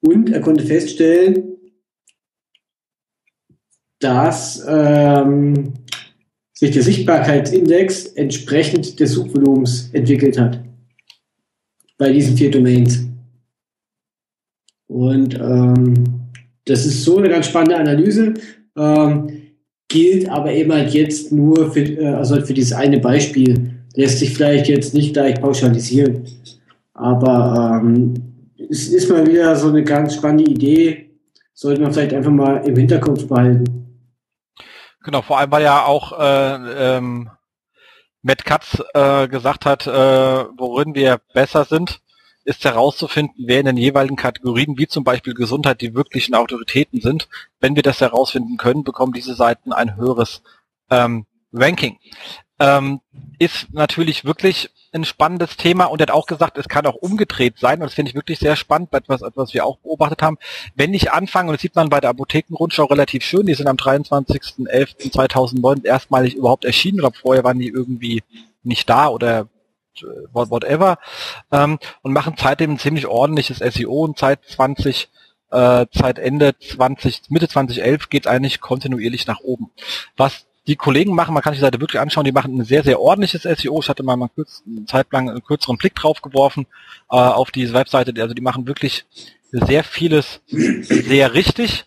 Und 0.00 0.30
er 0.30 0.40
konnte 0.40 0.64
feststellen, 0.64 1.56
dass 4.00 4.64
ähm, 4.66 5.74
sich 6.60 6.72
der 6.72 6.82
Sichtbarkeitsindex 6.82 8.04
entsprechend 8.16 9.00
des 9.00 9.12
Suchvolumens 9.12 9.88
entwickelt 9.94 10.38
hat 10.38 10.60
bei 11.96 12.12
diesen 12.12 12.36
vier 12.36 12.50
Domains. 12.50 13.06
Und 14.86 15.34
ähm, 15.40 16.04
das 16.66 16.84
ist 16.84 17.02
so 17.02 17.16
eine 17.16 17.30
ganz 17.30 17.46
spannende 17.46 17.78
Analyse, 17.78 18.34
ähm, 18.76 19.30
gilt 19.88 20.28
aber 20.28 20.52
eben 20.52 20.70
halt 20.70 20.92
jetzt 20.92 21.32
nur 21.32 21.72
für, 21.72 21.80
äh, 21.80 22.08
also 22.08 22.38
für 22.42 22.52
dieses 22.52 22.74
eine 22.74 23.00
Beispiel. 23.00 23.70
Lässt 23.94 24.18
sich 24.18 24.34
vielleicht 24.34 24.68
jetzt 24.68 24.92
nicht 24.92 25.14
gleich 25.14 25.40
pauschalisieren. 25.40 26.26
Aber 26.92 27.80
ähm, 27.82 28.14
es 28.68 28.88
ist 28.88 29.08
mal 29.08 29.26
wieder 29.26 29.56
so 29.56 29.68
eine 29.68 29.82
ganz 29.82 30.14
spannende 30.14 30.50
Idee. 30.50 31.06
Sollte 31.54 31.80
man 31.80 31.92
vielleicht 31.92 32.12
einfach 32.12 32.30
mal 32.30 32.56
im 32.66 32.76
Hinterkopf 32.76 33.26
behalten. 33.26 33.79
Genau, 35.02 35.22
vor 35.22 35.38
allem 35.38 35.50
weil 35.50 35.62
ja 35.62 35.84
auch 35.84 36.18
äh, 36.18 36.96
ähm, 36.96 37.30
Matt 38.22 38.44
Katz 38.44 38.82
äh, 38.94 39.28
gesagt 39.28 39.64
hat, 39.64 39.86
äh, 39.86 39.90
worin 39.90 40.94
wir 40.94 41.20
besser 41.32 41.64
sind 41.64 42.00
ist 42.44 42.64
herauszufinden, 42.64 43.44
wer 43.46 43.60
in 43.60 43.66
den 43.66 43.76
jeweiligen 43.76 44.16
Kategorien, 44.16 44.78
wie 44.78 44.88
zum 44.88 45.04
Beispiel 45.04 45.34
Gesundheit, 45.34 45.80
die 45.80 45.94
wirklichen 45.94 46.34
Autoritäten 46.34 47.00
sind. 47.00 47.28
Wenn 47.60 47.76
wir 47.76 47.82
das 47.82 48.00
herausfinden 48.00 48.56
können, 48.56 48.82
bekommen 48.82 49.12
diese 49.12 49.34
Seiten 49.34 49.72
ein 49.72 49.96
höheres 49.96 50.42
ähm, 50.90 51.26
Ranking. 51.52 51.98
Ähm, 52.58 53.00
ist 53.38 53.72
natürlich 53.72 54.24
wirklich 54.24 54.70
ein 54.92 55.04
spannendes 55.04 55.56
Thema 55.56 55.86
und 55.86 56.00
er 56.00 56.08
hat 56.08 56.14
auch 56.14 56.26
gesagt, 56.26 56.58
es 56.58 56.68
kann 56.68 56.84
auch 56.86 56.96
umgedreht 56.96 57.58
sein 57.58 57.80
und 57.80 57.84
das 57.84 57.94
finde 57.94 58.10
ich 58.10 58.16
wirklich 58.16 58.38
sehr 58.38 58.56
spannend, 58.56 58.92
etwas, 58.92 59.22
was 59.34 59.54
wir 59.54 59.64
auch 59.64 59.78
beobachtet 59.78 60.20
haben. 60.22 60.36
Wenn 60.74 60.92
ich 60.94 61.12
anfange, 61.12 61.50
und 61.50 61.54
das 61.54 61.62
sieht 61.62 61.76
man 61.76 61.90
bei 61.90 62.00
der 62.00 62.10
Apothekenrundschau 62.10 62.86
relativ 62.86 63.22
schön, 63.24 63.46
die 63.46 63.54
sind 63.54 63.68
am 63.68 63.76
23.11.2009 63.76 65.84
erstmalig 65.84 66.34
überhaupt 66.34 66.64
erschienen, 66.64 67.00
oder 67.00 67.12
vorher 67.12 67.44
waren 67.44 67.58
die 67.58 67.68
irgendwie 67.68 68.22
nicht 68.62 68.90
da 68.90 69.08
oder 69.08 69.48
whatever, 70.32 70.98
ähm, 71.52 71.78
und 72.02 72.12
machen 72.12 72.34
seitdem 72.38 72.72
ein 72.72 72.78
ziemlich 72.78 73.06
ordentliches 73.06 73.58
SEO 73.58 74.04
und 74.04 74.18
seit 74.18 74.44
20 74.44 75.08
äh, 75.50 75.86
seit 75.92 76.18
Ende 76.18 76.54
20, 76.58 77.22
Mitte 77.28 77.48
2011 77.48 78.08
geht 78.08 78.26
eigentlich 78.26 78.60
kontinuierlich 78.60 79.26
nach 79.26 79.40
oben. 79.40 79.70
Was 80.16 80.46
die 80.70 80.76
Kollegen 80.76 81.16
machen, 81.16 81.34
man 81.34 81.42
kann 81.42 81.52
sich 81.52 81.58
die 81.58 81.64
Seite 81.64 81.80
wirklich 81.80 82.00
anschauen, 82.00 82.24
die 82.24 82.32
machen 82.32 82.56
ein 82.56 82.64
sehr, 82.64 82.84
sehr 82.84 83.00
ordentliches 83.00 83.42
SEO. 83.42 83.80
Ich 83.82 83.88
hatte 83.88 84.04
mal, 84.04 84.16
mal 84.16 84.28
kurz, 84.28 84.62
eine 84.64 84.86
Zeit 84.86 85.08
lang 85.10 85.28
einen 85.28 85.42
kürzeren 85.42 85.76
Blick 85.76 85.96
drauf 85.96 86.22
geworfen 86.22 86.66
äh, 87.10 87.16
auf 87.16 87.50
diese 87.50 87.74
Webseite. 87.74 88.14
Also 88.22 88.34
die 88.34 88.40
machen 88.40 88.68
wirklich 88.68 89.04
sehr 89.50 89.82
vieles 89.82 90.40
sehr 90.46 91.34
richtig. 91.34 91.86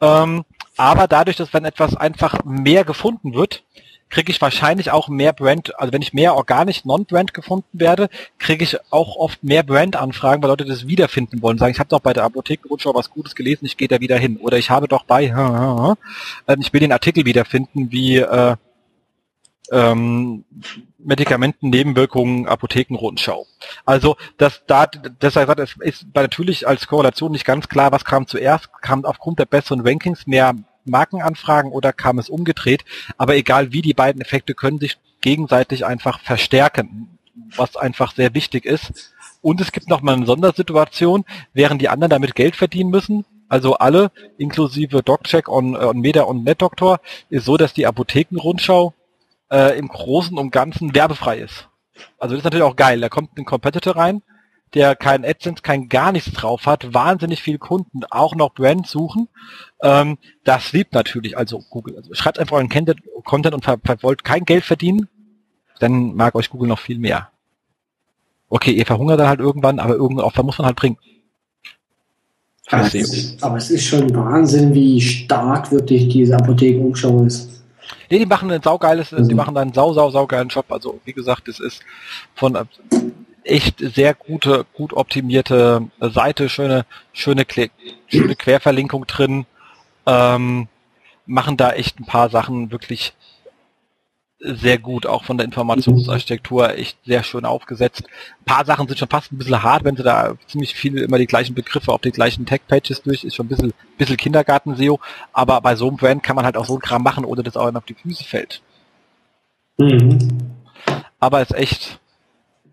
Ähm, 0.00 0.44
aber 0.76 1.08
dadurch, 1.08 1.36
dass 1.36 1.52
wenn 1.52 1.64
etwas 1.64 1.96
einfach 1.96 2.44
mehr 2.44 2.84
gefunden 2.84 3.34
wird, 3.34 3.64
kriege 4.10 4.30
ich 4.30 4.40
wahrscheinlich 4.40 4.90
auch 4.90 5.08
mehr 5.08 5.32
Brand, 5.32 5.78
also 5.78 5.92
wenn 5.92 6.02
ich 6.02 6.12
mehr 6.12 6.34
organisch 6.34 6.84
Non-Brand 6.84 7.32
gefunden 7.32 7.68
werde, 7.72 8.10
kriege 8.38 8.64
ich 8.64 8.76
auch 8.90 9.16
oft 9.16 9.42
mehr 9.42 9.62
Brand-Anfragen, 9.62 10.42
weil 10.42 10.50
Leute 10.50 10.64
das 10.64 10.86
wiederfinden 10.86 11.40
wollen. 11.42 11.58
Sagen, 11.58 11.72
ich 11.72 11.78
habe 11.78 11.88
doch 11.88 12.00
bei 12.00 12.12
der 12.12 12.24
Apothekenrundschau 12.24 12.94
was 12.94 13.10
Gutes 13.10 13.34
gelesen, 13.34 13.64
ich 13.64 13.76
gehe 13.76 13.88
da 13.88 14.00
wieder 14.00 14.18
hin. 14.18 14.36
Oder 14.36 14.58
ich 14.58 14.70
habe 14.70 14.88
doch 14.88 15.04
bei, 15.04 15.24
äh, 16.46 16.56
ich 16.60 16.72
will 16.72 16.80
den 16.80 16.92
Artikel 16.92 17.24
wiederfinden, 17.24 17.90
wie 17.92 18.18
äh, 18.18 18.56
ähm, 19.70 20.44
Medikamenten, 20.98 21.70
Nebenwirkungen, 21.70 22.46
Apothekenrundschau. 22.46 23.46
Also 23.84 24.16
das 24.36 24.62
da 24.66 24.86
deshalb 24.86 25.58
es 25.58 25.76
ist 25.78 26.06
natürlich 26.14 26.66
als 26.66 26.86
Korrelation 26.86 27.32
nicht 27.32 27.44
ganz 27.44 27.68
klar, 27.68 27.92
was 27.92 28.04
kam 28.04 28.26
zuerst, 28.26 28.68
kam 28.82 29.04
aufgrund 29.04 29.38
der 29.38 29.46
besseren 29.46 29.86
Rankings 29.86 30.26
mehr 30.26 30.54
Markenanfragen 30.84 31.72
oder 31.72 31.92
kam 31.92 32.18
es 32.18 32.28
umgedreht. 32.28 32.84
Aber 33.16 33.36
egal 33.36 33.72
wie, 33.72 33.82
die 33.82 33.94
beiden 33.94 34.20
Effekte 34.20 34.54
können 34.54 34.78
sich 34.78 34.98
gegenseitig 35.20 35.84
einfach 35.84 36.20
verstärken, 36.20 37.18
was 37.56 37.76
einfach 37.76 38.14
sehr 38.14 38.34
wichtig 38.34 38.64
ist. 38.64 39.12
Und 39.42 39.60
es 39.60 39.72
gibt 39.72 39.88
noch 39.88 40.02
mal 40.02 40.14
eine 40.14 40.26
Sondersituation, 40.26 41.24
während 41.52 41.80
die 41.80 41.88
anderen 41.88 42.10
damit 42.10 42.34
Geld 42.34 42.56
verdienen 42.56 42.90
müssen, 42.90 43.24
also 43.50 43.74
alle, 43.74 44.12
inklusive 44.38 45.02
DocCheck 45.02 45.48
on, 45.48 45.74
on 45.76 45.98
Meda 45.98 46.22
und 46.22 46.44
NetDoctor, 46.44 47.00
ist 47.30 47.44
so, 47.46 47.56
dass 47.56 47.74
die 47.74 47.86
Apothekenrundschau 47.86 48.94
äh, 49.50 49.76
im 49.76 49.88
Großen 49.88 50.38
und 50.38 50.52
Ganzen 50.52 50.94
werbefrei 50.94 51.38
ist. 51.38 51.68
Also 52.18 52.34
das 52.34 52.40
ist 52.40 52.44
natürlich 52.44 52.64
auch 52.64 52.76
geil. 52.76 53.00
Da 53.00 53.08
kommt 53.08 53.36
ein 53.36 53.44
Competitor 53.44 53.96
rein, 53.96 54.22
der 54.74 54.94
kein 54.94 55.24
AdSense, 55.24 55.62
kein 55.62 55.88
gar 55.88 56.12
nichts 56.12 56.32
drauf 56.32 56.66
hat, 56.66 56.94
wahnsinnig 56.94 57.42
viele 57.42 57.58
Kunden 57.58 58.02
auch 58.10 58.34
noch 58.34 58.54
Brand 58.54 58.86
suchen. 58.86 59.28
Ähm, 59.82 60.18
das 60.44 60.72
liebt 60.72 60.92
natürlich 60.92 61.36
also 61.36 61.60
Google. 61.70 61.96
Also 61.96 62.14
schreibt 62.14 62.38
einfach 62.38 62.56
euren 62.56 62.68
Content 62.68 63.54
und 63.54 64.02
wollt 64.02 64.24
kein 64.24 64.44
Geld 64.44 64.64
verdienen, 64.64 65.08
dann 65.80 66.14
mag 66.14 66.34
euch 66.34 66.50
Google 66.50 66.68
noch 66.68 66.78
viel 66.78 66.98
mehr. 66.98 67.30
Okay, 68.48 68.72
ihr 68.72 68.86
verhungert 68.86 69.20
dann 69.20 69.28
halt 69.28 69.40
irgendwann, 69.40 69.78
aber 69.78 69.94
irgendein 69.94 70.26
Opfer 70.26 70.42
muss 70.42 70.58
man 70.58 70.66
halt 70.66 70.76
bringen. 70.76 70.98
Aber 72.68 72.86
es, 72.86 72.94
ist, 72.94 73.42
aber 73.42 73.56
es 73.56 73.70
ist 73.70 73.84
schon 73.84 74.14
Wahnsinn, 74.14 74.72
wie 74.74 75.00
stark 75.00 75.72
wirklich 75.72 76.08
diese 76.08 76.36
Apothekenumschau 76.36 77.24
ist. 77.24 77.62
Nee, 78.08 78.20
die 78.20 78.26
machen 78.26 78.50
ein 78.50 78.62
saugeiles, 78.62 79.10
mhm. 79.10 79.28
die 79.28 79.34
machen 79.34 79.54
da 79.54 79.62
einen 79.62 79.72
sau, 79.72 79.92
sau, 79.92 80.10
saugeilen 80.10 80.48
Job. 80.48 80.66
Also, 80.68 81.00
wie 81.04 81.12
gesagt, 81.12 81.48
es 81.48 81.58
ist 81.58 81.82
von, 82.34 82.56
echt 83.44 83.78
sehr 83.78 84.14
gute, 84.14 84.66
gut 84.74 84.92
optimierte 84.92 85.88
Seite, 86.00 86.48
schöne, 86.48 86.84
schöne, 87.12 87.44
schöne 88.06 88.36
Querverlinkung 88.36 89.06
drin, 89.06 89.46
ähm, 90.06 90.68
machen 91.26 91.56
da 91.56 91.72
echt 91.72 92.00
ein 92.00 92.06
paar 92.06 92.30
Sachen 92.30 92.70
wirklich 92.70 93.14
sehr 94.42 94.78
gut, 94.78 95.04
auch 95.04 95.24
von 95.24 95.36
der 95.36 95.44
Informationsarchitektur 95.44 96.74
echt 96.74 96.96
sehr 97.04 97.22
schön 97.22 97.44
aufgesetzt. 97.44 98.04
Ein 98.40 98.44
paar 98.46 98.64
Sachen 98.64 98.88
sind 98.88 98.98
schon 98.98 99.08
fast 99.08 99.30
ein 99.30 99.38
bisschen 99.38 99.62
hart, 99.62 99.84
wenn 99.84 99.96
sie 99.96 100.02
da 100.02 100.34
ziemlich 100.46 100.74
viel 100.74 100.96
immer 100.98 101.18
die 101.18 101.26
gleichen 101.26 101.54
Begriffe 101.54 101.92
auf 101.92 102.00
die 102.00 102.10
gleichen 102.10 102.46
Tag-Pages 102.46 103.02
durch, 103.02 103.24
ist 103.24 103.36
schon 103.36 103.46
ein 103.46 103.48
bisschen, 103.50 103.74
bisschen 103.98 104.16
Kindergarten-SEO, 104.16 104.98
aber 105.32 105.60
bei 105.60 105.76
so 105.76 105.88
einem 105.88 105.98
Brand 105.98 106.22
kann 106.22 106.36
man 106.36 106.46
halt 106.46 106.56
auch 106.56 106.64
so 106.64 106.74
ein 106.74 106.80
Kram 106.80 107.02
machen, 107.02 107.26
ohne 107.26 107.42
dass 107.42 107.56
auch 107.56 107.74
auf 107.74 107.84
die 107.84 107.94
Füße 107.94 108.24
fällt. 108.24 108.62
Mhm. 109.76 110.28
Aber 111.18 111.42
ist 111.42 111.54
echt, 111.54 112.00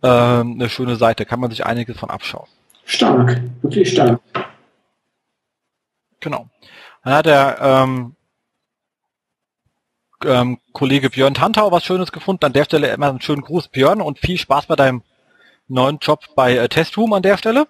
ähm, 0.04 0.54
eine 0.54 0.70
schöne 0.70 0.96
Seite. 0.96 1.26
Kann 1.26 1.40
man 1.40 1.50
sich 1.50 1.66
einiges 1.66 1.98
von 1.98 2.10
abschauen. 2.10 2.48
Stark, 2.86 3.42
wirklich 3.62 3.92
stark. 3.92 4.20
Genau. 6.20 6.48
Dann 7.04 7.14
hat 7.14 7.26
der 7.26 7.58
ähm, 7.62 8.16
ähm, 10.26 10.58
Kollege 10.74 11.10
Björn 11.10 11.34
Tantau 11.34 11.72
was 11.72 11.84
Schönes 11.84 12.12
gefunden. 12.12 12.46
An 12.46 12.54
der 12.54 12.66
Stelle 12.66 12.90
immer 12.90 13.10
einen 13.10 13.22
schönen 13.22 13.42
Gruß, 13.42 13.68
Björn, 13.70 14.02
und 14.02 14.20
viel 14.20 14.38
Spaß 14.38 14.68
bei 14.68 14.76
deinem 14.76 15.04
neuen 15.68 16.00
Job 16.00 16.22
bei 16.36 16.56
äh, 16.56 16.70
Testroom 16.70 17.14
an 17.14 17.22
der 17.22 17.38
Stelle. 17.38 17.68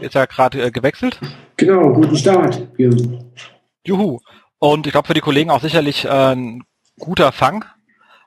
Ist 0.00 0.14
ja 0.14 0.26
gerade 0.26 0.62
äh, 0.62 0.70
gewechselt. 0.70 1.18
Genau, 1.56 1.92
guten 1.92 2.16
Start, 2.16 2.74
Björn. 2.74 3.30
Juhu. 3.86 4.20
Und 4.58 4.86
ich 4.86 4.92
glaube 4.92 5.06
für 5.06 5.14
die 5.14 5.20
Kollegen 5.20 5.50
auch 5.50 5.60
sicherlich 5.60 6.04
äh, 6.04 6.34
ein 6.34 6.64
guter 6.98 7.32
Fang 7.32 7.64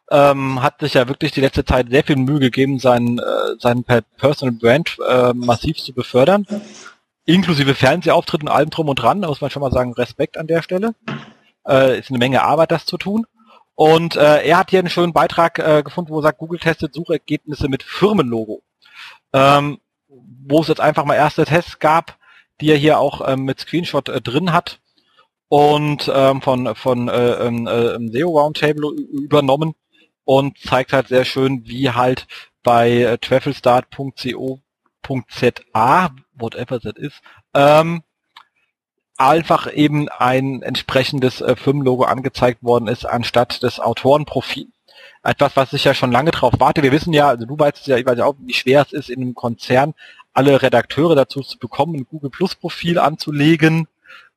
ähm, 0.10 0.62
hat 0.62 0.80
sich 0.80 0.94
ja 0.94 1.08
wirklich 1.08 1.32
die 1.32 1.42
letzte 1.42 1.66
Zeit 1.66 1.90
sehr 1.90 2.04
viel 2.04 2.16
Mühe 2.16 2.40
gegeben, 2.40 2.80
seinen, 2.80 3.20
äh, 3.20 3.56
seinen 3.60 3.84
Personal 3.84 4.54
Brand 4.54 4.98
äh, 5.08 5.34
massiv 5.34 5.78
zu 5.78 5.94
befördern. 5.94 6.46
Inklusive 7.26 7.76
Fernsehauftritt 7.76 8.42
und 8.42 8.48
allem 8.48 8.70
drum 8.70 8.88
und 8.88 8.96
dran, 8.96 9.22
da 9.22 9.28
muss 9.28 9.42
man 9.42 9.50
schon 9.50 9.62
mal 9.62 9.72
sagen, 9.72 9.94
Respekt 9.94 10.38
an 10.38 10.48
der 10.48 10.62
Stelle. 10.62 10.96
Äh, 11.68 12.00
ist 12.00 12.10
eine 12.10 12.20
Menge 12.20 12.44
Arbeit, 12.44 12.72
das 12.72 12.86
zu 12.86 12.98
tun. 12.98 13.26
Und 13.76 14.16
äh, 14.16 14.44
er 14.44 14.58
hat 14.58 14.70
hier 14.70 14.80
einen 14.80 14.90
schönen 14.90 15.14
Beitrag 15.14 15.60
äh, 15.60 15.84
gefunden, 15.84 16.12
wo 16.12 16.20
er 16.20 16.24
sagt, 16.24 16.40
Google 16.40 16.60
testet 16.60 16.94
Suchergebnisse 16.94 17.68
mit 17.68 17.84
Firmenlogo. 17.84 18.62
Ähm, 19.34 19.80
wo 20.08 20.62
es 20.62 20.70
jetzt 20.70 20.82
einfach 20.82 21.04
mal 21.04 21.16
erste 21.16 21.44
Tests 21.44 21.80
gab, 21.80 22.18
die 22.62 22.72
er 22.72 22.78
hier 22.78 22.98
auch 23.00 23.28
ähm, 23.28 23.44
mit 23.44 23.60
Screenshot 23.60 24.08
äh, 24.10 24.22
drin 24.22 24.54
hat 24.54 24.80
und 25.50 26.12
ähm, 26.14 26.42
von, 26.42 26.76
von 26.76 27.08
äh, 27.10 27.34
ähm, 27.34 27.68
äh, 27.68 28.12
SEO 28.12 28.40
Roundtable 28.40 28.92
übernommen 28.96 29.76
und 30.28 30.60
zeigt 30.60 30.92
halt 30.92 31.08
sehr 31.08 31.24
schön, 31.24 31.66
wie 31.66 31.92
halt 31.92 32.28
bei 32.62 32.92
äh, 32.92 33.18
travelstart.co.za, 33.18 36.10
whatever 36.34 36.82
that 36.82 36.98
is, 36.98 37.14
ähm, 37.54 38.04
einfach 39.18 39.72
eben 39.72 40.10
ein 40.10 40.62
entsprechendes 40.64 41.40
äh, 41.40 41.56
Firmenlogo 41.56 42.04
angezeigt 42.04 42.62
worden 42.62 42.90
ist, 42.90 43.06
anstatt 43.06 43.64
des 43.64 43.80
Autorenprofils. 43.80 44.68
Etwas, 45.24 45.56
was 45.56 45.72
ich 45.72 45.86
ja 45.86 45.94
schon 45.94 46.12
lange 46.12 46.32
drauf 46.32 46.56
warte. 46.60 46.84
Wir 46.84 46.92
wissen 46.92 47.14
ja, 47.14 47.30
also 47.30 47.46
du 47.46 47.58
weißt 47.58 47.88
ja, 47.88 47.96
ich 47.96 48.06
weiß 48.06 48.18
ja 48.18 48.26
auch, 48.26 48.36
wie 48.40 48.54
schwer 48.54 48.82
es 48.82 48.92
ist, 48.92 49.10
in 49.10 49.22
einem 49.22 49.34
Konzern 49.34 49.94
alle 50.34 50.62
Redakteure 50.62 51.16
dazu 51.16 51.40
zu 51.40 51.58
bekommen, 51.58 51.96
ein 51.96 52.06
Google 52.06 52.32
Plus 52.32 52.54
Profil 52.54 53.00
anzulegen. 53.00 53.88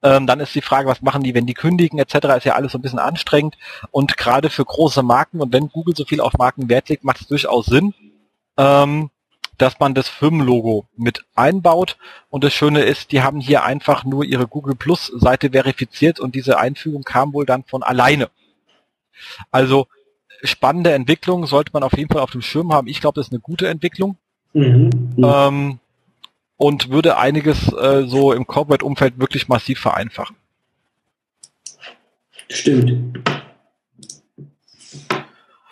Ähm, 0.02 0.26
dann 0.26 0.40
ist 0.40 0.54
die 0.54 0.62
Frage, 0.62 0.88
was 0.88 1.02
machen 1.02 1.22
die, 1.22 1.34
wenn 1.34 1.46
die 1.46 1.54
kündigen 1.54 1.98
etc. 1.98 2.14
Ist 2.36 2.44
ja 2.44 2.54
alles 2.54 2.72
so 2.72 2.78
ein 2.78 2.82
bisschen 2.82 2.98
anstrengend. 2.98 3.56
Und 3.90 4.16
gerade 4.16 4.50
für 4.50 4.64
große 4.64 5.02
Marken 5.02 5.40
und 5.40 5.52
wenn 5.52 5.68
Google 5.68 5.94
so 5.94 6.04
viel 6.04 6.20
auf 6.20 6.34
Marken 6.38 6.68
Wert 6.68 6.88
legt, 6.88 7.04
macht 7.04 7.20
es 7.20 7.28
durchaus 7.28 7.66
Sinn, 7.66 7.94
ähm, 8.56 9.10
dass 9.58 9.78
man 9.78 9.94
das 9.94 10.08
Firmenlogo 10.08 10.86
mit 10.96 11.24
einbaut. 11.34 11.98
Und 12.30 12.44
das 12.44 12.54
Schöne 12.54 12.82
ist, 12.82 13.12
die 13.12 13.22
haben 13.22 13.40
hier 13.40 13.64
einfach 13.64 14.04
nur 14.04 14.24
ihre 14.24 14.46
Google 14.46 14.74
Plus 14.74 15.06
Seite 15.14 15.50
verifiziert 15.50 16.18
und 16.18 16.34
diese 16.34 16.58
Einfügung 16.58 17.02
kam 17.02 17.34
wohl 17.34 17.44
dann 17.44 17.64
von 17.64 17.82
alleine. 17.82 18.30
Also 19.50 19.86
spannende 20.42 20.92
Entwicklung 20.92 21.46
sollte 21.46 21.72
man 21.74 21.82
auf 21.82 21.92
jeden 21.92 22.10
Fall 22.10 22.22
auf 22.22 22.30
dem 22.30 22.40
Schirm 22.40 22.72
haben. 22.72 22.88
Ich 22.88 23.02
glaube, 23.02 23.20
das 23.20 23.26
ist 23.26 23.32
eine 23.32 23.40
gute 23.40 23.68
Entwicklung. 23.68 24.16
Mhm. 24.54 24.90
Ähm, 25.22 25.78
und 26.60 26.90
würde 26.90 27.16
einiges 27.16 27.72
äh, 27.72 28.02
so 28.06 28.34
im 28.34 28.46
Corporate-Umfeld 28.46 29.18
wirklich 29.18 29.48
massiv 29.48 29.80
vereinfachen. 29.80 30.36
Stimmt. 32.50 33.18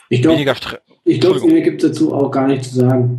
Ich 0.08 0.22
glaube, 0.22 1.46
mir 1.46 1.60
gibt 1.60 1.84
es 1.84 1.90
dazu 1.90 2.14
auch 2.14 2.30
gar 2.30 2.46
nichts 2.46 2.70
zu 2.70 2.78
sagen. 2.78 3.18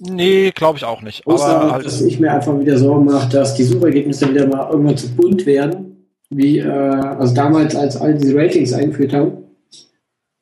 Nee, 0.00 0.50
glaube 0.50 0.78
ich 0.78 0.84
auch 0.84 1.00
nicht. 1.02 1.24
Außer, 1.28 1.46
aber 1.46 1.72
halt 1.74 1.86
dass 1.86 2.00
ich 2.00 2.18
mir 2.18 2.32
einfach 2.32 2.58
wieder 2.58 2.76
Sorgen 2.76 3.04
mache, 3.04 3.28
dass 3.28 3.54
die 3.54 3.62
Suchergebnisse 3.62 4.28
wieder 4.28 4.48
mal 4.48 4.70
irgendwann 4.70 4.96
zu 4.96 5.14
bunt 5.14 5.46
werden. 5.46 6.08
Wie, 6.30 6.58
äh, 6.58 6.68
also 6.68 7.32
damals, 7.32 7.76
als 7.76 7.96
all 7.98 8.18
diese 8.18 8.34
Ratings 8.34 8.72
eingeführt 8.72 9.12
haben. 9.12 9.32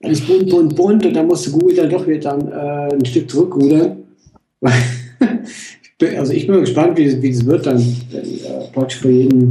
Alles 0.02 0.26
bunt, 0.26 0.48
bunt, 0.48 0.76
bunt 0.76 1.04
und 1.04 1.12
dann 1.12 1.26
musste 1.26 1.50
Google 1.50 1.76
dann 1.76 1.90
doch 1.90 2.06
wieder 2.06 2.20
dann, 2.20 2.50
äh, 2.50 2.94
ein 2.94 3.04
Stück 3.04 3.28
zurückrudern. 3.28 4.04
also 6.00 6.32
ich 6.32 6.46
bin 6.46 6.60
gespannt, 6.60 6.98
wie, 6.98 7.20
wie 7.22 7.32
das 7.32 7.44
wird 7.44 7.66
dann, 7.66 7.78
wenn 8.10 8.24
äh, 8.24 8.68
praktisch 8.72 9.00
vor, 9.00 9.10
jedem, 9.10 9.48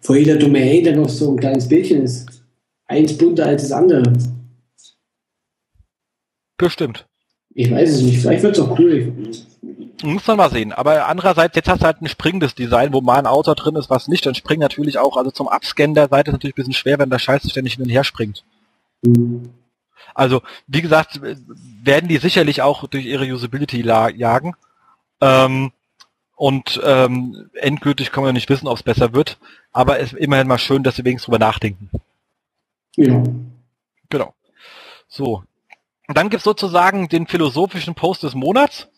vor 0.00 0.16
jeder 0.16 0.36
Domain 0.36 0.84
dann 0.84 0.96
noch 0.96 1.08
so 1.08 1.30
ein 1.30 1.38
kleines 1.38 1.68
Bildchen 1.68 2.02
ist. 2.02 2.26
Eins 2.86 3.16
bunter 3.16 3.46
als 3.46 3.62
das 3.62 3.72
andere. 3.72 4.12
Bestimmt. 6.56 7.06
Ich 7.54 7.70
weiß 7.70 7.90
es 7.90 8.02
nicht. 8.02 8.20
Vielleicht 8.20 8.42
wird 8.42 8.56
es 8.56 8.62
auch 8.62 8.78
cool. 8.78 9.12
Muss 10.02 10.26
man 10.26 10.36
mal 10.36 10.50
sehen. 10.50 10.72
Aber 10.72 11.06
andererseits, 11.06 11.54
jetzt 11.54 11.68
hast 11.68 11.82
du 11.82 11.86
halt 11.86 12.02
ein 12.02 12.08
springendes 12.08 12.54
Design, 12.54 12.92
wo 12.92 13.00
mal 13.00 13.18
ein 13.18 13.26
Auto 13.26 13.54
drin 13.54 13.76
ist, 13.76 13.90
was 13.90 14.08
nicht. 14.08 14.26
Dann 14.26 14.34
springt 14.34 14.60
natürlich 14.60 14.98
auch, 14.98 15.16
also 15.16 15.30
zum 15.30 15.48
Abscannen 15.48 15.94
der 15.94 16.08
Seite 16.08 16.30
ist 16.30 16.34
natürlich 16.34 16.54
ein 16.54 16.62
bisschen 16.62 16.72
schwer, 16.72 16.98
wenn 16.98 17.10
der 17.10 17.18
Scheiß 17.18 17.48
ständig 17.48 17.74
hin 17.74 17.84
und 17.84 17.90
her 17.90 18.04
springt. 18.04 18.44
Mhm. 19.02 19.50
Also, 20.14 20.42
wie 20.66 20.82
gesagt, 20.82 21.20
werden 21.82 22.08
die 22.08 22.18
sicherlich 22.18 22.62
auch 22.62 22.86
durch 22.88 23.06
ihre 23.06 23.24
Usability 23.24 23.80
jagen. 23.82 24.54
Ähm, 25.22 25.72
und 26.36 26.80
ähm, 26.84 27.50
endgültig 27.54 28.10
kann 28.10 28.24
man 28.24 28.34
nicht 28.34 28.48
wissen, 28.48 28.66
ob 28.66 28.76
es 28.76 28.82
besser 28.82 29.14
wird. 29.14 29.38
Aber 29.72 30.00
es 30.00 30.12
ist 30.12 30.18
immerhin 30.18 30.48
mal 30.48 30.58
schön, 30.58 30.82
dass 30.82 30.96
sie 30.96 31.04
wenigstens 31.04 31.26
drüber 31.26 31.38
nachdenken. 31.38 31.88
Ja. 32.96 33.22
Genau. 34.10 34.34
So. 35.08 35.44
Und 36.08 36.18
dann 36.18 36.28
gibt's 36.28 36.44
sozusagen 36.44 37.08
den 37.08 37.26
philosophischen 37.26 37.94
Post 37.94 38.24
des 38.24 38.34
Monats 38.34 38.88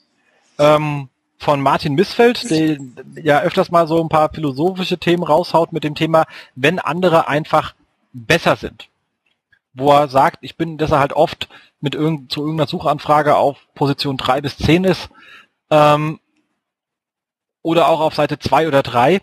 ähm, 0.59 1.09
von 1.39 1.61
Martin 1.61 1.95
Missfeld, 1.95 2.51
der 2.51 2.79
ja 3.23 3.43
öfters 3.43 3.71
mal 3.71 3.87
so 3.87 4.03
ein 4.03 4.09
paar 4.09 4.33
philosophische 4.33 4.99
Themen 4.99 5.23
raushaut 5.23 5.73
mit 5.73 5.85
dem 5.85 5.95
Thema, 5.95 6.25
wenn 6.55 6.79
andere 6.79 7.29
einfach 7.29 7.75
besser 8.13 8.57
sind 8.57 8.89
wo 9.75 9.91
er 9.91 10.09
sagt, 10.09 10.39
ich 10.41 10.57
bin, 10.57 10.79
dass 10.79 10.93
er 10.93 11.01
halt 11.01 11.13
oft 11.13 11.49
mit 11.81 11.95
irgend, 11.95 12.33
zu 12.33 12.41
irgendeiner 12.41 12.69
Suchanfrage 12.69 13.37
auf 13.37 13.59
Position 13.75 14.17
3 14.17 14.41
bis 14.41 14.57
10 14.57 14.85
ist, 14.85 15.11
ähm, 15.71 16.21
oder 17.63 17.89
auch 17.89 18.01
auf 18.01 18.15
Seite 18.15 18.39
2 18.39 18.69
oder 18.69 18.83
3 18.83 19.21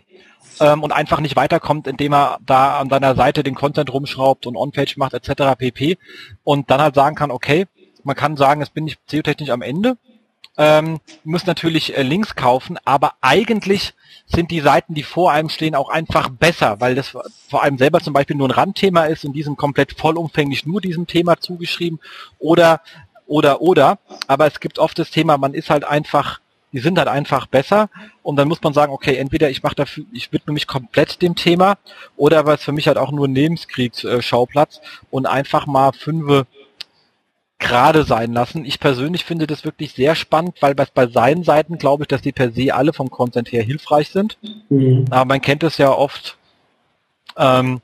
ähm, 0.60 0.82
und 0.82 0.92
einfach 0.92 1.20
nicht 1.20 1.36
weiterkommt, 1.36 1.86
indem 1.86 2.14
er 2.14 2.38
da 2.44 2.78
an 2.78 2.90
seiner 2.90 3.14
Seite 3.14 3.42
den 3.42 3.54
Content 3.54 3.92
rumschraubt 3.92 4.46
und 4.46 4.56
On-Page 4.56 4.96
macht 4.96 5.14
etc. 5.14 5.56
pp. 5.56 5.98
Und 6.42 6.70
dann 6.70 6.80
halt 6.80 6.94
sagen 6.94 7.16
kann, 7.16 7.30
okay, 7.30 7.66
man 8.04 8.16
kann 8.16 8.36
sagen, 8.36 8.60
jetzt 8.60 8.74
bin 8.74 8.86
ich 8.86 8.98
SEO-technisch 9.06 9.50
am 9.50 9.62
Ende, 9.62 9.96
ähm, 10.58 11.00
muss 11.24 11.46
natürlich 11.46 11.96
äh, 11.96 12.02
Links 12.02 12.34
kaufen, 12.34 12.78
aber 12.84 13.12
eigentlich 13.20 13.94
sind 14.26 14.50
die 14.50 14.60
Seiten, 14.60 14.94
die 14.94 15.02
vor 15.02 15.32
einem 15.32 15.48
stehen, 15.48 15.74
auch 15.74 15.88
einfach 15.88 16.28
besser, 16.28 16.80
weil 16.80 16.94
das 16.94 17.08
vor 17.08 17.62
allem 17.62 17.78
selber 17.78 18.00
zum 18.00 18.12
Beispiel 18.12 18.36
nur 18.36 18.48
ein 18.48 18.52
Randthema 18.52 19.04
ist 19.04 19.24
und 19.24 19.32
die 19.32 19.42
sind 19.42 19.56
komplett 19.56 19.98
vollumfänglich 19.98 20.66
nur 20.66 20.80
diesem 20.80 21.06
Thema 21.06 21.38
zugeschrieben 21.38 22.00
oder 22.38 22.80
oder 23.32 23.62
oder. 23.62 23.98
Aber 24.26 24.46
es 24.46 24.60
gibt 24.60 24.78
oft 24.78 24.98
das 24.98 25.10
Thema, 25.10 25.38
man 25.38 25.54
ist 25.54 25.70
halt 25.70 25.84
einfach, 25.84 26.40
die 26.72 26.80
sind 26.80 26.98
halt 26.98 27.08
einfach 27.08 27.46
besser 27.46 27.88
und 28.22 28.36
dann 28.36 28.46
muss 28.46 28.62
man 28.62 28.74
sagen, 28.74 28.92
okay, 28.92 29.16
entweder 29.16 29.48
ich 29.48 29.62
mache 29.62 29.74
dafür, 29.74 30.04
ich 30.12 30.32
widme 30.32 30.52
mich 30.52 30.66
komplett 30.66 31.22
dem 31.22 31.34
Thema 31.34 31.78
oder 32.16 32.38
aber 32.38 32.54
es 32.54 32.62
für 32.62 32.72
mich 32.72 32.88
halt 32.88 32.98
auch 32.98 33.10
nur 33.10 33.26
ein 33.26 33.32
Nebenskriegsschauplatz 33.32 34.80
und 35.10 35.26
einfach 35.26 35.66
mal 35.66 35.92
fünfe 35.92 36.46
gerade 37.58 38.04
sein 38.04 38.32
lassen. 38.34 38.66
Ich 38.66 38.80
persönlich 38.80 39.24
finde 39.24 39.46
das 39.46 39.64
wirklich 39.64 39.92
sehr 39.92 40.14
spannend, 40.14 40.56
weil 40.60 40.74
bei, 40.74 40.86
bei 40.92 41.06
seinen 41.06 41.44
Seiten 41.44 41.78
glaube 41.78 42.04
ich, 42.04 42.08
dass 42.08 42.20
die 42.20 42.32
per 42.32 42.50
se 42.50 42.74
alle 42.74 42.92
vom 42.92 43.08
Content 43.08 43.50
her 43.50 43.62
hilfreich 43.62 44.10
sind. 44.10 44.36
Mhm. 44.68 45.06
Aber 45.10 45.24
man 45.24 45.40
kennt 45.40 45.62
es 45.62 45.78
ja 45.78 45.90
oft, 45.90 46.36
ähm, 47.38 47.80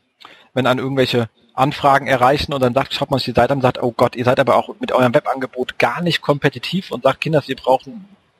wenn 0.52 0.66
an 0.66 0.78
irgendwelche 0.78 1.30
Anfragen 1.58 2.06
erreichen 2.06 2.52
und 2.52 2.62
dann 2.62 2.74
sagt, 2.74 2.94
schaut 2.94 3.10
man 3.10 3.18
sich 3.18 3.26
die 3.26 3.32
Seite 3.32 3.52
an 3.52 3.58
und 3.58 3.62
sagt, 3.62 3.82
oh 3.82 3.92
Gott, 3.92 4.16
ihr 4.16 4.24
seid 4.24 4.40
aber 4.40 4.56
auch 4.56 4.74
mit 4.80 4.92
eurem 4.92 5.14
Webangebot 5.14 5.78
gar 5.78 6.02
nicht 6.02 6.20
kompetitiv 6.20 6.90
und 6.90 7.02
sagt, 7.02 7.20
Kinder, 7.20 7.42
ihr 7.46 7.56
braucht 7.56 7.88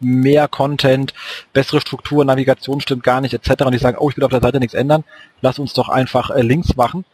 mehr 0.00 0.46
Content, 0.48 1.12
bessere 1.52 1.80
Struktur, 1.80 2.24
Navigation 2.24 2.80
stimmt 2.80 3.02
gar 3.02 3.20
nicht, 3.20 3.34
etc. 3.34 3.64
Und 3.64 3.72
die 3.72 3.78
sagen, 3.78 3.98
oh, 3.98 4.10
ich 4.10 4.16
will 4.16 4.24
auf 4.24 4.30
der 4.30 4.40
Seite 4.40 4.60
nichts 4.60 4.74
ändern, 4.74 5.04
lass 5.40 5.58
uns 5.58 5.72
doch 5.74 5.88
einfach 5.88 6.30
äh, 6.30 6.42
Links 6.42 6.76
machen. 6.76 7.04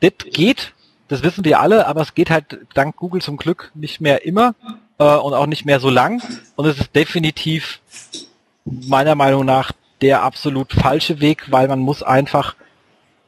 Das 0.00 0.12
geht 0.32 0.74
das 1.08 1.22
wissen 1.22 1.44
wir 1.44 1.60
alle, 1.60 1.86
aber 1.86 2.00
es 2.00 2.14
geht 2.14 2.30
halt 2.30 2.58
dank 2.74 2.96
Google 2.96 3.20
zum 3.20 3.36
Glück 3.36 3.70
nicht 3.74 4.00
mehr 4.00 4.24
immer 4.24 4.54
äh, 4.98 5.04
und 5.04 5.34
auch 5.34 5.46
nicht 5.46 5.64
mehr 5.64 5.80
so 5.80 5.90
lang. 5.90 6.22
Und 6.56 6.66
es 6.66 6.78
ist 6.78 6.96
definitiv 6.96 7.80
meiner 8.64 9.14
Meinung 9.14 9.44
nach 9.44 9.72
der 10.00 10.22
absolut 10.22 10.72
falsche 10.72 11.20
Weg, 11.20 11.50
weil 11.50 11.68
man 11.68 11.78
muss 11.78 12.02
einfach 12.02 12.54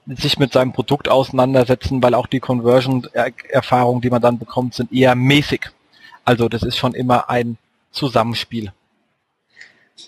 sich 0.07 0.39
mit 0.39 0.53
seinem 0.53 0.73
Produkt 0.73 1.09
auseinandersetzen, 1.09 2.03
weil 2.03 2.15
auch 2.15 2.27
die 2.27 2.41
Conversion-Erfahrungen, 2.41 4.01
die 4.01 4.11
man 4.11 4.23
dann 4.23 4.39
bekommt, 4.39 4.75
sind 4.75 4.93
eher 4.93 5.15
mäßig. 5.15 5.63
Also 6.25 6.49
das 6.49 6.63
ist 6.63 6.77
schon 6.77 6.95
immer 6.95 7.29
ein 7.29 7.57
Zusammenspiel. 7.91 8.73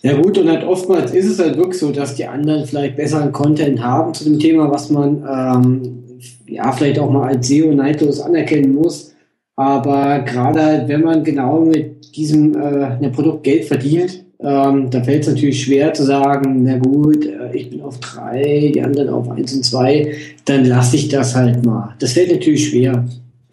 Ja 0.03 0.21
gut, 0.21 0.39
und 0.39 0.49
halt 0.49 0.65
oftmals 0.65 1.13
ist 1.13 1.27
es 1.27 1.39
halt 1.39 1.57
wirklich 1.57 1.79
so, 1.79 1.91
dass 1.91 2.15
die 2.15 2.27
anderen 2.27 2.67
vielleicht 2.67 2.97
besseren 2.97 3.33
Content 3.33 3.83
haben 3.83 4.15
zu 4.15 4.25
dem 4.25 4.39
Thema, 4.39 4.71
was 4.71 4.91
man 4.91 5.25
ähm, 5.27 6.05
ja, 6.47 6.71
vielleicht 6.73 6.99
auch 6.99 7.11
mal 7.11 7.29
als 7.29 7.49
SEO 7.49 7.73
neidlos 7.73 8.21
anerkennen 8.21 8.75
muss. 8.75 9.15
Aber 9.57 10.21
gerade 10.21 10.63
halt, 10.63 10.89
wenn 10.89 11.03
man 11.03 11.25
genau 11.25 11.61
mit 11.61 12.15
diesem 12.15 12.55
äh, 12.55 13.11
Produkt 13.11 13.45
Geld 13.45 13.65
verdient, 13.65 14.25
ähm, 14.41 14.91
da 14.91 15.03
fällt 15.03 15.23
es 15.23 15.29
natürlich 15.29 15.65
schwer 15.65 15.93
zu 15.95 16.05
sagen, 16.05 16.63
na 16.63 16.79
gut, 16.79 17.27
äh, 17.27 17.57
ich 17.57 17.71
bin 17.71 17.83
auf 17.83 17.99
drei, 17.99 18.71
die 18.73 18.83
anderen 18.83 19.09
auf 19.09 19.29
eins 19.31 19.53
und 19.53 19.65
zwei, 19.65 20.15
dann 20.45 20.65
lasse 20.65 20.97
ich 20.97 21.09
das 21.09 21.35
halt 21.35 21.65
mal. 21.67 21.95
Das 21.99 22.13
fällt 22.13 22.31
natürlich 22.31 22.69
schwer. 22.69 23.05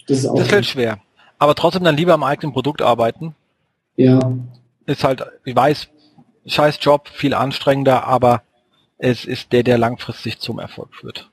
Das, 0.07 0.19
ist 0.19 0.27
auch 0.27 0.37
das 0.37 0.47
fällt 0.47 0.65
schwer. 0.65 0.99
Aber 1.39 1.55
trotzdem 1.55 1.83
dann 1.83 1.97
lieber 1.97 2.13
am 2.13 2.23
eigenen 2.23 2.53
Produkt 2.53 2.83
arbeiten. 2.83 3.33
Ja. 3.95 4.19
Ist 4.85 5.03
halt, 5.03 5.23
ich 5.43 5.55
weiß, 5.55 5.87
scheiß 6.45 6.77
Job, 6.81 7.09
viel 7.09 7.33
anstrengender, 7.33 8.05
aber 8.05 8.43
es 8.99 9.25
ist 9.25 9.51
der, 9.53 9.63
der 9.63 9.79
langfristig 9.79 10.39
zum 10.39 10.59
Erfolg 10.59 10.89
führt. 10.95 11.31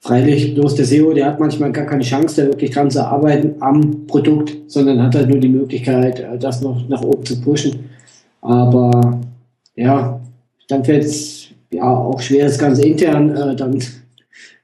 Freilich, 0.00 0.54
bloß 0.54 0.74
der 0.76 0.86
SEO, 0.86 1.12
der 1.12 1.26
hat 1.26 1.40
manchmal 1.40 1.72
gar 1.72 1.84
keine 1.84 2.02
Chance, 2.02 2.42
da 2.42 2.48
wirklich 2.48 2.70
dran 2.70 2.90
zu 2.90 3.04
arbeiten 3.04 3.56
am 3.60 4.06
Produkt, 4.06 4.56
sondern 4.68 5.02
hat 5.02 5.14
halt 5.14 5.28
nur 5.28 5.40
die 5.40 5.48
Möglichkeit, 5.48 6.20
äh, 6.20 6.38
das 6.38 6.62
noch 6.62 6.88
nach 6.88 7.02
oben 7.02 7.26
zu 7.26 7.40
pushen. 7.42 7.90
Aber 8.46 9.20
ja, 9.74 10.20
dann 10.68 10.84
fällt 10.84 11.04
es 11.04 11.48
ja 11.70 11.84
auch 11.84 12.20
schwer, 12.20 12.46
das 12.46 12.58
Ganze 12.58 12.86
intern 12.86 13.36
äh, 13.36 13.56
dann 13.56 13.82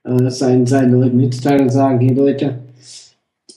äh, 0.04 0.30
seinen, 0.30 0.66
seinen 0.66 0.92
Leuten 0.92 1.16
mitzuteilen 1.16 1.62
und 1.62 1.70
sagen, 1.70 2.00
hey 2.00 2.14
Leute, 2.14 2.58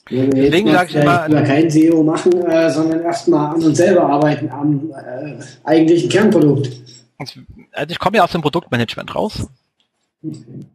wir 0.07 0.29
Deswegen 0.29 0.71
sage 0.71 0.89
ich 0.89 0.95
immer, 0.97 1.27
kein 1.43 1.69
SEO 1.69 2.03
machen, 2.03 2.33
äh, 2.45 2.69
sondern 2.69 3.01
erstmal 3.01 3.55
an 3.55 3.63
uns 3.63 3.77
selber 3.77 4.03
arbeiten, 4.07 4.49
am 4.49 4.91
äh, 4.91 5.33
eigentlichen 5.63 6.09
Kernprodukt. 6.09 6.71
Also 7.17 7.91
ich 7.91 7.97
komme 7.97 8.17
ja 8.17 8.23
aus 8.23 8.31
dem 8.31 8.41
Produktmanagement 8.41 9.15
raus 9.15 9.47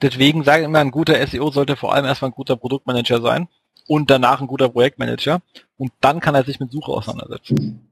Deswegen 0.02 0.44
sage 0.44 0.62
ich 0.62 0.66
immer, 0.66 0.78
ein 0.78 0.90
guter 0.90 1.26
SEO 1.26 1.50
sollte 1.50 1.76
vor 1.76 1.94
allem 1.94 2.04
erstmal 2.04 2.30
ein 2.30 2.34
guter 2.34 2.56
Produktmanager 2.56 3.20
sein 3.20 3.48
und 3.86 4.10
danach 4.10 4.40
ein 4.40 4.46
guter 4.46 4.68
Projektmanager 4.68 5.40
und 5.76 5.92
dann 6.00 6.20
kann 6.20 6.34
er 6.34 6.44
sich 6.44 6.60
mit 6.60 6.70
Suche 6.70 6.92
auseinandersetzen. 6.92 7.89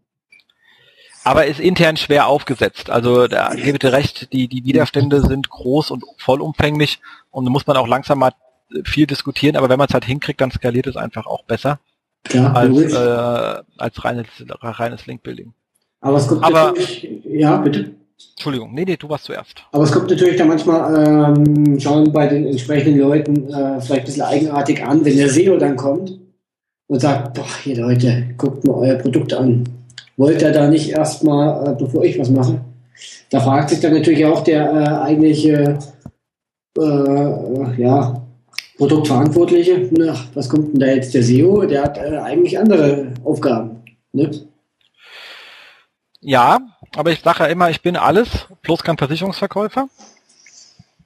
Aber 1.28 1.44
ist 1.44 1.60
intern 1.60 1.98
schwer 1.98 2.26
aufgesetzt. 2.26 2.88
Also 2.88 3.26
da 3.26 3.54
gebe 3.54 3.72
ich 3.72 3.78
dir 3.80 3.92
recht, 3.92 4.32
die, 4.32 4.48
die 4.48 4.64
Widerstände 4.64 5.20
sind 5.20 5.50
groß 5.50 5.90
und 5.90 6.02
vollumfänglich 6.16 7.00
und 7.30 7.44
da 7.44 7.50
muss 7.50 7.66
man 7.66 7.76
auch 7.76 7.86
langsam 7.86 8.18
mal 8.18 8.32
viel 8.84 9.06
diskutieren, 9.06 9.56
aber 9.56 9.68
wenn 9.68 9.78
man 9.78 9.88
es 9.88 9.94
halt 9.94 10.06
hinkriegt, 10.06 10.40
dann 10.40 10.50
skaliert 10.50 10.86
es 10.86 10.96
einfach 10.96 11.26
auch 11.26 11.44
besser 11.44 11.80
ja, 12.32 12.52
als, 12.52 12.92
äh, 12.92 13.62
als 13.76 14.04
reines, 14.04 14.26
reines 14.62 15.06
Link-Building. 15.06 15.52
Aber 16.00 16.16
es 16.16 16.28
kommt 16.28 16.44
aber, 16.44 16.74
ja, 17.24 17.58
bitte. 17.58 17.90
Entschuldigung, 18.34 18.72
nee, 18.74 18.84
nee, 18.84 18.96
du 18.96 19.08
warst 19.08 19.24
zuerst. 19.24 19.64
Aber 19.72 19.84
es 19.84 19.92
kommt 19.92 20.10
natürlich 20.10 20.36
dann 20.36 20.48
manchmal 20.48 21.36
ähm, 21.36 21.78
schon 21.78 22.10
bei 22.10 22.26
den 22.26 22.46
entsprechenden 22.46 23.00
Leuten 23.00 23.48
äh, 23.48 23.80
vielleicht 23.80 24.00
ein 24.00 24.04
bisschen 24.06 24.22
eigenartig 24.22 24.82
an, 24.82 25.04
wenn 25.04 25.16
der 25.16 25.28
SEO 25.28 25.58
dann 25.58 25.76
kommt 25.76 26.18
und 26.86 27.00
sagt, 27.00 27.34
boah, 27.34 27.46
hier 27.62 27.76
Leute, 27.76 28.34
guckt 28.38 28.64
mal 28.64 28.74
euer 28.74 28.96
Produkt 28.96 29.34
an. 29.34 29.64
Wollt 30.18 30.42
ihr 30.42 30.50
da 30.52 30.68
nicht 30.68 30.90
erstmal, 30.90 31.68
äh, 31.68 31.74
bevor 31.78 32.04
ich 32.04 32.18
was 32.18 32.28
mache? 32.28 32.60
Da 33.30 33.40
fragt 33.40 33.70
sich 33.70 33.78
dann 33.80 33.94
natürlich 33.94 34.26
auch 34.26 34.42
der 34.42 34.72
äh, 34.72 34.86
eigentliche 35.04 35.78
äh, 36.76 37.80
ja, 37.80 38.20
Produktverantwortliche, 38.76 39.88
na, 39.92 40.16
was 40.34 40.48
kommt 40.48 40.72
denn 40.72 40.80
da 40.80 40.86
jetzt 40.86 41.14
der 41.14 41.22
SEO? 41.22 41.64
Der 41.66 41.84
hat 41.84 41.98
äh, 41.98 42.18
eigentlich 42.18 42.58
andere 42.58 43.12
Aufgaben. 43.24 43.82
Ne? 44.12 44.30
Ja, 46.20 46.58
aber 46.96 47.12
ich 47.12 47.20
sage 47.20 47.44
ja 47.44 47.46
immer, 47.46 47.70
ich 47.70 47.80
bin 47.80 47.96
alles, 47.96 48.28
bloß 48.62 48.82
kein 48.82 48.98
Versicherungsverkäufer. 48.98 49.88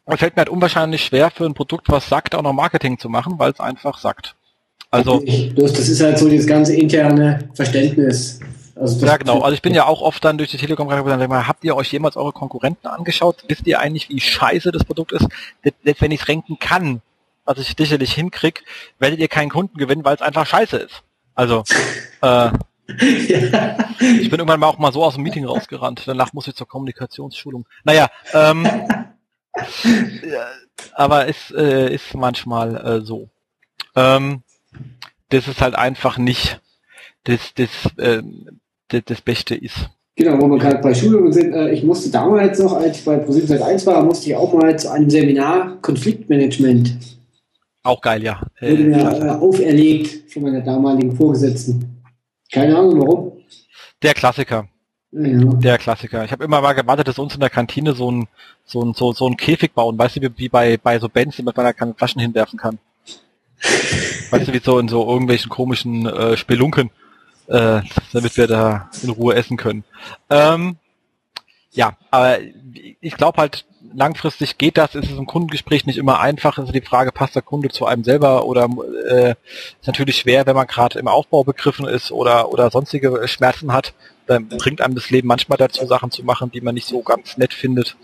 Aber 0.06 0.14
es 0.14 0.20
fällt 0.20 0.36
mir 0.36 0.40
halt 0.40 0.48
unwahrscheinlich 0.48 1.04
schwer, 1.04 1.30
für 1.30 1.44
ein 1.44 1.54
Produkt, 1.54 1.90
was 1.90 2.08
sagt, 2.08 2.34
auch 2.34 2.42
noch 2.42 2.54
Marketing 2.54 2.98
zu 2.98 3.10
machen, 3.10 3.38
weil 3.38 3.52
es 3.52 3.60
einfach 3.60 3.98
sagt. 3.98 4.36
Also, 4.90 5.22
das 5.54 5.78
ist 5.78 6.02
halt 6.02 6.18
so 6.18 6.28
das 6.30 6.46
ganze 6.46 6.74
interne 6.74 7.50
Verständnis. 7.54 8.40
Also 8.82 9.06
ja, 9.06 9.16
genau. 9.16 9.42
Also 9.42 9.54
ich 9.54 9.62
bin 9.62 9.74
ja 9.74 9.86
auch 9.86 10.02
oft 10.02 10.24
dann 10.24 10.38
durch 10.38 10.50
die 10.50 10.56
Telekom 10.56 10.88
gegangen, 10.88 11.46
habt 11.46 11.62
ihr 11.62 11.76
euch 11.76 11.92
jemals 11.92 12.16
eure 12.16 12.32
Konkurrenten 12.32 12.88
angeschaut? 12.88 13.44
Wisst 13.46 13.66
ihr 13.68 13.78
eigentlich, 13.78 14.08
wie 14.08 14.20
scheiße 14.20 14.72
das 14.72 14.84
Produkt 14.84 15.12
ist? 15.12 15.28
Selbst 15.62 16.02
wenn 16.02 16.10
ich 16.10 16.22
es 16.22 16.28
renken 16.28 16.58
kann, 16.58 17.00
was 17.44 17.58
ich 17.58 17.74
sicherlich 17.78 18.12
hinkrieg, 18.12 18.64
werdet 18.98 19.20
ihr 19.20 19.28
keinen 19.28 19.50
Kunden 19.50 19.78
gewinnen, 19.78 20.04
weil 20.04 20.16
es 20.16 20.22
einfach 20.22 20.46
scheiße 20.46 20.78
ist. 20.78 21.02
Also, 21.36 21.62
äh, 22.22 22.26
ja. 22.88 23.76
Ich 24.00 24.30
bin 24.30 24.40
irgendwann 24.40 24.58
mal 24.58 24.66
auch 24.66 24.78
mal 24.78 24.92
so 24.92 25.04
aus 25.04 25.14
dem 25.14 25.22
Meeting 25.22 25.44
rausgerannt. 25.44 26.02
Danach 26.06 26.32
muss 26.32 26.48
ich 26.48 26.56
zur 26.56 26.66
Kommunikationsschulung. 26.66 27.66
Naja, 27.84 28.08
ähm, 28.32 28.66
aber 30.94 31.28
es 31.28 31.52
äh, 31.52 31.94
ist 31.94 32.14
manchmal 32.14 32.76
äh, 32.76 33.00
so. 33.02 33.28
Ähm, 33.94 34.42
das 35.28 35.46
ist 35.46 35.60
halt 35.60 35.76
einfach 35.76 36.18
nicht 36.18 36.60
das, 37.24 37.54
das, 37.54 37.70
äh, 37.98 38.22
das, 39.00 39.20
Beste 39.20 39.54
ist. 39.54 39.90
Genau, 40.16 40.40
wo 40.40 40.48
wir 40.48 40.58
gerade 40.58 40.78
bei 40.78 40.92
Schulungen 40.92 41.32
sind. 41.32 41.54
Äh, 41.54 41.70
ich 41.70 41.82
musste 41.82 42.10
damals 42.10 42.58
noch, 42.58 42.74
als 42.74 42.98
ich 42.98 43.04
bei 43.04 43.16
ProSieben 43.16 43.62
1 43.62 43.86
war, 43.86 44.02
musste 44.02 44.28
ich 44.28 44.36
auch 44.36 44.52
mal 44.52 44.78
zu 44.78 44.90
einem 44.90 45.08
Seminar 45.08 45.78
Konfliktmanagement. 45.80 46.96
Auch 47.82 48.00
geil, 48.00 48.22
ja. 48.22 48.42
Wurde 48.60 48.84
mir 48.84 48.98
äh, 48.98 49.30
auferlegt 49.30 50.30
von 50.30 50.42
meiner 50.42 50.60
damaligen 50.60 51.16
Vorgesetzten. 51.16 52.02
Keine 52.52 52.76
Ahnung 52.76 53.00
warum. 53.00 53.32
Der 54.02 54.14
Klassiker. 54.14 54.68
Ja. 55.12 55.44
Der 55.44 55.78
Klassiker. 55.78 56.24
Ich 56.24 56.32
habe 56.32 56.44
immer 56.44 56.60
mal 56.60 56.72
gewartet, 56.72 57.08
dass 57.08 57.18
uns 57.18 57.34
in 57.34 57.40
der 57.40 57.50
Kantine 57.50 57.94
so 57.94 58.10
ein, 58.10 58.28
so 58.64 58.82
ein, 58.82 58.94
so, 58.94 59.12
so 59.12 59.26
ein 59.26 59.36
Käfig 59.36 59.74
bauen, 59.74 59.98
weißt 59.98 60.16
du, 60.16 60.30
wie 60.36 60.48
bei, 60.48 60.78
bei 60.78 60.98
so 60.98 61.08
Bands, 61.08 61.36
die 61.36 61.42
man 61.42 61.54
da 61.54 61.72
keine 61.72 61.94
Flaschen 61.94 62.20
hinwerfen 62.20 62.58
kann. 62.58 62.78
weißt 64.30 64.48
du, 64.48 64.52
wie 64.52 64.60
so 64.62 64.78
in 64.78 64.88
so 64.88 65.06
irgendwelchen 65.08 65.50
komischen 65.50 66.06
äh, 66.06 66.36
Spelunken, 66.36 66.90
äh, 67.48 67.80
damit 68.12 68.36
wir 68.36 68.46
da 68.46 68.90
in 69.02 69.10
Ruhe 69.10 69.34
essen 69.34 69.56
können. 69.56 69.84
Ähm, 70.30 70.76
ja, 71.72 71.96
aber 72.10 72.38
ich 73.00 73.16
glaube 73.16 73.40
halt, 73.40 73.64
langfristig 73.94 74.58
geht 74.58 74.76
das, 74.76 74.94
ist 74.94 75.10
es 75.10 75.18
im 75.18 75.26
Kundengespräch 75.26 75.86
nicht 75.86 75.96
immer 75.96 76.20
einfach, 76.20 76.58
ist 76.58 76.74
die 76.74 76.82
Frage, 76.82 77.12
passt 77.12 77.34
der 77.34 77.42
Kunde 77.42 77.70
zu 77.70 77.86
einem 77.86 78.04
selber 78.04 78.44
oder 78.44 78.68
äh, 79.08 79.30
ist 79.80 79.86
natürlich 79.86 80.16
schwer, 80.16 80.46
wenn 80.46 80.56
man 80.56 80.66
gerade 80.66 80.98
im 80.98 81.08
Aufbau 81.08 81.44
begriffen 81.44 81.86
ist 81.86 82.12
oder 82.12 82.50
oder 82.52 82.70
sonstige 82.70 83.26
Schmerzen 83.26 83.72
hat, 83.72 83.94
dann 84.26 84.48
bringt 84.48 84.80
einem 84.80 84.94
das 84.94 85.10
Leben 85.10 85.28
manchmal 85.28 85.58
dazu, 85.58 85.86
Sachen 85.86 86.10
zu 86.10 86.24
machen, 86.24 86.50
die 86.50 86.60
man 86.60 86.74
nicht 86.74 86.86
so 86.86 87.02
ganz 87.02 87.36
nett 87.38 87.54
findet. 87.54 87.96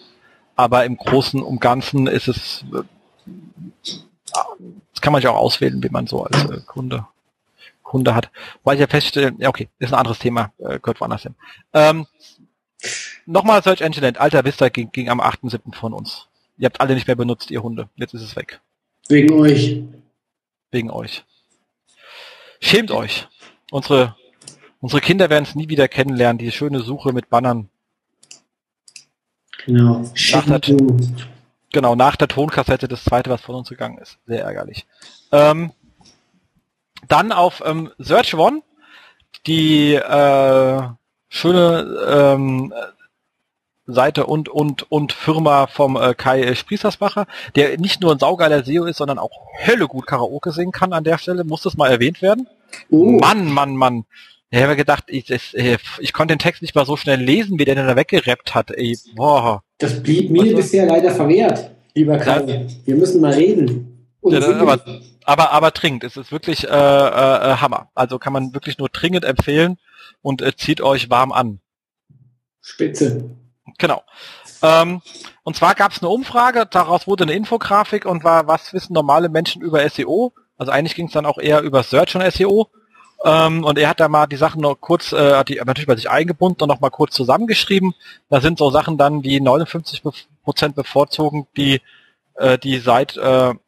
Aber 0.57 0.85
im 0.85 0.97
Großen 0.97 1.41
und 1.43 1.61
Ganzen 1.61 2.07
ist 2.07 2.29
es, 2.29 2.65
äh, 2.75 2.83
das 4.93 5.01
kann 5.01 5.13
man 5.13 5.23
ja 5.23 5.31
auch 5.31 5.37
auswählen, 5.37 5.83
wie 5.83 5.91
man 5.91 6.07
so 6.07 6.25
als 6.25 6.45
äh, 6.51 6.61
Kunde 6.67 7.07
Kunde 7.89 8.15
hat. 8.15 8.31
Weil 8.63 8.75
ich 8.75 8.81
ja 8.81 8.87
feststelle, 8.87 9.35
ja 9.39 9.49
okay, 9.49 9.69
ist 9.79 9.93
ein 9.93 9.99
anderes 9.99 10.19
Thema, 10.19 10.53
äh, 10.59 10.79
gehört 10.79 11.01
woanders 11.01 11.23
hin. 11.23 11.35
Ähm, 11.73 12.07
Nochmal 13.27 13.63
Search 13.63 13.81
Engine 13.81 14.07
Land. 14.07 14.19
Alter 14.19 14.45
Vista 14.45 14.69
ging, 14.69 14.91
ging 14.93 15.09
am 15.09 15.21
8.7. 15.21 15.75
von 15.75 15.93
uns. 15.93 16.29
Ihr 16.57 16.67
habt 16.67 16.81
alle 16.81 16.95
nicht 16.95 17.07
mehr 17.07 17.17
benutzt, 17.17 17.51
ihr 17.51 17.63
Hunde. 17.63 17.89
Jetzt 17.97 18.15
ist 18.15 18.23
es 18.23 18.37
weg. 18.37 18.61
Wegen 19.09 19.33
euch. 19.33 19.83
Wegen 20.71 20.91
euch. 20.91 21.25
Schämt 22.61 22.91
euch. 22.91 23.29
Unsere, 23.71 24.17
unsere 24.81 25.01
Kinder 25.01 25.31
werden 25.31 25.45
es 25.45 25.55
nie 25.55 25.69
wieder 25.69 25.89
kennenlernen, 25.89 26.39
die 26.39 26.53
schöne 26.53 26.81
Suche 26.81 27.13
mit 27.13 27.29
Bannern. 27.29 27.69
Genau. 29.67 30.11
Nach 30.33 30.61
der, 30.61 30.61
genau, 31.73 31.95
nach 31.95 32.17
der 32.17 32.29
Tonkassette 32.29 32.89
das 32.89 33.05
zweite, 33.05 33.31
was 33.31 33.41
von 33.41 33.55
uns 33.57 33.69
gegangen 33.69 33.99
ist. 33.99 34.19
Sehr 34.27 34.45
ärgerlich. 34.45 34.87
Ähm, 35.33 35.73
dann 37.07 37.33
auf 37.33 37.63
ähm, 37.65 37.91
Search 37.99 38.35
One 38.35 38.63
die 39.47 39.95
äh, 39.95 40.83
schöne 41.29 42.07
ähm, 42.09 42.73
Seite 43.87 44.27
und 44.27 44.49
und 44.49 44.91
und 44.91 45.13
Firma 45.13 45.67
vom 45.67 45.97
äh, 45.97 46.15
Kai 46.15 46.55
Sprießersbacher, 46.55 47.27
der 47.57 47.79
nicht 47.79 48.01
nur 48.01 48.13
ein 48.13 48.19
saugeiler 48.19 48.63
SEO 48.63 48.85
ist, 48.85 48.99
sondern 48.99 49.19
auch 49.19 49.31
Hölle 49.67 49.89
gut 49.89 50.07
Karaoke 50.07 50.53
singen 50.53 50.73
kann 50.73 50.93
an 50.93 51.05
der 51.05 51.19
Stelle. 51.19 51.45
Muss 51.45 51.63
das 51.63 51.77
mal 51.77 51.91
erwähnt 51.91 52.21
werden? 52.21 52.49
Oh. 52.91 53.19
Mann, 53.19 53.51
Mann, 53.51 53.77
Mann. 53.77 54.05
Ich 54.51 54.63
habe 54.63 54.77
gedacht, 54.77 55.05
ich, 55.09 55.27
das, 55.27 55.55
äh, 55.55 55.79
ich 55.99 56.13
konnte 56.13 56.35
den 56.35 56.39
Text 56.39 56.63
nicht 56.63 56.75
mal 56.75 56.87
so 56.87 56.97
schnell 56.97 57.21
lesen, 57.21 57.59
wie 57.59 57.65
der 57.65 57.75
denn 57.75 57.87
da 57.87 57.97
weggerappt 57.97 58.55
hat. 58.55 58.71
Ey, 58.71 58.99
boah. 59.15 59.63
Das 59.79 60.03
blieb 60.03 60.31
mir 60.31 60.45
Was 60.53 60.65
bisher 60.65 60.87
leider 60.87 61.11
verwehrt, 61.11 61.71
lieber 61.95 62.19
Kai. 62.19 62.45
Ja. 62.45 62.61
Wir 62.85 62.97
müssen 62.97 63.21
mal 63.21 63.33
reden. 63.33 63.98
Ja, 64.23 64.59
aber, 64.59 64.81
aber, 65.25 65.53
aber 65.53 65.71
dringend. 65.71 66.05
Es 66.05 66.17
ist 66.17 66.33
wirklich 66.33 66.65
äh, 66.65 66.71
äh, 66.71 67.57
Hammer. 67.57 67.89
Also 67.95 68.19
kann 68.19 68.33
man 68.33 68.53
wirklich 68.55 68.79
nur 68.79 68.89
dringend 68.89 69.25
empfehlen 69.25 69.79
und 70.23 70.43
äh, 70.43 70.55
zieht 70.57 70.81
euch 70.81 71.09
warm 71.09 71.33
an. 71.33 71.61
Spitze. 72.61 73.31
Genau. 73.79 74.03
Ähm, 74.63 75.03
und 75.45 75.57
zwar 75.57 75.75
gab 75.75 75.93
es 75.93 76.03
eine 76.03 76.09
Umfrage, 76.09 76.67
daraus 76.67 77.07
wurde 77.07 77.25
eine 77.25 77.35
Infografik 77.35 78.05
und 78.07 78.25
war, 78.25 78.49
was 78.49 78.73
wissen 78.73 78.93
normale 78.93 79.29
Menschen 79.29 79.63
über 79.63 79.89
SEO? 79.89 80.33
Also 80.57 80.73
eigentlich 80.73 80.97
ging 80.97 81.07
es 81.07 81.13
dann 81.13 81.27
auch 81.27 81.39
eher 81.39 81.63
über 81.63 81.83
Search 81.85 82.17
und 82.17 82.33
SEO. 82.33 82.69
Ähm, 83.25 83.65
und 83.65 83.79
er 83.79 83.89
hat 83.89 84.01
da 84.01 84.09
mal 84.09 84.27
die 84.27 84.37
Sachen 84.37 84.61
noch 84.61 84.77
kurz, 84.77 85.13
äh, 85.13 85.35
hat 85.35 85.49
die 85.49 85.57
natürlich 85.57 85.87
bei 85.87 85.97
sich 85.97 86.11
eingebunden 86.11 86.63
und 86.63 86.69
noch 86.69 86.81
mal 86.81 86.91
kurz 86.91 87.15
zusammengeschrieben. 87.15 87.95
Da 88.29 88.41
sind 88.41 88.59
so 88.59 88.71
Sachen 88.71 88.99
dann 88.99 89.23
wie 89.23 89.41
59 89.41 90.03
Prozent 90.43 90.75
bevorzugen 90.75 91.47
die 91.57 91.81
äh, 92.35 92.59
die 92.59 92.79
Seite 92.79 93.21
äh, 93.21 93.59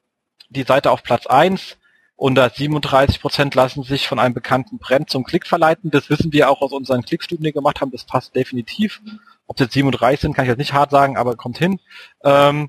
die 0.51 0.64
Seite 0.64 0.90
auf 0.90 1.03
Platz 1.03 1.26
1, 1.26 1.78
und 2.20 2.38
37 2.38 3.18
Prozent 3.22 3.55
lassen 3.55 3.82
sich 3.82 4.07
von 4.07 4.18
einem 4.18 4.34
bekannten 4.34 4.76
Brand 4.76 5.09
zum 5.09 5.24
Klick 5.24 5.46
verleiten. 5.46 5.90
Das 5.90 6.11
wissen 6.11 6.34
wir 6.34 6.51
auch 6.51 6.61
aus 6.61 6.72
unseren 6.72 7.01
Klickstudien, 7.01 7.44
die 7.44 7.46
wir 7.46 7.53
gemacht 7.55 7.80
haben. 7.80 7.92
Das 7.92 8.05
passt 8.05 8.36
definitiv. 8.36 9.01
Ob 9.46 9.57
es 9.57 9.64
jetzt 9.64 9.72
37 9.72 10.20
sind, 10.20 10.34
kann 10.34 10.44
ich 10.44 10.51
jetzt 10.51 10.59
nicht 10.59 10.74
hart 10.74 10.90
sagen, 10.90 11.16
aber 11.16 11.36
kommt 11.36 11.57
hin. 11.57 11.80
Ähm, 12.22 12.68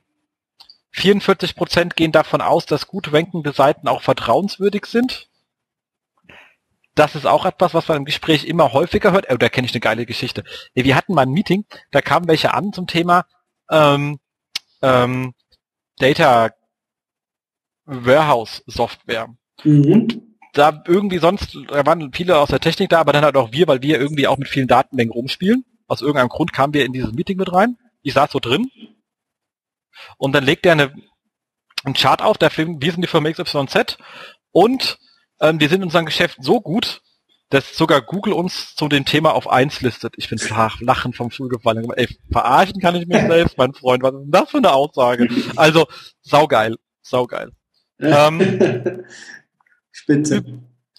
44 0.91 1.57
Prozent 1.57 1.97
gehen 1.97 2.13
davon 2.13 2.39
aus, 2.39 2.65
dass 2.65 2.87
gut 2.87 3.11
rankende 3.11 3.51
Seiten 3.51 3.89
auch 3.89 4.03
vertrauenswürdig 4.03 4.85
sind. 4.85 5.27
Das 6.95 7.15
ist 7.15 7.25
auch 7.25 7.43
etwas, 7.43 7.73
was 7.73 7.89
man 7.89 7.97
im 7.97 8.05
Gespräch 8.05 8.45
immer 8.45 8.71
häufiger 8.71 9.11
hört. 9.11 9.25
Oh, 9.29 9.35
da 9.35 9.49
kenne 9.49 9.65
ich 9.65 9.73
eine 9.73 9.81
geile 9.81 10.05
Geschichte. 10.05 10.45
Wir 10.75 10.95
hatten 10.95 11.13
mal 11.13 11.23
ein 11.23 11.31
Meeting, 11.31 11.65
da 11.91 12.01
kamen 12.01 12.29
welche 12.29 12.53
an 12.53 12.71
zum 12.71 12.87
Thema 12.87 13.25
ähm, 13.69 14.21
ähm, 14.81 15.33
Data 15.97 16.51
Warehouse 17.85 18.63
Software. 18.67 19.27
Mhm. 19.63 20.37
Da 20.53 20.83
irgendwie 20.85 21.19
sonst, 21.19 21.57
da 21.67 21.85
waren 21.85 22.11
viele 22.13 22.37
aus 22.37 22.49
der 22.49 22.59
Technik 22.59 22.89
da, 22.89 22.99
aber 22.99 23.13
dann 23.13 23.23
halt 23.23 23.37
auch 23.37 23.51
wir, 23.51 23.67
weil 23.67 23.81
wir 23.81 23.99
irgendwie 23.99 24.27
auch 24.27 24.37
mit 24.37 24.49
vielen 24.49 24.67
Datenmengen 24.67 25.13
rumspielen. 25.13 25.63
Aus 25.87 26.01
irgendeinem 26.01 26.29
Grund 26.29 26.53
kamen 26.53 26.73
wir 26.73 26.85
in 26.85 26.93
dieses 26.93 27.13
Meeting 27.13 27.37
mit 27.37 27.51
rein. 27.51 27.77
Ich 28.01 28.13
saß 28.13 28.31
so 28.31 28.39
drin. 28.39 28.69
Und 30.17 30.33
dann 30.33 30.43
legt 30.43 30.65
er 30.65 30.73
eine, 30.73 30.93
einen 31.83 31.93
Chart 31.93 32.21
auf, 32.21 32.37
der 32.37 32.49
Film, 32.49 32.81
wir 32.81 32.91
sind 32.91 33.01
die 33.01 33.07
Firma 33.07 33.31
XYZ 33.31 33.97
und 34.51 34.99
ähm, 35.39 35.59
wir 35.59 35.69
sind 35.69 35.81
in 35.81 35.85
unserem 35.85 36.05
Geschäft 36.05 36.37
so 36.41 36.61
gut, 36.61 37.01
dass 37.49 37.75
sogar 37.75 38.01
Google 38.01 38.33
uns 38.33 38.75
zu 38.75 38.87
dem 38.87 39.03
Thema 39.05 39.33
auf 39.33 39.49
eins 39.49 39.81
listet. 39.81 40.13
Ich 40.17 40.29
bin 40.29 40.39
flach, 40.39 40.79
lachen 40.79 41.11
vom 41.11 41.31
Stuhl 41.31 41.49
gefallen. 41.49 41.91
Ey, 41.95 42.07
verarschen 42.31 42.81
kann 42.81 42.95
ich 42.95 43.05
mich 43.07 43.21
selbst, 43.21 43.57
mein 43.57 43.73
Freund. 43.73 44.03
Was 44.03 44.13
ist 44.13 44.21
denn 44.21 44.31
das 44.31 44.49
für 44.49 44.57
eine 44.57 44.71
Aussage? 44.71 45.27
Also, 45.57 45.87
saugeil, 46.21 46.77
saugeil. 47.01 47.51
Ähm, 48.01 49.03
Spitze. 49.91 50.43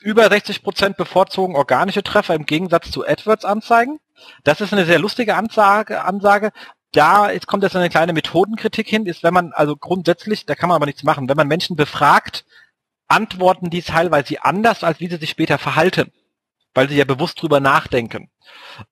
Über 0.01 0.29
60 0.29 0.63
Prozent 0.63 0.97
bevorzugen 0.97 1.55
organische 1.55 2.03
Treffer 2.03 2.35
im 2.35 2.47
Gegensatz 2.47 2.91
zu 2.91 3.07
AdWords-Anzeigen. 3.07 4.01
Das 4.45 4.61
ist 4.61 4.73
eine 4.73 4.85
sehr 4.85 4.99
lustige 4.99 5.37
Ansage, 5.37 6.05
Ansage. 6.05 6.53
Da 6.93 7.31
jetzt 7.31 7.47
kommt 7.47 7.63
jetzt 7.63 7.77
eine 7.77 7.89
kleine 7.89 8.13
Methodenkritik 8.13 8.89
hin, 8.89 9.07
ist, 9.07 9.23
wenn 9.23 9.33
man, 9.33 9.53
also 9.53 9.77
grundsätzlich, 9.77 10.45
da 10.45 10.55
kann 10.55 10.69
man 10.69 10.77
aber 10.77 10.87
nichts 10.87 11.05
machen, 11.05 11.29
wenn 11.29 11.37
man 11.37 11.49
Menschen 11.49 11.77
befragt, 11.77 12.45
antworten 13.09 13.71
die 13.71 13.83
teilweise 13.83 14.45
anders, 14.45 14.85
als 14.85 15.01
wie 15.01 15.09
sie 15.09 15.17
sich 15.17 15.31
später 15.31 15.59
verhalten, 15.59 16.13
weil 16.75 16.89
sie 16.89 16.97
ja 16.97 17.05
bewusst 17.05 17.41
drüber 17.41 17.61
nachdenken. 17.61 18.31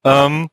Ähm, 0.05 0.49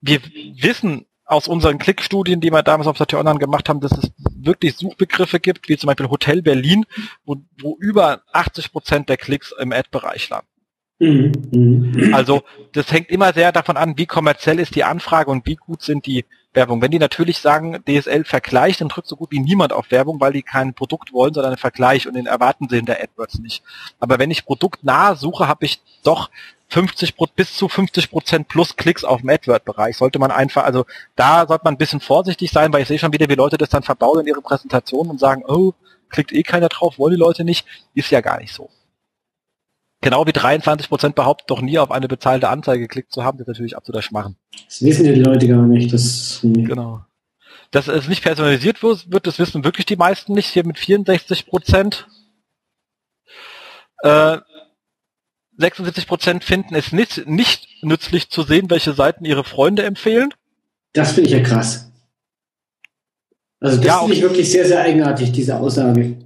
wir 0.00 0.20
wissen 0.22 1.06
aus 1.24 1.48
unseren 1.48 1.78
Klickstudien, 1.78 2.40
die 2.40 2.50
wir 2.50 2.62
damals 2.62 2.88
auf 2.88 2.98
Saturn 2.98 3.20
Online 3.20 3.38
gemacht 3.38 3.68
haben, 3.68 3.80
dass 3.80 3.92
es 3.92 4.10
wirklich 4.44 4.76
Suchbegriffe 4.76 5.40
gibt, 5.40 5.68
wie 5.68 5.76
zum 5.76 5.88
Beispiel 5.88 6.08
Hotel 6.08 6.42
Berlin, 6.42 6.84
wo, 7.24 7.36
wo 7.60 7.76
über 7.78 8.22
80 8.32 8.72
Prozent 8.72 9.08
der 9.08 9.16
Klicks 9.16 9.52
im 9.58 9.72
Ad-Bereich 9.72 10.28
landen. 10.28 10.46
Mhm. 11.00 11.32
Mhm. 11.50 12.14
Also 12.14 12.42
das 12.72 12.92
hängt 12.92 13.10
immer 13.10 13.32
sehr 13.32 13.52
davon 13.52 13.76
an, 13.76 13.96
wie 13.96 14.06
kommerziell 14.06 14.58
ist 14.58 14.74
die 14.74 14.84
Anfrage 14.84 15.30
und 15.30 15.46
wie 15.46 15.56
gut 15.56 15.82
sind 15.82 16.06
die 16.06 16.24
Werbung. 16.52 16.82
Wenn 16.82 16.90
die 16.90 16.98
natürlich 16.98 17.38
sagen, 17.38 17.82
DSL 17.86 18.24
vergleicht, 18.24 18.80
dann 18.80 18.88
drückt 18.88 19.06
so 19.06 19.16
gut 19.16 19.30
wie 19.30 19.40
niemand 19.40 19.72
auf 19.72 19.90
Werbung, 19.90 20.20
weil 20.20 20.32
die 20.32 20.42
kein 20.42 20.74
Produkt 20.74 21.12
wollen, 21.12 21.32
sondern 21.32 21.52
einen 21.52 21.58
Vergleich 21.58 22.08
und 22.08 22.14
den 22.14 22.26
erwarten 22.26 22.68
sie 22.68 22.78
in 22.78 22.86
der 22.86 23.02
AdWords 23.02 23.38
nicht. 23.38 23.62
Aber 24.00 24.18
wenn 24.18 24.30
ich 24.30 24.44
produktnah 24.44 25.14
suche, 25.14 25.46
habe 25.46 25.64
ich 25.64 25.80
doch 26.02 26.30
50 26.70 27.14
bis 27.34 27.54
zu 27.54 27.68
50 27.68 28.10
Prozent 28.10 28.48
plus 28.48 28.76
Klicks 28.76 29.04
auf 29.04 29.20
dem 29.20 29.30
AdWord-Bereich. 29.30 29.96
Sollte 29.96 30.18
man 30.18 30.30
einfach, 30.30 30.64
also 30.64 30.86
da 31.16 31.46
sollte 31.46 31.64
man 31.64 31.74
ein 31.74 31.78
bisschen 31.78 32.00
vorsichtig 32.00 32.50
sein, 32.50 32.72
weil 32.72 32.82
ich 32.82 32.88
sehe 32.88 32.98
schon 32.98 33.12
wieder, 33.12 33.28
wie 33.28 33.34
Leute 33.34 33.58
das 33.58 33.70
dann 33.70 33.82
verbauen 33.82 34.20
in 34.20 34.26
ihre 34.26 34.42
Präsentation 34.42 35.08
und 35.08 35.20
sagen, 35.20 35.44
oh, 35.46 35.72
klickt 36.08 36.32
eh 36.32 36.42
keiner 36.42 36.68
drauf, 36.68 36.98
wollen 36.98 37.14
die 37.14 37.20
Leute 37.20 37.44
nicht. 37.44 37.66
Ist 37.94 38.10
ja 38.10 38.20
gar 38.20 38.38
nicht 38.38 38.52
so. 38.52 38.70
Genau 40.02 40.26
wie 40.26 40.32
23 40.32 40.88
Prozent 40.88 41.14
behaupten, 41.14 41.44
doch 41.48 41.60
nie 41.60 41.78
auf 41.78 41.90
eine 41.90 42.08
bezahlte 42.08 42.48
Anzeige 42.48 42.80
geklickt 42.80 43.12
zu 43.12 43.22
haben, 43.22 43.36
das 43.36 43.44
ist 43.44 43.48
natürlich 43.48 43.76
absoluter 43.76 44.02
Schmarren. 44.02 44.36
Das 44.66 44.82
wissen 44.82 45.04
ja 45.04 45.12
die 45.12 45.20
Leute 45.20 45.46
gar 45.46 45.66
nicht. 45.66 45.92
Das, 45.92 46.40
Genau. 46.42 47.04
Dass 47.70 47.86
es 47.86 48.08
nicht 48.08 48.22
personalisiert 48.22 48.82
wird, 48.82 49.26
das 49.26 49.38
wissen 49.38 49.62
wirklich 49.62 49.86
die 49.86 49.96
meisten 49.96 50.32
nicht. 50.32 50.48
Hier 50.48 50.66
mit 50.66 50.78
64 50.78 51.46
Prozent. 51.46 52.08
Äh, 54.02 54.38
76 55.58 56.06
Prozent 56.06 56.44
finden 56.44 56.74
es 56.74 56.92
nicht, 56.92 57.28
nicht 57.28 57.68
nützlich 57.82 58.30
zu 58.30 58.42
sehen, 58.42 58.70
welche 58.70 58.94
Seiten 58.94 59.24
ihre 59.24 59.44
Freunde 59.44 59.84
empfehlen. 59.84 60.32
Das 60.94 61.12
finde 61.12 61.28
ich 61.28 61.36
ja 61.36 61.42
krass. 61.42 61.92
Also 63.60 63.76
das 63.76 63.86
ja, 63.86 63.98
finde 63.98 64.14
ich 64.14 64.22
wirklich 64.22 64.50
sehr, 64.50 64.66
sehr 64.66 64.80
eigenartig, 64.80 65.32
diese 65.32 65.58
Aussage. 65.58 66.16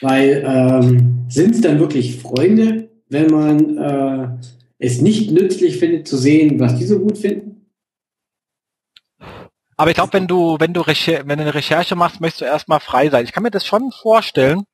Weil 0.00 0.42
ähm, 0.46 1.26
sind 1.28 1.54
es 1.54 1.60
dann 1.60 1.78
wirklich 1.78 2.20
Freunde, 2.20 2.88
wenn 3.08 3.30
man 3.30 3.78
äh, 3.78 4.28
es 4.78 5.00
nicht 5.00 5.30
nützlich 5.30 5.78
findet 5.78 6.08
zu 6.08 6.16
sehen, 6.16 6.58
was 6.58 6.76
die 6.76 6.84
so 6.84 6.98
gut 6.98 7.18
finden? 7.18 7.66
Aber 9.76 9.90
ich 9.90 9.96
glaube, 9.96 10.12
wenn 10.12 10.26
du, 10.26 10.56
wenn 10.60 10.72
du 10.72 10.82
wenn 10.86 11.38
du 11.38 11.42
eine 11.42 11.54
Recherche 11.54 11.96
machst, 11.96 12.20
möchtest 12.20 12.42
du 12.42 12.44
erstmal 12.44 12.80
frei 12.80 13.10
sein. 13.10 13.24
Ich 13.24 13.32
kann 13.32 13.42
mir 13.42 13.50
das 13.50 13.66
schon 13.66 13.90
vorstellen, 13.90 14.64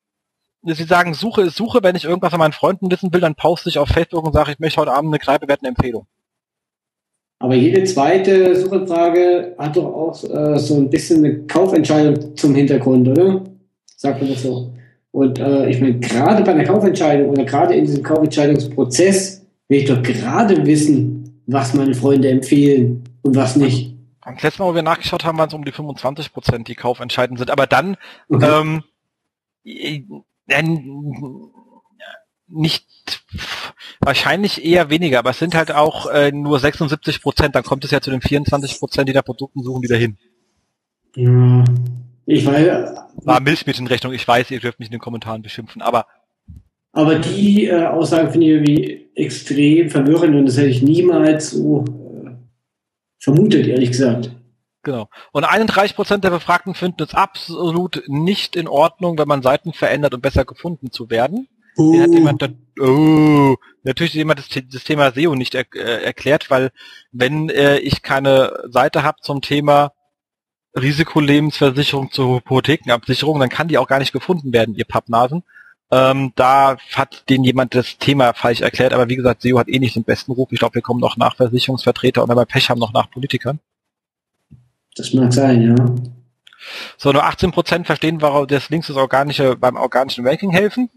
Sie 0.62 0.85
sagen, 0.85 1.14
Suche 1.14 1.43
ist 1.43 1.57
Suche, 1.57 1.83
wenn 1.83 1.97
ich 1.97 2.05
irgendwas 2.05 2.31
von 2.31 2.39
meinen 2.39 2.53
Freunden 2.53 2.91
wissen 2.91 3.12
will, 3.12 3.20
dann 3.20 3.35
poste 3.35 3.70
ich 3.70 3.78
auf 3.78 3.89
Facebook 3.89 4.26
und 4.26 4.35
sage, 4.35 4.53
ich 4.53 4.59
möchte 4.59 4.81
heute 4.81 4.93
Abend 4.93 5.09
eine 5.11 5.18
Kneipe, 5.18 5.49
werde 5.49 5.62
eine 5.62 5.70
Empfehlung. 5.70 6.07
Aber 7.39 7.55
jede 7.55 7.83
zweite 7.85 8.55
Suchanfrage 8.55 9.55
hat 9.57 9.76
doch 9.76 9.87
auch 9.87 10.24
äh, 10.24 10.59
so 10.59 10.76
ein 10.76 10.91
bisschen 10.91 11.24
eine 11.24 11.47
Kaufentscheidung 11.47 12.37
zum 12.37 12.55
Hintergrund, 12.55 13.09
oder? 13.09 13.45
Sagt 13.97 14.20
man 14.20 14.31
das 14.31 14.43
so. 14.43 14.74
Und 15.12 15.38
äh, 15.38 15.68
ich 15.68 15.80
meine, 15.80 15.98
gerade 15.98 16.42
bei 16.44 16.52
einer 16.52 16.64
Kaufentscheidung 16.64 17.30
oder 17.30 17.44
gerade 17.44 17.74
in 17.74 17.84
diesem 17.84 18.02
Kaufentscheidungsprozess 18.02 19.44
will 19.68 19.78
ich 19.80 19.86
doch 19.86 20.02
gerade 20.02 20.66
wissen, 20.66 21.42
was 21.46 21.74
meine 21.74 21.94
Freunde 21.94 22.28
empfehlen 22.28 23.04
und 23.22 23.34
was 23.34 23.56
nicht. 23.56 23.94
Am 24.20 24.36
letzten 24.40 24.62
Mal, 24.62 24.68
wo 24.68 24.74
wir 24.74 24.82
nachgeschaut 24.82 25.24
haben, 25.24 25.38
waren 25.38 25.48
es 25.48 25.54
um 25.54 25.64
die 25.64 25.72
25 25.72 26.32
Prozent, 26.32 26.68
die 26.68 26.74
kaufentscheidend 26.74 27.38
sind. 27.38 27.50
Aber 27.50 27.66
dann, 27.66 27.96
okay. 28.28 28.61
ähm, 28.61 28.82
nicht 32.48 32.86
wahrscheinlich 34.00 34.64
eher 34.64 34.90
weniger, 34.90 35.18
aber 35.20 35.30
es 35.30 35.38
sind 35.38 35.54
halt 35.54 35.72
auch 35.72 36.06
äh, 36.06 36.32
nur 36.32 36.58
76 36.58 37.22
Prozent, 37.22 37.54
dann 37.54 37.62
kommt 37.62 37.84
es 37.84 37.90
ja 37.90 38.00
zu 38.00 38.11
den 38.11 38.20
24 38.20 38.78
Prozent, 38.78 39.08
die 39.08 39.12
da 39.12 39.22
Produkten 39.22 39.62
suchen, 39.62 39.82
wieder 39.82 39.96
hin. 39.96 40.18
Ja, 41.16 41.64
ich 42.31 42.47
weiß. 42.47 42.95
War 43.24 43.41
Milchmädchenrechnung, 43.41 44.12
ich 44.12 44.26
weiß, 44.26 44.51
ihr 44.51 44.61
dürft 44.61 44.78
mich 44.78 44.89
in 44.89 44.93
den 44.93 45.01
Kommentaren 45.01 45.43
beschimpfen, 45.43 45.83
aber. 45.83 46.07
Aber 46.93 47.16
die 47.16 47.66
äh, 47.66 47.87
Aussagen 47.87 48.31
finde 48.31 48.47
ich 48.47 48.53
irgendwie 48.53 49.11
extrem 49.14 49.91
verwirrend 49.91 50.35
und 50.37 50.47
das 50.47 50.57
hätte 50.57 50.68
ich 50.68 50.83
niemals 50.83 51.51
so 51.51 51.85
äh, 51.85 52.31
vermutet, 53.18 53.66
ehrlich 53.66 53.91
gesagt. 53.91 54.31
Genau. 54.83 55.09
Und 55.33 55.45
31 55.45 55.95
Prozent 55.95 56.24
der 56.24 56.31
Befragten 56.31 56.74
finden 56.74 57.03
es 57.03 57.14
absolut 57.14 58.03
nicht 58.07 58.57
in 58.57 58.66
Ordnung, 58.66 59.18
wenn 59.18 59.28
man 59.28 59.43
Seiten 59.43 59.72
verändert, 59.72 60.14
um 60.14 60.20
besser 60.20 60.45
gefunden 60.45 60.91
zu 60.91 61.11
werden. 61.11 61.49
Uh. 61.76 62.01
hat 62.01 62.12
jemand, 62.12 62.51
oh, 62.81 63.57
natürlich 63.83 64.12
hat 64.12 64.18
jemand 64.18 64.39
das, 64.39 64.49
das, 64.70 64.85
Thema 64.85 65.12
SEO 65.12 65.35
nicht 65.35 65.55
er, 65.55 65.66
äh, 65.74 66.03
erklärt, 66.05 66.51
weil 66.51 66.70
wenn 67.12 67.51
äh, 67.51 67.78
ich 67.78 68.03
keine 68.03 68.68
Seite 68.68 69.03
habe 69.03 69.18
zum 69.20 69.43
Thema 69.43 69.93
Risikolebensversicherung 70.74 72.12
zur 72.12 72.36
Hypothekenabsicherung, 72.36 73.40
dann 73.40 73.48
kann 73.48 73.68
die 73.68 73.78
auch 73.78 73.88
gar 73.88 73.98
nicht 73.98 74.12
gefunden 74.12 74.52
werden, 74.52 74.74
ihr 74.74 74.84
Pappnasen. 74.84 75.42
Ähm, 75.92 76.32
da 76.36 76.76
hat 76.94 77.28
den 77.28 77.42
jemand 77.42 77.74
das 77.74 77.98
Thema 77.98 78.32
falsch 78.32 78.60
erklärt, 78.60 78.92
aber 78.92 79.08
wie 79.08 79.16
gesagt, 79.16 79.42
SEO 79.42 79.58
hat 79.58 79.68
eh 79.68 79.80
nicht 79.80 79.96
den 79.96 80.04
besten 80.04 80.30
Ruf. 80.30 80.52
Ich 80.52 80.60
glaube, 80.60 80.76
wir 80.76 80.82
kommen 80.82 81.00
noch 81.00 81.16
nach 81.16 81.36
Versicherungsvertreter 81.36 82.22
und 82.22 82.28
wenn 82.28 82.36
wir 82.36 82.46
Pech 82.46 82.70
haben, 82.70 82.78
noch 82.78 82.92
nach 82.92 83.10
Politikern. 83.10 83.58
Das 84.94 85.12
mag 85.12 85.32
sein, 85.32 85.62
ja. 85.62 85.74
So, 86.96 87.10
nur 87.10 87.24
18% 87.24 87.84
verstehen, 87.84 88.20
warum 88.20 88.46
das 88.46 88.70
Links 88.70 88.86
das 88.86 88.96
organische, 88.96 89.56
beim 89.56 89.76
organischen 89.76 90.26
Ranking 90.26 90.50
helfen. 90.50 90.90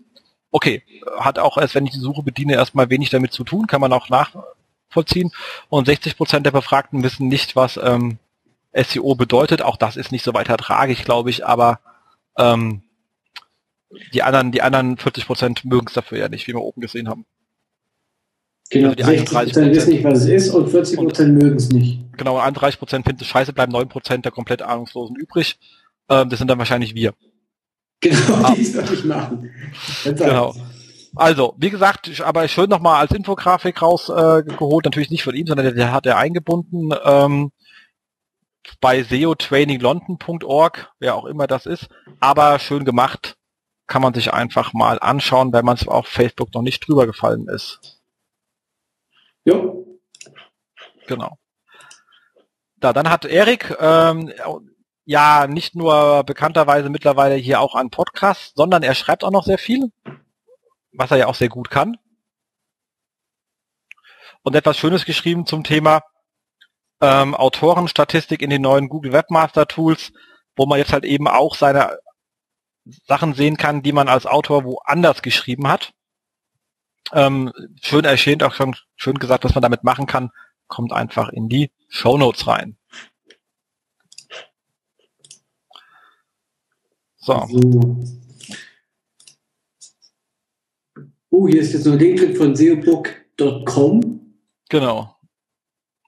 Okay, 0.51 0.84
hat 1.17 1.39
auch 1.39 1.57
erst, 1.57 1.74
wenn 1.74 1.86
ich 1.86 1.93
die 1.93 1.99
Suche 1.99 2.21
bediene, 2.21 2.53
erstmal 2.53 2.89
wenig 2.89 3.09
damit 3.09 3.32
zu 3.32 3.43
tun, 3.43 3.65
kann 3.65 3.82
man 3.82 3.93
auch 3.93 4.09
nachvollziehen. 4.09 5.32
Und 5.69 5.88
60% 5.88 6.41
der 6.41 6.51
Befragten 6.51 7.01
wissen 7.01 7.28
nicht, 7.28 7.55
was 7.55 7.78
ähm, 7.78 8.19
SEO 8.74 9.15
bedeutet. 9.15 9.61
Auch 9.61 9.78
das 9.78 9.97
ist 9.97 10.11
nicht 10.11 10.24
so 10.24 10.34
weiter 10.34 10.57
tragisch, 10.57 11.03
glaube 11.03 11.30
ich, 11.30 11.45
aber 11.45 11.80
ähm, 12.38 12.84
die 14.13 14.24
anderen, 14.24 14.51
die 14.51 14.61
anderen 14.61 14.97
40% 14.97 15.67
mögen 15.67 15.88
es 15.88 15.93
dafür 15.93 16.17
ja 16.17 16.30
nicht, 16.30 16.47
wie 16.47 16.53
wir 16.53 16.61
oben 16.61 16.82
gesehen 16.82 17.07
haben. 17.07 17.26
Genau, 18.69 18.89
also 18.89 18.95
die 18.95 19.03
60 19.03 19.55
wissen 19.55 19.89
nicht, 19.89 20.03
was 20.03 20.19
es 20.19 20.26
ist 20.26 20.49
und 20.49 20.69
40 20.69 20.97
Prozent 20.97 21.34
mögen 21.36 21.57
es 21.57 21.69
nicht. 21.69 21.99
Genau, 22.17 22.39
31 22.39 22.80
Prozent 22.80 23.05
finden 23.05 23.21
es 23.21 23.28
scheiße, 23.28 23.53
bleiben 23.53 23.71
9 23.71 23.88
Prozent 23.89 24.26
der 24.26 24.32
komplett 24.32 24.61
Ahnungslosen 24.61 25.15
übrig. 25.15 25.59
Ähm, 26.09 26.30
das 26.30 26.39
sind 26.39 26.47
dann 26.47 26.57
wahrscheinlich 26.57 26.95
wir. 26.95 27.13
Genau, 28.01 28.34
ah. 28.43 28.53
die 28.55 28.65
soll 28.65 28.84
ich 28.91 29.05
machen. 29.05 29.51
Genau. 30.03 30.55
Also, 31.15 31.53
wie 31.57 31.69
gesagt, 31.69 32.21
aber 32.21 32.47
schön 32.47 32.69
nochmal 32.69 33.01
als 33.01 33.11
Infografik 33.11 33.82
rausgeholt, 33.82 34.86
äh, 34.86 34.88
natürlich 34.88 35.11
nicht 35.11 35.24
von 35.24 35.36
ihm, 35.36 35.45
sondern 35.45 35.65
der, 35.65 35.76
der 35.76 35.91
hat 35.91 36.07
er 36.07 36.17
eingebunden 36.17 36.89
ähm, 37.05 37.51
bei 38.80 39.03
seotraininglondon.org, 39.03 40.93
wer 40.99 41.16
auch 41.16 41.26
immer 41.26 41.47
das 41.47 41.66
ist, 41.66 41.89
aber 42.20 42.59
schön 42.59 42.86
gemacht, 42.86 43.38
kann 43.88 44.01
man 44.01 44.14
sich 44.14 44.34
einfach 44.34 44.74
mal 44.74 44.99
anschauen, 44.99 45.53
wenn 45.53 45.66
man 45.66 45.76
es 45.76 45.88
auf 45.88 46.07
Facebook 46.07 46.53
noch 46.53 46.61
nicht 46.61 46.88
drüber 46.88 47.05
gefallen 47.05 47.47
ist. 47.47 48.01
Jo. 49.45 49.99
Genau. 51.07 51.38
Da, 52.78 52.93
dann 52.93 53.09
hat 53.09 53.26
Erik 53.26 53.76
ähm, 53.80 54.32
ja 55.05 55.47
nicht 55.47 55.76
nur 55.76 56.24
bekannterweise 56.24 56.89
mittlerweile 56.89 57.36
hier 57.36 57.59
auch 57.59 57.76
einen 57.76 57.89
Podcast, 57.89 58.53
sondern 58.55 58.84
er 58.84 58.95
schreibt 58.95 59.24
auch 59.24 59.32
noch 59.32 59.43
sehr 59.43 59.57
viel, 59.57 59.91
was 60.93 61.11
er 61.11 61.18
ja 61.18 61.28
auch 61.28 61.36
sehr 61.36 61.49
gut 61.49 61.70
kann. 61.70 61.97
Und 64.43 64.55
etwas 64.55 64.78
Schönes 64.78 65.05
geschrieben 65.05 65.45
zum 65.45 65.64
Thema 65.64 66.01
ähm, 67.04 67.36
Autorenstatistik 67.36 68.41
in 68.41 68.49
den 68.49 68.62
neuen 68.62 68.88
Google 68.88 69.12
Webmaster 69.12 69.68
Tools, 69.68 70.14
wo 70.56 70.66
man 70.66 70.80
jetzt 70.80 70.93
halt 70.93 71.04
eben 71.04 71.28
auch 71.28 71.56
seine 71.56 71.99
Sachen 73.06 73.34
sehen 73.34 73.58
kann, 73.58 73.84
die 73.84 73.91
man 73.91 74.08
als 74.08 74.26
Autor 74.26 74.64
woanders 74.64 75.22
geschrieben 75.22 75.68
hat. 75.68 75.93
Ähm, 77.12 77.51
schön 77.82 78.06
erschienen, 78.06 78.41
auch 78.43 78.54
schon 78.54 78.78
schön 78.95 79.20
gesagt, 79.20 79.43
was 79.43 79.54
man 79.54 79.62
damit 79.62 79.84
machen 79.84 80.06
kann, 80.06 80.32
kommt 80.68 80.93
einfach 80.93 81.28
in 81.28 81.49
die 81.49 81.72
Show 81.89 82.18
Notes 82.18 82.47
rein. 82.47 82.78
So. 87.18 87.45
so. 87.49 87.97
Oh, 91.30 91.47
hier 91.49 91.62
ist 91.62 91.74
jetzt 91.74 91.86
noch 91.86 91.93
ein 91.93 91.99
Link 91.99 92.38
von 92.38 92.56
seobook.com. 92.56 94.38
Genau. 94.70 95.14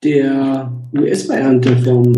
Der 0.06 0.72
US-Variante 0.94 1.76
vom, 1.78 2.14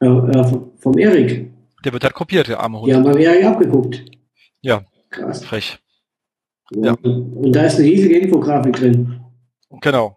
äh, 0.00 0.06
äh, 0.06 0.60
vom 0.78 0.98
Erik. 0.98 1.52
Der 1.84 1.92
wird 1.92 2.04
halt 2.04 2.14
kopiert, 2.14 2.48
der 2.48 2.58
arme 2.60 2.80
Hund. 2.80 2.88
Ja, 2.88 3.00
mal 3.00 3.20
Erik 3.20 3.44
abgeguckt. 3.44 4.02
Ja. 4.62 4.82
Krass. 5.10 5.44
Frech. 5.44 5.78
Ja. 6.74 6.96
Und 7.02 7.52
da 7.52 7.66
ist 7.66 7.76
eine 7.76 7.84
riesige 7.84 8.18
Infografik 8.18 8.76
drin. 8.76 9.20
Genau. 9.82 10.16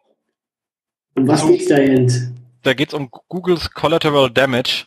Um 1.16 1.28
was 1.28 1.46
geht's 1.46 1.68
da 1.68 1.80
jetzt? 1.80 2.32
Da 2.64 2.74
geht's 2.74 2.94
um 2.94 3.10
Googles 3.28 3.70
Collateral 3.72 4.30
Damage. 4.30 4.86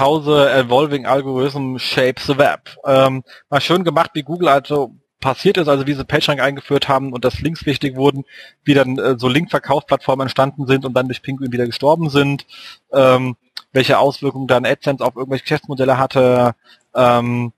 How 0.00 0.20
the 0.20 0.58
Evolving 0.58 1.06
Algorithm 1.06 1.78
Shapes 1.78 2.26
the 2.26 2.36
Web. 2.36 2.76
Ähm, 2.84 3.22
mal 3.48 3.60
schön 3.60 3.84
gemacht, 3.84 4.10
wie 4.14 4.22
Google 4.24 4.48
also 4.48 4.96
passiert 5.20 5.56
ist, 5.56 5.68
also 5.68 5.86
wie 5.86 5.94
sie 5.94 6.04
PageRank 6.04 6.40
eingeführt 6.40 6.88
haben 6.88 7.12
und 7.12 7.24
dass 7.24 7.40
Links 7.40 7.66
wichtig 7.66 7.96
wurden, 7.96 8.24
wie 8.64 8.74
dann 8.74 8.98
äh, 8.98 9.18
so 9.18 9.28
Link-Verkaufsplattformen 9.28 10.24
entstanden 10.24 10.66
sind 10.66 10.84
und 10.84 10.94
dann 10.94 11.06
durch 11.06 11.22
Pinguin 11.22 11.52
wieder 11.52 11.66
gestorben 11.66 12.10
sind, 12.10 12.46
ähm, 12.92 13.36
welche 13.72 13.98
Auswirkungen 13.98 14.46
dann 14.46 14.66
AdSense 14.66 15.04
auf 15.04 15.16
irgendwelche 15.16 15.44
Geschäftsmodelle 15.44 15.98
hatte, 15.98 16.54
ähm, 16.94 17.52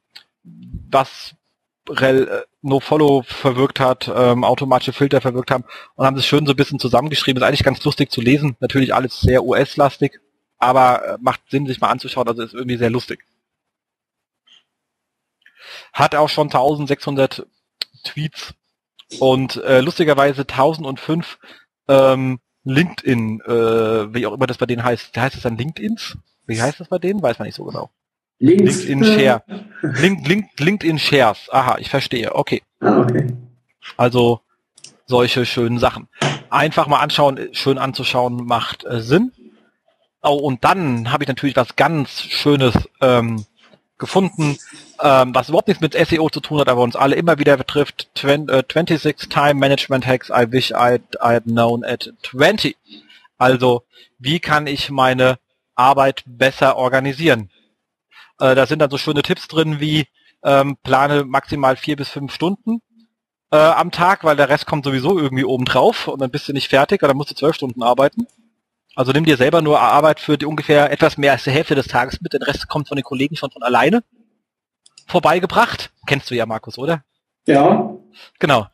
was 0.90 1.34
äh, 2.00 2.26
NoFollow 2.62 3.22
verwirkt 3.22 3.80
hat, 3.80 4.11
ähm, 4.14 4.44
automatische 4.44 4.92
Filter 4.92 5.20
verwirkt 5.20 5.50
haben 5.50 5.64
und 5.94 6.06
haben 6.06 6.16
das 6.16 6.26
schön 6.26 6.44
so 6.44 6.52
ein 6.52 6.56
bisschen 6.56 6.78
zusammengeschrieben. 6.78 7.42
Ist 7.42 7.46
eigentlich 7.46 7.64
ganz 7.64 7.82
lustig 7.84 8.11
zu 8.11 8.20
lesen. 8.20 8.56
Natürlich 8.61 8.94
alles 8.94 9.20
sehr 9.20 9.44
US-lastig, 9.44 10.20
aber 10.59 11.04
äh, 11.04 11.18
macht 11.20 11.40
Sinn, 11.50 11.66
sich 11.66 11.80
mal 11.80 11.88
anzuschauen. 11.88 12.28
Also 12.28 12.42
ist 12.42 12.54
irgendwie 12.54 12.76
sehr 12.76 12.90
lustig. 12.90 13.24
Hat 15.93 16.14
auch 16.14 16.28
schon 16.28 16.49
1600 16.49 17.47
Tweets 18.05 18.55
und 19.18 19.57
äh, 19.57 19.80
lustigerweise 19.80 20.43
1005 20.43 21.39
ähm, 21.89 22.41
LinkedIn, 22.64 23.41
äh, 23.41 24.14
wie 24.14 24.26
auch 24.26 24.34
immer 24.34 24.47
das 24.47 24.59
bei 24.59 24.66
denen 24.66 24.84
heißt. 24.84 25.16
Heißt 25.16 25.36
es 25.36 25.43
dann 25.43 25.57
LinkedIns? 25.57 26.16
Wie 26.47 26.61
heißt 26.61 26.80
das 26.80 26.89
bei 26.89 26.99
denen? 26.99 27.22
Weiß 27.22 27.39
man 27.39 27.47
nicht 27.47 27.55
so 27.55 27.64
genau. 27.64 27.91
Links. 28.39 28.84
LinkedIn 28.84 29.05
Share. 29.05 29.43
Link, 29.82 30.26
Link, 30.28 30.47
LinkedIn 30.59 30.99
Shares. 30.99 31.49
Aha, 31.51 31.76
ich 31.78 31.91
verstehe. 31.91 32.34
Okay. 32.34 32.62
Ah, 32.80 33.01
okay. 33.01 33.26
Also 33.97 34.41
solche 35.07 35.47
schönen 35.47 35.78
Sachen. 35.78 36.09
Einfach 36.51 36.86
mal 36.86 37.01
anschauen, 37.01 37.49
schön 37.53 37.78
anzuschauen, 37.78 38.45
macht 38.45 38.84
äh, 38.84 39.01
Sinn. 39.01 39.32
Oh, 40.22 40.34
und 40.34 40.64
dann 40.64 41.11
habe 41.11 41.24
ich 41.24 41.28
natürlich 41.28 41.57
was 41.57 41.76
ganz 41.76 42.22
Schönes 42.22 42.74
ähm, 43.01 43.45
gefunden, 43.99 44.59
ähm, 45.03 45.34
was 45.34 45.49
überhaupt 45.49 45.68
nichts 45.68 45.82
mit 45.82 45.94
SEO 45.94 46.30
zu 46.30 46.40
tun 46.40 46.61
hat, 46.61 46.68
aber 46.68 46.82
uns 46.82 46.96
alle 46.96 47.16
immer 47.16 47.38
wieder 47.38 47.57
betrifft. 47.57 48.09
20, 48.14 48.55
äh, 48.55 48.62
26 48.72 49.28
Time 49.28 49.55
Management 49.55 50.07
Hacks 50.07 50.30
I 50.30 50.51
wish 50.51 50.72
I'd, 50.72 51.18
I'd 51.20 51.44
known 51.44 51.84
at 51.84 52.12
20. 52.22 52.76
Also, 53.36 53.84
wie 54.18 54.40
kann 54.40 54.66
ich 54.66 54.90
meine 54.90 55.38
Arbeit 55.74 56.22
besser 56.26 56.76
organisieren? 56.76 57.51
Äh, 58.40 58.55
da 58.55 58.66
sind 58.66 58.80
dann 58.80 58.90
so 58.90 58.99
schöne 58.99 59.22
Tipps 59.22 59.49
drin 59.49 59.80
wie 59.80 60.07
ähm, 60.44 60.76
plane 60.82 61.24
maximal 61.24 61.76
vier 61.76 61.96
bis 61.96 62.09
fünf 62.09 62.32
Stunden 62.32 62.80
äh, 63.51 63.57
am 63.57 63.90
Tag, 63.90 64.24
weil 64.24 64.36
der 64.36 64.49
Rest 64.49 64.66
kommt 64.66 64.84
sowieso 64.84 65.18
irgendwie 65.18 65.44
oben 65.44 65.64
drauf 65.64 66.09
und 66.09 66.20
dann 66.20 66.30
bist 66.30 66.49
du 66.49 66.53
nicht 66.53 66.68
fertig, 66.68 67.03
oder 67.03 67.14
musst 67.14 67.30
du 67.30 67.34
zwölf 67.34 67.57
Stunden 67.57 67.82
arbeiten. 67.82 68.26
Also 68.99 69.12
nimm 69.12 69.24
dir 69.24 69.36
selber 69.36 69.62
nur 69.62 69.78
Arbeit 69.78 70.18
für 70.18 70.36
die 70.36 70.44
ungefähr 70.44 70.90
etwas 70.90 71.16
mehr 71.18 71.30
als 71.30 71.44
die 71.44 71.53
Hälfte 71.53 71.76
des 71.76 71.86
Tages 71.86 72.20
mit, 72.20 72.32
den 72.32 72.42
Rest 72.42 72.66
kommt 72.66 72.88
von 72.88 72.96
den 72.96 73.05
Kollegen 73.05 73.36
schon 73.36 73.53
von 73.53 73.62
alleine 73.62 74.03
vorbeigebracht. 75.07 75.92
Kennst 76.09 76.28
du 76.28 76.34
ja, 76.34 76.46
Markus, 76.46 76.78
oder? 76.78 77.05
Ja. 77.46 77.94
Genau. 78.40 78.66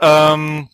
Ähm, 0.00 0.70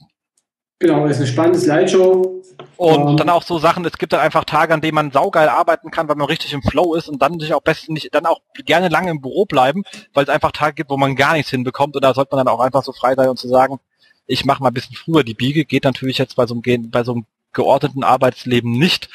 genau, 0.78 1.08
das 1.08 1.16
ist 1.16 1.22
eine 1.22 1.32
spannende 1.32 1.58
Slideshow. 1.58 2.44
Und 2.76 3.02
um, 3.02 3.16
dann 3.16 3.28
auch 3.28 3.42
so 3.42 3.58
Sachen, 3.58 3.84
es 3.84 3.98
gibt 3.98 4.12
dann 4.12 4.20
einfach 4.20 4.44
Tage, 4.44 4.72
an 4.72 4.80
denen 4.80 4.94
man 4.94 5.10
saugeil 5.10 5.48
arbeiten 5.48 5.90
kann, 5.90 6.06
weil 6.06 6.14
man 6.14 6.28
richtig 6.28 6.52
im 6.52 6.62
Flow 6.62 6.94
ist 6.94 7.08
und 7.08 7.20
dann 7.20 7.40
sich 7.40 7.54
auch 7.54 7.62
besten 7.62 7.94
nicht, 7.94 8.14
dann 8.14 8.24
auch 8.24 8.38
gerne 8.64 8.88
lange 8.88 9.10
im 9.10 9.20
Büro 9.20 9.46
bleiben, 9.46 9.82
weil 10.14 10.22
es 10.22 10.30
einfach 10.30 10.52
Tage 10.52 10.74
gibt, 10.74 10.90
wo 10.90 10.96
man 10.96 11.16
gar 11.16 11.32
nichts 11.32 11.50
hinbekommt 11.50 11.96
und 11.96 12.04
da 12.04 12.14
sollte 12.14 12.36
man 12.36 12.46
dann 12.46 12.54
auch 12.54 12.60
einfach 12.60 12.84
so 12.84 12.92
frei 12.92 13.16
sein 13.16 13.28
und 13.28 13.38
zu 13.40 13.48
sagen, 13.48 13.80
ich 14.26 14.44
mache 14.44 14.62
mal 14.62 14.68
ein 14.68 14.74
bisschen 14.74 14.96
früher 14.96 15.24
die 15.24 15.34
Biege, 15.34 15.64
geht 15.64 15.84
natürlich 15.84 16.18
jetzt 16.18 16.36
bei 16.36 16.46
so 16.46 16.54
einem, 16.54 16.90
bei 16.90 17.04
so 17.04 17.12
einem 17.12 17.26
geordneten 17.52 18.04
Arbeitsleben 18.04 18.72
nicht. 18.72 19.08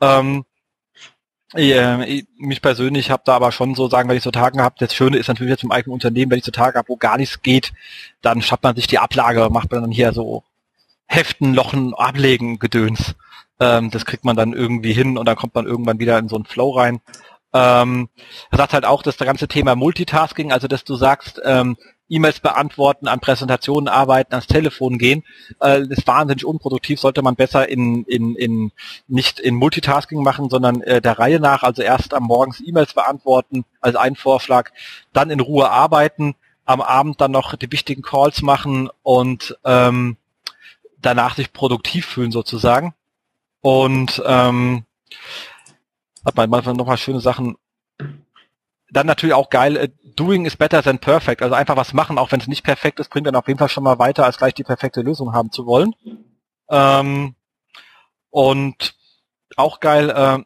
Ähm, 0.00 0.44
ich, 1.54 2.26
mich 2.38 2.62
persönlich 2.62 3.10
habe 3.10 3.22
da 3.26 3.34
aber 3.36 3.52
schon 3.52 3.74
so 3.74 3.88
sagen, 3.88 4.08
wenn 4.08 4.16
ich 4.16 4.22
so 4.22 4.30
Tage 4.30 4.62
habe, 4.62 4.76
das 4.78 4.94
Schöne 4.94 5.18
ist 5.18 5.28
natürlich 5.28 5.50
jetzt 5.50 5.64
im 5.64 5.70
eigenen 5.70 5.92
Unternehmen, 5.92 6.30
wenn 6.30 6.38
ich 6.38 6.46
so 6.46 6.50
Tage 6.50 6.78
habe, 6.78 6.88
wo 6.88 6.96
gar 6.96 7.18
nichts 7.18 7.42
geht, 7.42 7.72
dann 8.22 8.40
schafft 8.40 8.62
man 8.62 8.74
sich 8.74 8.86
die 8.86 8.98
Ablage, 8.98 9.50
macht 9.50 9.70
man 9.70 9.82
dann 9.82 9.90
hier 9.90 10.12
so 10.14 10.44
Heften, 11.06 11.52
Lochen, 11.52 11.92
Ablegen, 11.92 12.58
Gedöns. 12.58 13.14
Ähm, 13.60 13.90
das 13.90 14.06
kriegt 14.06 14.24
man 14.24 14.36
dann 14.36 14.54
irgendwie 14.54 14.94
hin 14.94 15.18
und 15.18 15.26
dann 15.26 15.36
kommt 15.36 15.54
man 15.54 15.66
irgendwann 15.66 15.98
wieder 15.98 16.18
in 16.18 16.28
so 16.28 16.36
einen 16.36 16.46
Flow 16.46 16.70
rein. 16.70 17.00
Ähm, 17.52 18.08
er 18.50 18.58
sagt 18.58 18.72
halt 18.72 18.86
auch, 18.86 19.02
dass 19.02 19.18
das 19.18 19.26
ganze 19.26 19.46
Thema 19.46 19.76
Multitasking, 19.76 20.52
also 20.52 20.68
dass 20.68 20.84
du 20.84 20.96
sagst, 20.96 21.40
ähm, 21.44 21.76
E-Mails 22.12 22.40
beantworten, 22.40 23.08
an 23.08 23.20
Präsentationen 23.20 23.88
arbeiten, 23.88 24.34
ans 24.34 24.46
Telefon 24.46 24.98
gehen, 24.98 25.24
äh, 25.60 25.82
ist 25.82 26.06
wahnsinnig 26.06 26.44
unproduktiv, 26.44 27.00
sollte 27.00 27.22
man 27.22 27.36
besser 27.36 27.68
in, 27.68 28.04
in, 28.04 28.36
in 28.36 28.72
nicht 29.08 29.40
in 29.40 29.54
Multitasking 29.54 30.22
machen, 30.22 30.50
sondern 30.50 30.82
äh, 30.82 31.00
der 31.00 31.18
Reihe 31.18 31.40
nach, 31.40 31.62
also 31.62 31.82
erst 31.82 32.12
am 32.14 32.24
Morgens 32.24 32.60
E-Mails 32.60 32.94
beantworten, 32.94 33.64
als 33.80 33.96
ein 33.96 34.14
Vorschlag, 34.14 34.70
dann 35.12 35.30
in 35.30 35.40
Ruhe 35.40 35.70
arbeiten, 35.70 36.34
am 36.64 36.80
Abend 36.80 37.20
dann 37.20 37.32
noch 37.32 37.56
die 37.56 37.72
wichtigen 37.72 38.02
Calls 38.02 38.42
machen 38.42 38.90
und 39.02 39.56
ähm, 39.64 40.16
danach 40.98 41.36
sich 41.36 41.52
produktiv 41.52 42.06
fühlen 42.06 42.30
sozusagen. 42.30 42.94
Und 43.62 44.22
ähm, 44.26 44.84
hat 46.24 46.36
man 46.36 46.50
manchmal 46.50 46.74
nochmal 46.74 46.98
schöne 46.98 47.20
Sachen 47.20 47.56
dann 48.92 49.06
natürlich 49.06 49.34
auch 49.34 49.50
geil, 49.50 49.76
äh, 49.76 49.88
doing 50.16 50.44
is 50.44 50.56
better 50.56 50.82
than 50.82 50.98
perfect. 50.98 51.42
Also 51.42 51.54
einfach 51.54 51.76
was 51.76 51.94
machen, 51.94 52.18
auch 52.18 52.30
wenn 52.30 52.40
es 52.40 52.46
nicht 52.46 52.62
perfekt 52.62 53.00
ist, 53.00 53.08
bringt 53.08 53.26
dann 53.26 53.36
auf 53.36 53.48
jeden 53.48 53.58
Fall 53.58 53.70
schon 53.70 53.84
mal 53.84 53.98
weiter, 53.98 54.24
als 54.24 54.36
gleich 54.38 54.54
die 54.54 54.64
perfekte 54.64 55.00
Lösung 55.00 55.32
haben 55.32 55.50
zu 55.50 55.66
wollen. 55.66 55.94
Ähm, 56.70 57.34
und 58.30 58.94
auch 59.56 59.80
geil, 59.80 60.10
äh, 60.10 60.38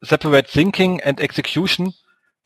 separate 0.00 0.50
thinking 0.50 1.02
and 1.02 1.20
execution 1.20 1.92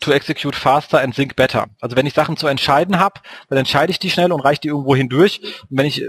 to 0.01 0.13
execute 0.13 0.57
faster 0.57 1.01
and 1.01 1.15
think 1.15 1.37
better. 1.37 1.67
Also 1.81 1.97
wenn 1.97 2.07
ich 2.07 2.15
Sachen 2.15 2.37
zu 2.37 2.47
entscheiden 2.47 2.99
habe, 2.99 3.21
dann 3.49 3.59
entscheide 3.59 3.91
ich 3.91 3.99
die 3.99 4.11
schnell 4.11 4.33
und 4.33 4.41
reiche 4.41 4.63
die 4.63 4.69
irgendwo 4.69 4.97
hindurch. 4.97 5.41
Und 5.71 5.79
wenn 5.79 5.87
ich 5.87 6.03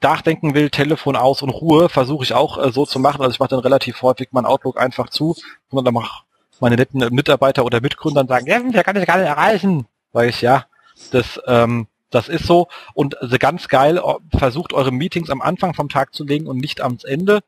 nachdenken 0.00 0.54
will, 0.54 0.70
Telefon 0.70 1.14
aus 1.14 1.42
und 1.42 1.50
Ruhe, 1.50 1.88
versuche 1.88 2.24
ich 2.24 2.34
auch 2.34 2.58
äh, 2.58 2.72
so 2.72 2.84
zu 2.84 2.98
machen. 2.98 3.20
Also 3.20 3.32
ich 3.32 3.38
mache 3.38 3.50
dann 3.50 3.60
relativ 3.60 4.02
häufig 4.02 4.28
mein 4.32 4.44
Outlook 4.44 4.80
einfach 4.80 5.08
zu 5.08 5.36
und 5.70 5.84
dann 5.84 5.94
mache 5.94 6.26
meine 6.60 6.76
netten 6.76 7.00
Mitarbeiter 7.14 7.64
oder 7.64 7.80
Mitgründer 7.80 8.26
sagen, 8.26 8.46
ja, 8.46 8.58
der 8.60 8.84
kann 8.84 8.94
das 8.94 9.06
gar 9.06 9.18
nicht 9.18 9.26
erreichen. 9.26 9.86
Sag 10.12 10.28
ich, 10.28 10.40
ja, 10.40 10.66
das, 11.10 11.40
ähm, 11.46 11.86
das 12.10 12.28
ist 12.28 12.46
so. 12.46 12.68
Und 12.94 13.20
also 13.20 13.36
ganz 13.38 13.68
geil, 13.68 14.00
versucht 14.36 14.72
eure 14.72 14.92
Meetings 14.92 15.30
am 15.30 15.42
Anfang 15.42 15.74
vom 15.74 15.88
Tag 15.88 16.14
zu 16.14 16.24
legen 16.24 16.46
und 16.46 16.58
nicht 16.58 16.80
am 16.80 16.98
Ende. 17.04 17.40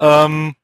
Ähm, 0.00 0.54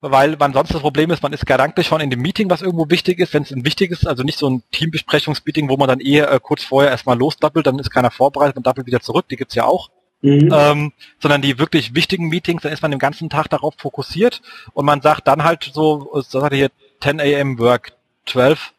weil 0.00 0.36
man 0.36 0.52
sonst 0.52 0.72
das 0.72 0.82
Problem 0.82 1.10
ist, 1.10 1.22
man 1.22 1.32
ist 1.32 1.46
gedanklich 1.46 1.86
schon 1.86 2.00
in 2.00 2.10
dem 2.10 2.20
Meeting, 2.20 2.50
was 2.50 2.62
irgendwo 2.62 2.88
wichtig 2.90 3.18
ist, 3.18 3.34
wenn 3.34 3.42
es 3.42 3.50
ein 3.50 3.64
wichtiges, 3.64 4.06
also 4.06 4.22
nicht 4.22 4.38
so 4.38 4.48
ein 4.48 4.62
Teambesprechungsmeeting, 4.70 5.68
wo 5.68 5.76
man 5.76 5.88
dann 5.88 6.00
eher 6.00 6.30
äh, 6.30 6.38
kurz 6.40 6.64
vorher 6.64 6.90
erstmal 6.90 7.18
losdappelt, 7.18 7.66
dann 7.66 7.78
ist 7.78 7.90
keiner 7.90 8.10
vorbereitet 8.10 8.56
und 8.56 8.66
dappelt 8.66 8.86
wieder 8.86 9.00
zurück, 9.00 9.26
die 9.28 9.36
gibt's 9.36 9.54
ja 9.54 9.64
auch. 9.64 9.90
Mhm. 10.26 10.50
Ähm, 10.52 10.92
sondern 11.20 11.40
die 11.40 11.60
wirklich 11.60 11.94
wichtigen 11.94 12.28
Meetings, 12.28 12.62
dann 12.62 12.72
ist 12.72 12.82
man 12.82 12.90
den 12.90 12.98
ganzen 12.98 13.30
Tag 13.30 13.48
darauf 13.48 13.74
fokussiert 13.76 14.42
und 14.72 14.84
man 14.84 15.00
sagt 15.00 15.28
dann 15.28 15.44
halt 15.44 15.70
so, 15.72 16.10
das 16.12 16.42
hat 16.42 16.52
hier 16.52 16.70
10 17.00 17.20
a.m. 17.20 17.60
Work, 17.60 17.92
12 18.26 18.72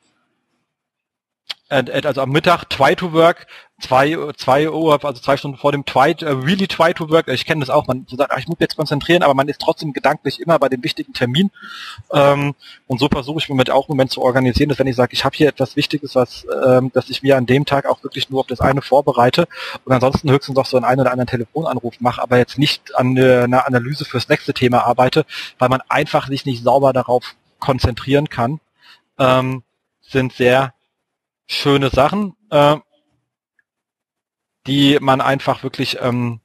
also 1.70 2.22
am 2.22 2.30
Mittag 2.30 2.70
try 2.70 2.96
to 2.96 3.12
work, 3.12 3.46
zwei, 3.80 4.18
zwei 4.38 4.70
Uhr, 4.70 5.04
also 5.04 5.22
zwei 5.22 5.38
Stunden 5.38 5.58
vor 5.58 5.72
dem 5.72 5.86
try, 5.86 6.16
uh, 6.24 6.40
really 6.40 6.68
try 6.68 6.94
to 6.94 7.10
work. 7.10 7.28
Ich 7.28 7.46
kenne 7.46 7.60
das 7.60 7.70
auch, 7.70 7.86
man 7.88 8.06
sagt, 8.10 8.34
ich 8.38 8.48
muss 8.48 8.58
jetzt 8.60 8.76
konzentrieren, 8.76 9.24
aber 9.24 9.36
man 9.36 9.48
ist 9.48 9.62
trotzdem 9.62 9.94
gedanklich 9.94 10.40
immer 10.40 10.58
bei 10.58 10.68
dem 10.68 10.84
wichtigen 10.84 11.14
Termin. 11.14 11.52
Ähm, 12.12 12.56
und 12.88 13.00
so 13.00 13.08
versuche 13.08 13.40
ich 13.40 13.50
mir 13.50 13.56
mit 13.56 13.70
auch 13.70 13.88
im 13.88 13.94
Moment 13.94 14.12
zu 14.12 14.22
organisieren, 14.22 14.70
dass 14.70 14.80
wenn 14.80 14.88
ich 14.88 14.96
sage, 14.96 15.14
ich 15.14 15.24
habe 15.24 15.36
hier 15.36 15.48
etwas 15.48 15.76
Wichtiges, 15.76 16.16
was, 16.16 16.48
ähm, 16.66 16.92
dass 16.94 17.10
ich 17.10 17.22
mir 17.22 17.38
an 17.38 17.46
dem 17.46 17.66
Tag 17.66 17.86
auch 17.86 18.04
wirklich 18.04 18.30
nur 18.30 18.40
auf 18.40 18.48
das 18.48 18.62
eine 18.62 18.82
vorbereite 18.82 19.48
und 19.86 19.94
ansonsten 19.94 20.32
höchstens 20.32 20.56
noch 20.56 20.66
so 20.66 20.78
einen 20.78 20.86
einen 20.86 21.02
oder 21.02 21.12
anderen 21.12 21.28
Telefonanruf 21.28 21.96
mache, 22.00 22.22
aber 22.22 22.38
jetzt 22.38 22.58
nicht 22.58 22.96
an 22.96 23.18
einer 23.18 23.68
Analyse 23.68 24.06
fürs 24.06 24.28
nächste 24.28 24.54
Thema 24.54 24.86
arbeite, 24.86 25.26
weil 25.60 25.70
man 25.70 25.82
einfach 25.88 26.28
sich 26.28 26.46
nicht 26.46 26.64
sauber 26.64 26.94
darauf 26.94 27.36
konzentrieren 27.60 28.30
kann, 28.30 28.60
ähm, 29.20 29.64
sind 30.02 30.34
sehr 30.34 30.74
schöne 31.48 31.90
Sachen, 31.90 32.36
äh, 32.50 32.78
die 34.68 34.98
man 35.02 35.22
einfach 35.22 35.64
wirklich 35.64 35.98
ähm, 36.02 36.42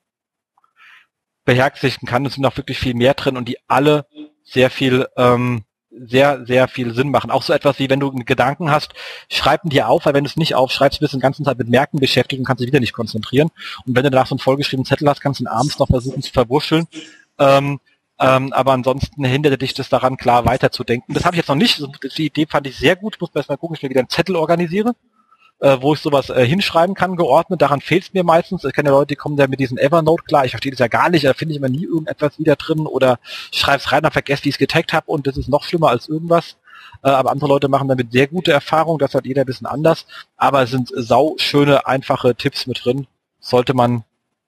beherzigen 1.44 2.06
kann. 2.06 2.24
Es 2.24 2.34
sind 2.34 2.46
auch 2.46 2.56
wirklich 2.56 2.78
viel 2.78 2.94
mehr 2.94 3.14
drin 3.14 3.36
und 3.36 3.48
die 3.48 3.58
alle 3.68 4.06
sehr 4.44 4.70
viel, 4.70 5.06
ähm, 5.16 5.64
sehr, 5.90 6.46
sehr 6.46 6.68
viel 6.68 6.94
Sinn 6.94 7.10
machen. 7.10 7.30
Auch 7.30 7.42
so 7.42 7.52
etwas 7.52 7.78
wie, 7.78 7.90
wenn 7.90 8.00
du 8.00 8.10
einen 8.10 8.24
Gedanken 8.24 8.70
hast, 8.70 8.94
schreib 9.28 9.64
ihn 9.64 9.70
dir 9.70 9.88
auf, 9.88 10.06
weil 10.06 10.14
wenn 10.14 10.24
du 10.24 10.30
es 10.30 10.36
nicht 10.36 10.54
aufschreibst, 10.54 11.00
bist 11.00 11.12
du 11.12 11.18
den 11.18 11.22
ganzen 11.22 11.44
Tag 11.44 11.58
mit 11.58 11.68
Merken 11.68 11.98
beschäftigt 11.98 12.38
und 12.38 12.46
kannst 12.46 12.60
dich 12.60 12.68
wieder 12.68 12.80
nicht 12.80 12.94
konzentrieren. 12.94 13.50
Und 13.84 13.94
wenn 13.96 14.04
du 14.04 14.10
danach 14.10 14.26
so 14.26 14.34
einen 14.34 14.40
vollgeschriebenen 14.40 14.86
Zettel 14.86 15.08
hast, 15.08 15.20
kannst 15.20 15.40
du 15.40 15.44
ihn 15.44 15.48
abends 15.48 15.78
noch 15.78 15.88
versuchen 15.88 16.22
zu 16.22 16.32
verwurscheln. 16.32 16.86
Ähm, 17.38 17.80
ähm, 18.18 18.52
aber 18.52 18.72
ansonsten 18.72 19.24
hinderte 19.24 19.58
dich 19.58 19.74
das 19.74 19.88
daran, 19.88 20.16
klar 20.16 20.44
weiterzudenken. 20.44 21.14
Das 21.14 21.24
habe 21.24 21.34
ich 21.34 21.38
jetzt 21.38 21.48
noch 21.48 21.56
nicht. 21.56 21.82
Die 22.16 22.26
Idee 22.26 22.46
fand 22.46 22.66
ich 22.68 22.76
sehr 22.76 22.94
gut. 22.94 23.16
Ich 23.16 23.20
muss 23.20 23.30
erst 23.34 23.48
mal 23.48 23.56
gucken, 23.56 23.76
ich 23.76 23.82
mir 23.82 23.90
wieder 23.90 24.00
einen 24.00 24.08
Zettel 24.08 24.36
organisiere 24.36 24.94
äh, 25.62 25.80
wo 25.80 25.94
ich 25.94 26.00
sowas 26.00 26.28
äh, 26.28 26.44
hinschreiben 26.44 26.96
kann, 26.96 27.14
geordnet. 27.14 27.62
Daran 27.62 27.80
fehlt 27.80 28.02
es 28.02 28.12
mir 28.12 28.24
meistens. 28.24 28.64
Ich 28.64 28.72
kenne 28.72 28.88
ja 28.88 28.96
Leute, 28.96 29.08
die 29.08 29.16
kommen 29.16 29.36
da 29.36 29.46
mit 29.46 29.60
diesem 29.60 29.78
Evernote 29.78 30.24
klar. 30.24 30.44
Ich 30.44 30.50
verstehe 30.50 30.72
das 30.72 30.80
ja 30.80 30.88
gar 30.88 31.08
nicht. 31.08 31.24
Da 31.24 31.34
finde 31.34 31.52
ich 31.52 31.58
immer 31.58 31.68
nie 31.68 31.84
irgendetwas 31.84 32.38
wieder 32.38 32.56
drin 32.56 32.80
oder 32.80 33.20
schreib's 33.52 33.92
rein, 33.92 34.02
dann 34.02 34.10
vergesse, 34.10 34.44
wie 34.44 34.48
ich 34.48 34.56
es 34.56 34.58
getaggt 34.58 34.92
habe 34.92 35.10
und 35.10 35.26
das 35.28 35.36
ist 35.36 35.48
noch 35.48 35.62
schlimmer 35.62 35.90
als 35.90 36.08
irgendwas. 36.08 36.56
Äh, 37.04 37.10
aber 37.10 37.30
andere 37.30 37.48
Leute 37.48 37.68
machen 37.68 37.86
damit 37.86 38.10
sehr 38.10 38.26
gute 38.26 38.50
Erfahrungen. 38.50 38.98
Das 38.98 39.14
hat 39.14 39.24
jeder 39.24 39.42
ein 39.42 39.46
bisschen 39.46 39.68
anders. 39.68 40.04
Aber 40.36 40.62
es 40.62 40.70
sind 40.70 40.90
sau 40.94 41.36
schöne, 41.38 41.86
einfache 41.86 42.34
Tipps 42.34 42.66
mit 42.66 42.84
drin. 42.84 43.06
Sollte 43.38 43.72
man 43.72 44.02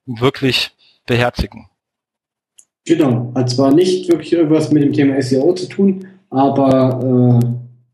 wirklich 0.05 0.71
beherzigen. 1.05 1.69
Genau, 2.83 3.31
hat 3.35 3.49
zwar 3.49 3.73
nicht 3.73 4.09
wirklich 4.09 4.33
irgendwas 4.33 4.69
mit 4.69 4.83
dem 4.83 4.91
Thema 4.91 5.19
SEO 5.21 5.53
zu 5.53 5.67
tun, 5.67 6.07
aber 6.29 7.39
äh, 7.41 7.47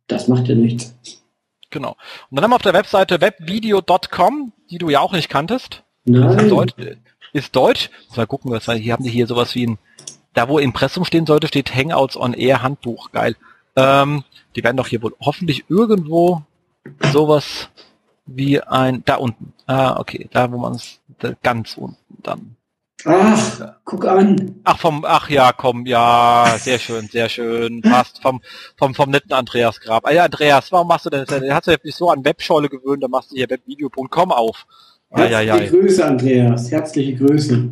das 0.08 0.28
macht 0.28 0.48
ja 0.48 0.56
nichts. 0.56 0.94
Genau. 1.72 1.96
Und 2.30 2.36
dann 2.36 2.44
haben 2.44 2.52
wir 2.52 2.56
auf 2.56 2.62
der 2.62 2.74
Webseite 2.74 3.22
webvideo.com, 3.22 4.52
die 4.70 4.78
du 4.78 4.90
ja 4.90 5.00
auch 5.00 5.14
nicht 5.14 5.30
kanntest. 5.30 5.84
Nein. 6.06 6.40
Ist 6.40 6.52
Deutsch. 6.52 6.74
Ist 7.34 7.56
Deutsch. 7.56 7.90
Mal 8.16 8.28
gucken, 8.28 8.52
was 8.52 8.66
hier 8.66 8.94
haben 8.94 9.04
die 9.04 9.10
hier 9.10 9.28
sowas 9.28 9.56
wie 9.56 9.68
ein, 9.68 9.80
da 10.34 10.50
wo 10.50 10.60
Impressum 10.60 11.06
stehen 11.06 11.26
sollte, 11.26 11.48
steht 11.48 11.74
Hangouts 11.74 12.18
on 12.18 12.34
Air 12.34 12.62
Handbuch. 12.62 13.12
Geil. 13.12 13.36
Ähm, 13.76 14.24
die 14.56 14.64
werden 14.64 14.78
doch 14.78 14.88
hier 14.88 15.02
wohl 15.02 15.16
hoffentlich 15.20 15.66
irgendwo 15.70 16.44
sowas 17.12 17.70
wie 18.26 18.62
ein, 18.62 19.04
da 19.06 19.16
unten. 19.16 19.54
Ah, 19.66 19.98
okay, 20.00 20.28
da 20.32 20.52
wo 20.52 20.58
man 20.58 20.76
es, 20.76 21.00
ganz 21.44 21.78
unten 21.78 21.98
dann. 22.24 22.56
Ach, 23.06 23.76
guck 23.84 24.06
an. 24.06 24.62
Ach, 24.64 24.78
vom, 24.78 25.06
ach 25.06 25.30
ja, 25.30 25.52
komm, 25.54 25.86
ja, 25.86 26.56
sehr 26.58 26.80
schön, 26.80 27.08
sehr 27.08 27.30
schön. 27.30 27.82
Passt 27.82 28.22
vom, 28.22 28.42
vom, 28.78 28.94
vom 28.96 29.10
netten 29.10 29.34
Andreas 29.34 29.80
Grab. 29.80 30.06
Ah 30.06 30.12
ja, 30.12 30.26
Andreas, 30.26 30.72
warum 30.72 30.88
machst 30.88 31.06
du 31.06 31.10
denn, 31.10 31.26
der 31.26 31.56
hat 31.56 31.66
sich 31.66 31.84
nicht 31.84 31.98
so 31.98 32.10
an 32.10 32.24
Webschorle 32.24 32.70
gewöhnt, 32.70 33.04
da 33.04 33.08
machst 33.08 33.32
du 33.32 33.36
hier 33.36 33.50
webvideo.com 33.50 34.32
auf. 34.32 34.66
Ah, 35.10 35.26
ja, 35.26 35.42
ja. 35.42 35.58
Grüße, 35.58 36.06
Andreas. 36.06 36.72
Herzliche 36.72 37.16
Grüße. 37.16 37.70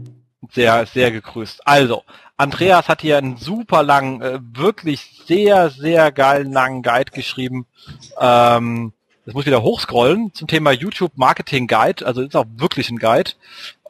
Sehr, 0.52 0.86
sehr 0.86 1.12
gegrüßt. 1.12 1.66
Also, 1.66 2.04
Andreas 2.38 2.88
hat 2.88 3.02
hier 3.02 3.18
einen 3.18 3.38
super 3.38 3.84
langen, 3.84 4.22
äh, 4.22 4.40
wirklich 4.42 5.24
sehr, 5.28 5.70
sehr 5.70 6.12
geilen 6.12 6.52
langen 6.52 6.82
Guide 6.82 7.12
geschrieben. 7.12 7.66
Ähm, 8.20 8.94
das 9.26 9.34
muss 9.34 9.46
wieder 9.46 9.62
hochscrollen 9.62 10.34
zum 10.34 10.48
Thema 10.48 10.72
YouTube 10.72 11.12
Marketing 11.16 11.68
Guide. 11.68 12.06
Also 12.06 12.22
ist 12.22 12.36
auch 12.36 12.48
wirklich 12.56 12.90
ein 12.90 12.98
Guide. 12.98 13.32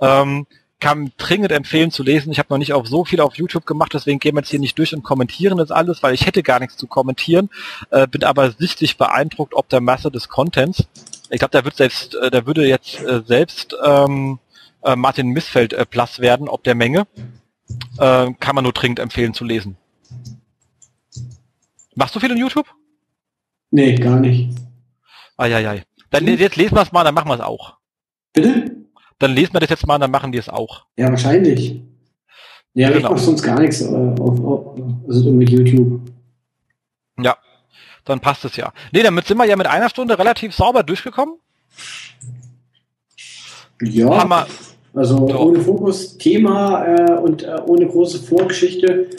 Ähm, 0.02 0.48
kann 0.80 1.12
dringend 1.18 1.52
empfehlen 1.52 1.92
zu 1.92 2.04
lesen. 2.04 2.32
Ich 2.32 2.40
habe 2.40 2.48
noch 2.50 2.58
nicht 2.58 2.74
auf 2.74 2.88
so 2.88 3.04
viel 3.04 3.20
auf 3.20 3.36
YouTube 3.36 3.66
gemacht, 3.66 3.94
deswegen 3.94 4.20
gehen 4.20 4.36
wir 4.36 4.42
jetzt 4.42 4.50
hier 4.50 4.60
nicht 4.60 4.78
durch 4.78 4.94
und 4.96 5.04
kommentieren 5.04 5.58
das 5.58 5.72
alles, 5.72 6.02
weil 6.04 6.14
ich 6.14 6.26
hätte 6.26 6.44
gar 6.44 6.60
nichts 6.60 6.78
zu 6.78 6.88
kommentieren, 6.88 7.50
äh, 7.92 8.08
bin 8.08 8.24
aber 8.24 8.52
sichtlich 8.52 8.98
beeindruckt 8.98 9.54
ob 9.54 9.68
der 9.70 9.82
Masse 9.82 10.10
des 10.10 10.30
Contents. 10.30 10.88
Ich 11.30 11.40
glaube, 11.40 11.52
da 11.52 11.66
wird 11.66 11.76
selbst, 11.76 12.16
äh, 12.16 12.32
da 12.32 12.46
würde 12.46 12.66
jetzt 12.66 13.02
äh, 13.02 13.22
selbst 13.26 13.76
ähm, 13.84 14.40
äh, 14.84 14.96
Martin 14.96 15.30
Missfeld 15.30 15.74
äh, 15.74 15.86
Plus 15.86 16.20
werden, 16.20 16.48
ob 16.48 16.64
der 16.64 16.76
Menge. 16.76 17.08
Äh, 17.98 18.32
kann 18.40 18.56
man 18.56 18.64
nur 18.64 18.74
dringend 18.74 19.00
empfehlen 19.00 19.34
zu 19.34 19.44
lesen. 19.44 19.78
Machst 21.94 22.16
du 22.16 22.20
viel 22.20 22.32
in 22.32 22.38
YouTube? 22.38 22.68
Nee, 23.72 23.96
gar 23.96 24.20
nicht. 24.20 24.58
Eieiei. 25.38 25.84
Dann 26.10 26.26
jetzt 26.26 26.56
lesen 26.56 26.76
wir 26.76 26.82
es 26.82 26.92
mal, 26.92 27.04
dann 27.04 27.14
machen 27.14 27.30
wir 27.30 27.36
es 27.36 27.42
auch. 27.42 27.78
Bitte? 28.34 28.69
Dann 29.20 29.34
lesen 29.34 29.54
wir 29.54 29.60
das 29.60 29.70
jetzt 29.70 29.86
mal 29.86 29.96
und 29.96 30.02
dann 30.02 30.12
machen 30.12 30.32
die 30.32 30.38
es 30.38 30.50
auch. 30.50 30.86
Ja, 30.98 31.10
wahrscheinlich. 31.10 31.82
Ja, 32.74 32.90
genau. 32.90 33.00
ich 33.00 33.04
mache 33.04 33.20
sonst 33.20 33.44
gar 33.44 33.60
nichts 33.60 33.82
äh, 33.82 33.86
auf, 33.86 34.40
auf, 34.44 34.80
also 35.08 35.32
mit 35.32 35.50
YouTube. 35.50 36.02
Ja, 37.20 37.38
dann 38.06 38.20
passt 38.20 38.46
es 38.46 38.56
ja. 38.56 38.72
Nee, 38.92 39.04
damit 39.04 39.26
sind 39.26 39.38
wir 39.38 39.46
ja 39.46 39.56
mit 39.56 39.68
einer 39.68 39.90
Stunde 39.90 40.18
relativ 40.18 40.54
sauber 40.54 40.84
durchgekommen. 40.84 41.36
Ja, 43.82 44.10
Hammer. 44.10 44.48
also 44.94 45.28
ja. 45.28 45.36
ohne 45.36 45.60
Fokus, 45.60 46.18
Thema 46.18 46.86
äh, 46.86 47.20
und 47.20 47.44
äh, 47.44 47.58
ohne 47.66 47.88
große 47.88 48.20
Vorgeschichte 48.20 49.10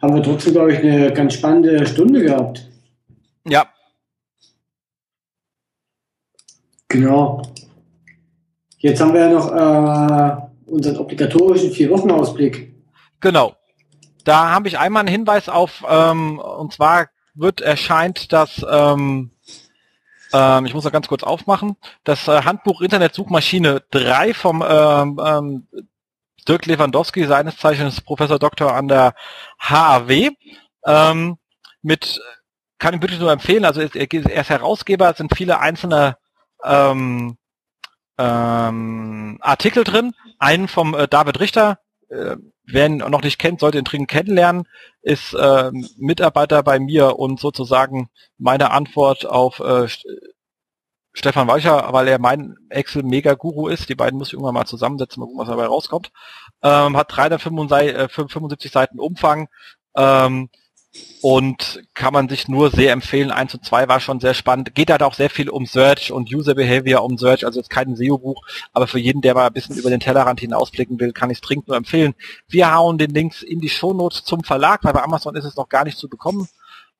haben 0.00 0.14
wir 0.14 0.22
trotzdem, 0.22 0.52
glaube 0.52 0.72
ich, 0.72 0.78
eine 0.78 1.12
ganz 1.12 1.34
spannende 1.34 1.86
Stunde 1.86 2.22
gehabt. 2.22 2.68
Ja. 3.46 3.66
Genau. 6.88 7.42
Jetzt 8.80 9.00
haben 9.00 9.12
wir 9.12 9.20
ja 9.20 9.28
noch 9.28 9.52
äh, 9.52 10.70
unseren 10.70 10.96
obligatorischen 10.96 11.70
Vier-Wochen-Ausblick. 11.70 12.74
Genau. 13.20 13.54
Da 14.24 14.50
habe 14.50 14.68
ich 14.68 14.78
einmal 14.78 15.00
einen 15.00 15.14
Hinweis 15.14 15.50
auf, 15.50 15.84
ähm, 15.88 16.38
und 16.38 16.72
zwar 16.72 17.08
wird 17.34 17.60
erscheint 17.60 18.32
das, 18.32 18.64
ähm, 18.68 19.32
ähm, 20.32 20.66
ich 20.66 20.72
muss 20.72 20.84
noch 20.84 20.92
ganz 20.92 21.08
kurz 21.08 21.22
aufmachen, 21.22 21.76
das 22.04 22.26
äh, 22.26 22.42
Handbuch 22.42 22.80
Internetsuchmaschine 22.80 23.82
3 23.90 24.32
vom 24.32 24.64
ähm, 24.66 25.20
ähm, 25.22 25.66
Dirk 26.48 26.64
Lewandowski, 26.64 27.26
seines 27.26 27.58
Zeichens 27.58 28.00
Professor 28.00 28.38
Doktor 28.38 28.74
an 28.74 28.88
der 28.88 29.14
HAW, 29.58 30.30
ähm, 30.86 31.36
mit, 31.82 32.18
kann 32.78 32.94
ich 32.94 33.02
wirklich 33.02 33.20
nur 33.20 33.32
empfehlen, 33.32 33.66
also 33.66 33.82
er, 33.82 34.12
ist 34.12 34.48
Herausgeber, 34.48 35.10
es 35.10 35.18
sind 35.18 35.36
viele 35.36 35.60
einzelne 35.60 36.16
ähm, 36.64 37.36
ähm, 38.20 39.38
Artikel 39.40 39.84
drin. 39.84 40.12
Einen 40.38 40.68
vom 40.68 40.94
äh, 40.94 41.08
David 41.08 41.40
Richter, 41.40 41.78
äh, 42.08 42.36
wer 42.64 42.86
ihn 42.86 42.98
noch 42.98 43.22
nicht 43.22 43.38
kennt, 43.38 43.60
sollte 43.60 43.78
ihn 43.78 43.84
dringend 43.84 44.10
kennenlernen, 44.10 44.64
ist 45.02 45.34
äh, 45.34 45.70
Mitarbeiter 45.96 46.62
bei 46.62 46.78
mir 46.78 47.18
und 47.18 47.40
sozusagen 47.40 48.10
meine 48.38 48.70
Antwort 48.70 49.26
auf 49.26 49.60
äh, 49.60 49.88
Stefan 51.12 51.48
Weicher, 51.48 51.92
weil 51.92 52.06
er 52.08 52.20
mein 52.20 52.56
Excel-Mega-Guru 52.68 53.68
ist. 53.68 53.88
Die 53.88 53.96
beiden 53.96 54.18
muss 54.18 54.28
ich 54.28 54.34
irgendwann 54.34 54.54
mal 54.54 54.66
zusammensetzen, 54.66 55.20
mal 55.20 55.26
gucken, 55.26 55.40
was 55.40 55.48
dabei 55.48 55.66
rauskommt. 55.66 56.12
Ähm, 56.62 56.96
hat 56.96 57.16
375 57.16 58.70
Seiten 58.70 59.00
Umfang. 59.00 59.48
Ähm, 59.96 60.50
und 61.22 61.82
kann 61.94 62.12
man 62.12 62.28
sich 62.28 62.48
nur 62.48 62.70
sehr 62.70 62.92
empfehlen. 62.92 63.30
1 63.30 63.54
und 63.54 63.64
2 63.64 63.88
war 63.88 64.00
schon 64.00 64.20
sehr 64.20 64.34
spannend. 64.34 64.74
Geht 64.74 64.90
halt 64.90 65.02
auch 65.02 65.14
sehr 65.14 65.30
viel 65.30 65.48
um 65.48 65.66
Search 65.66 66.10
und 66.12 66.32
User 66.32 66.54
Behavior 66.54 67.04
um 67.04 67.16
Search, 67.16 67.44
also 67.44 67.60
jetzt 67.60 67.70
kein 67.70 67.94
SEO-Buch, 67.94 68.42
aber 68.72 68.86
für 68.86 68.98
jeden, 68.98 69.20
der 69.20 69.34
mal 69.34 69.46
ein 69.46 69.52
bisschen 69.52 69.76
über 69.76 69.90
den 69.90 70.00
Tellerrand 70.00 70.40
hinausblicken 70.40 70.98
will, 70.98 71.12
kann 71.12 71.30
ich 71.30 71.36
es 71.36 71.42
dringend 71.42 71.68
nur 71.68 71.76
empfehlen. 71.76 72.14
Wir 72.48 72.74
hauen 72.74 72.98
den 72.98 73.10
Links 73.10 73.42
in 73.42 73.60
die 73.60 73.68
Shownotes 73.68 74.24
zum 74.24 74.42
Verlag, 74.42 74.82
weil 74.82 74.92
bei 74.92 75.02
Amazon 75.02 75.36
ist 75.36 75.44
es 75.44 75.56
noch 75.56 75.68
gar 75.68 75.84
nicht 75.84 75.98
zu 75.98 76.08
bekommen. 76.08 76.48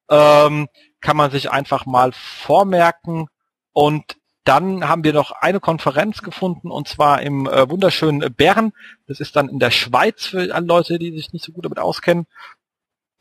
Ähm, 0.08 0.68
kann 1.00 1.16
man 1.16 1.30
sich 1.30 1.50
einfach 1.50 1.86
mal 1.86 2.12
vormerken 2.12 3.28
und 3.72 4.16
dann 4.44 4.88
haben 4.88 5.04
wir 5.04 5.12
noch 5.12 5.32
eine 5.32 5.60
Konferenz 5.60 6.22
gefunden 6.22 6.70
und 6.70 6.88
zwar 6.88 7.22
im 7.22 7.46
äh, 7.46 7.68
wunderschönen 7.68 8.34
Bern. 8.34 8.72
Das 9.06 9.20
ist 9.20 9.36
dann 9.36 9.48
in 9.48 9.58
der 9.58 9.70
Schweiz 9.70 10.26
für 10.26 10.54
alle 10.54 10.66
Leute, 10.66 10.98
die 10.98 11.12
sich 11.12 11.32
nicht 11.32 11.44
so 11.44 11.52
gut 11.52 11.64
damit 11.64 11.78
auskennen 11.78 12.26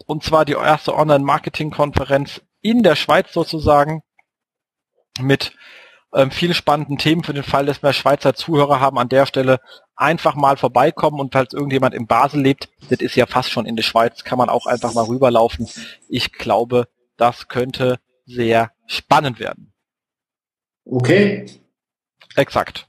und 0.05 0.23
zwar 0.23 0.45
die 0.45 0.53
erste 0.53 0.95
Online-Marketing-Konferenz 0.95 2.41
in 2.61 2.83
der 2.83 2.95
Schweiz 2.95 3.33
sozusagen 3.33 4.01
mit 5.19 5.53
ähm, 6.13 6.31
vielen 6.31 6.53
spannenden 6.53 6.97
Themen 6.97 7.23
für 7.23 7.33
den 7.33 7.43
Fall, 7.43 7.65
dass 7.65 7.83
wir 7.83 7.93
Schweizer 7.93 8.33
Zuhörer 8.33 8.79
haben 8.79 8.97
an 8.97 9.09
der 9.09 9.25
Stelle 9.25 9.59
einfach 9.95 10.35
mal 10.35 10.57
vorbeikommen 10.57 11.19
und 11.19 11.33
falls 11.33 11.53
irgendjemand 11.53 11.93
in 11.93 12.07
Basel 12.07 12.41
lebt, 12.41 12.69
das 12.89 12.99
ist 12.99 13.15
ja 13.15 13.25
fast 13.25 13.51
schon 13.51 13.65
in 13.65 13.75
der 13.75 13.83
Schweiz, 13.83 14.23
kann 14.23 14.37
man 14.37 14.49
auch 14.49 14.65
einfach 14.65 14.93
mal 14.93 15.05
rüberlaufen. 15.05 15.67
Ich 16.07 16.31
glaube, 16.31 16.87
das 17.17 17.47
könnte 17.47 17.99
sehr 18.25 18.71
spannend 18.87 19.39
werden. 19.39 19.73
Okay. 20.85 21.45
Exakt. 22.35 22.87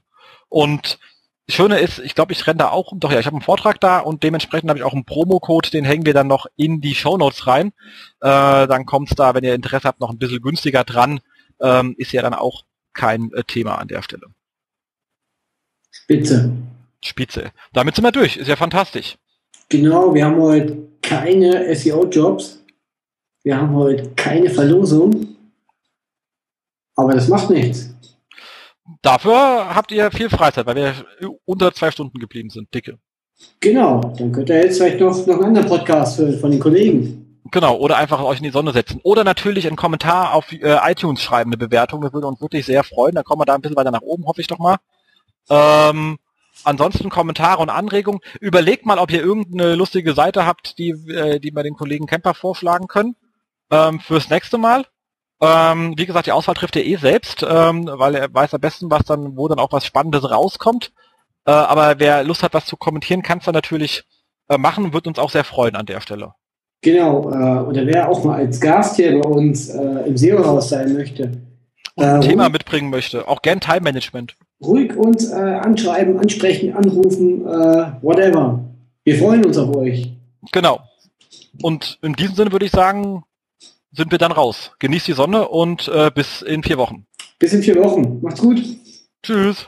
Und 0.49 0.99
Schöne 1.51 1.79
ist, 1.79 1.99
ich 1.99 2.15
glaube, 2.15 2.33
ich 2.33 2.45
renne 2.47 2.57
da 2.59 2.69
auch, 2.69 2.93
doch 2.95 3.11
ja, 3.11 3.19
ich 3.19 3.25
habe 3.25 3.35
einen 3.35 3.43
Vortrag 3.43 3.79
da 3.79 3.99
und 3.99 4.23
dementsprechend 4.23 4.69
habe 4.69 4.79
ich 4.79 4.85
auch 4.85 4.93
einen 4.93 5.05
Promocode, 5.05 5.73
den 5.73 5.85
hängen 5.85 6.05
wir 6.05 6.13
dann 6.13 6.27
noch 6.27 6.45
in 6.55 6.81
die 6.81 6.95
Show 6.95 7.17
Notes 7.17 7.47
rein. 7.47 7.73
Äh, 8.19 8.67
dann 8.67 8.85
kommt 8.85 9.09
es 9.09 9.15
da, 9.15 9.33
wenn 9.33 9.43
ihr 9.43 9.55
Interesse 9.55 9.87
habt, 9.87 9.99
noch 9.99 10.11
ein 10.11 10.17
bisschen 10.17 10.41
günstiger 10.41 10.83
dran. 10.83 11.19
Ähm, 11.59 11.95
ist 11.97 12.11
ja 12.11 12.21
dann 12.21 12.33
auch 12.33 12.63
kein 12.93 13.31
äh, 13.33 13.43
Thema 13.43 13.75
an 13.75 13.87
der 13.87 14.01
Stelle. 14.01 14.27
Spitze. 15.91 16.51
Spitze. 17.03 17.51
Damit 17.73 17.95
sind 17.95 18.05
wir 18.05 18.11
durch. 18.11 18.37
Ist 18.37 18.47
ja 18.47 18.55
fantastisch. 18.55 19.17
Genau, 19.69 20.13
wir 20.13 20.25
haben 20.25 20.41
heute 20.41 20.89
keine 21.01 21.73
SEO-Jobs. 21.75 22.63
Wir 23.43 23.57
haben 23.57 23.73
heute 23.75 24.11
keine 24.15 24.49
Verlosung. 24.49 25.35
Aber 26.95 27.13
das 27.13 27.27
macht 27.27 27.49
nichts. 27.49 27.93
Dafür 29.01 29.75
habt 29.75 29.91
ihr 29.91 30.11
viel 30.11 30.29
Freizeit, 30.29 30.65
weil 30.65 30.75
wir 30.75 30.93
unter 31.45 31.73
zwei 31.73 31.91
Stunden 31.91 32.19
geblieben 32.19 32.49
sind, 32.49 32.73
dicke. 32.73 32.97
Genau, 33.59 34.01
dann 34.17 34.31
könnt 34.31 34.49
ihr 34.49 34.63
jetzt 34.63 34.77
vielleicht 34.77 34.99
noch, 34.99 35.25
noch 35.25 35.35
einen 35.35 35.45
anderen 35.45 35.67
Podcast 35.67 36.19
hören 36.19 36.39
von 36.39 36.51
den 36.51 36.59
Kollegen. 36.59 37.21
Genau, 37.51 37.75
oder 37.77 37.97
einfach 37.97 38.21
euch 38.23 38.37
in 38.37 38.43
die 38.43 38.51
Sonne 38.51 38.71
setzen. 38.71 38.99
Oder 39.03 39.23
natürlich 39.23 39.67
einen 39.67 39.75
Kommentar 39.75 40.33
auf 40.33 40.51
äh, 40.51 40.77
iTunes 40.89 41.21
schreiben, 41.21 41.49
eine 41.49 41.57
Bewertung. 41.57 42.01
Das 42.01 42.13
würde 42.13 42.27
uns 42.27 42.39
wirklich 42.39 42.65
sehr 42.65 42.83
freuen. 42.83 43.15
Dann 43.15 43.23
kommen 43.23 43.41
wir 43.41 43.45
da 43.45 43.55
ein 43.55 43.61
bisschen 43.61 43.75
weiter 43.75 43.91
nach 43.91 44.01
oben, 44.01 44.25
hoffe 44.25 44.41
ich 44.41 44.47
doch 44.47 44.59
mal. 44.59 44.77
Ähm, 45.49 46.17
ansonsten 46.63 47.09
Kommentare 47.09 47.61
und 47.61 47.69
Anregungen. 47.69 48.21
Überlegt 48.39 48.85
mal, 48.85 48.99
ob 48.99 49.11
ihr 49.11 49.21
irgendeine 49.21 49.75
lustige 49.75 50.13
Seite 50.13 50.45
habt, 50.45 50.77
die, 50.77 50.91
äh, 50.91 51.39
die 51.39 51.53
wir 51.53 51.63
den 51.63 51.75
Kollegen 51.75 52.05
Camper 52.05 52.35
vorschlagen 52.35 52.87
können. 52.87 53.15
Ähm, 53.71 53.99
fürs 53.99 54.29
nächste 54.29 54.57
Mal. 54.57 54.85
Ähm, 55.41 55.95
wie 55.97 56.05
gesagt, 56.05 56.27
die 56.27 56.31
Auswahl 56.31 56.53
trifft 56.53 56.75
er 56.75 56.85
eh 56.85 56.97
selbst, 56.97 57.43
ähm, 57.47 57.89
weil 57.91 58.13
er 58.13 58.31
weiß 58.31 58.53
am 58.53 58.61
besten, 58.61 58.91
was 58.91 59.03
dann, 59.03 59.35
wo 59.35 59.47
dann 59.47 59.57
auch 59.57 59.71
was 59.71 59.85
Spannendes 59.85 60.29
rauskommt. 60.29 60.91
Äh, 61.45 61.51
aber 61.51 61.95
wer 61.97 62.23
Lust 62.23 62.43
hat, 62.43 62.53
was 62.53 62.65
zu 62.65 62.77
kommentieren, 62.77 63.23
kann 63.23 63.39
es 63.39 63.45
dann 63.45 63.55
natürlich 63.55 64.03
äh, 64.49 64.57
machen, 64.59 64.93
wird 64.93 65.07
uns 65.07 65.17
auch 65.17 65.31
sehr 65.31 65.43
freuen 65.43 65.75
an 65.75 65.87
der 65.87 65.99
Stelle. 65.99 66.33
Genau, 66.81 67.31
äh, 67.31 67.63
oder 67.63 67.85
wer 67.87 68.09
auch 68.09 68.23
mal 68.23 68.37
als 68.37 68.59
Gast 68.61 68.97
hier 68.97 69.19
bei 69.19 69.27
uns 69.27 69.69
äh, 69.69 70.07
im 70.07 70.15
SEO-Haus 70.15 70.69
sein 70.69 70.93
möchte. 70.93 71.31
Ein 71.95 72.21
äh, 72.21 72.27
Thema 72.27 72.49
mitbringen 72.49 72.91
möchte, 72.91 73.27
auch 73.27 73.41
gern 73.41 73.59
Time 73.59 73.81
Management. 73.81 74.35
Ruhig 74.63 74.95
uns 74.95 75.31
äh, 75.31 75.35
anschreiben, 75.35 76.19
ansprechen, 76.19 76.75
anrufen, 76.75 77.43
whatever. 78.01 78.63
Wir 79.03 79.17
freuen 79.17 79.43
uns 79.43 79.57
auf 79.57 79.75
euch. 79.75 80.11
Genau. 80.51 80.81
Und 81.63 81.97
in 82.03 82.13
diesem 82.13 82.35
Sinne 82.35 82.51
würde 82.51 82.65
ich 82.65 82.71
sagen, 82.71 83.23
sind 83.91 84.11
wir 84.11 84.17
dann 84.17 84.31
raus. 84.31 84.71
Genießt 84.79 85.07
die 85.07 85.13
Sonne 85.13 85.47
und 85.47 85.87
äh, 85.87 86.11
bis 86.13 86.41
in 86.41 86.63
vier 86.63 86.77
Wochen. 86.77 87.05
Bis 87.39 87.53
in 87.53 87.63
vier 87.63 87.75
Wochen. 87.75 88.19
Macht's 88.21 88.41
gut. 88.41 88.61
Tschüss. 89.23 89.67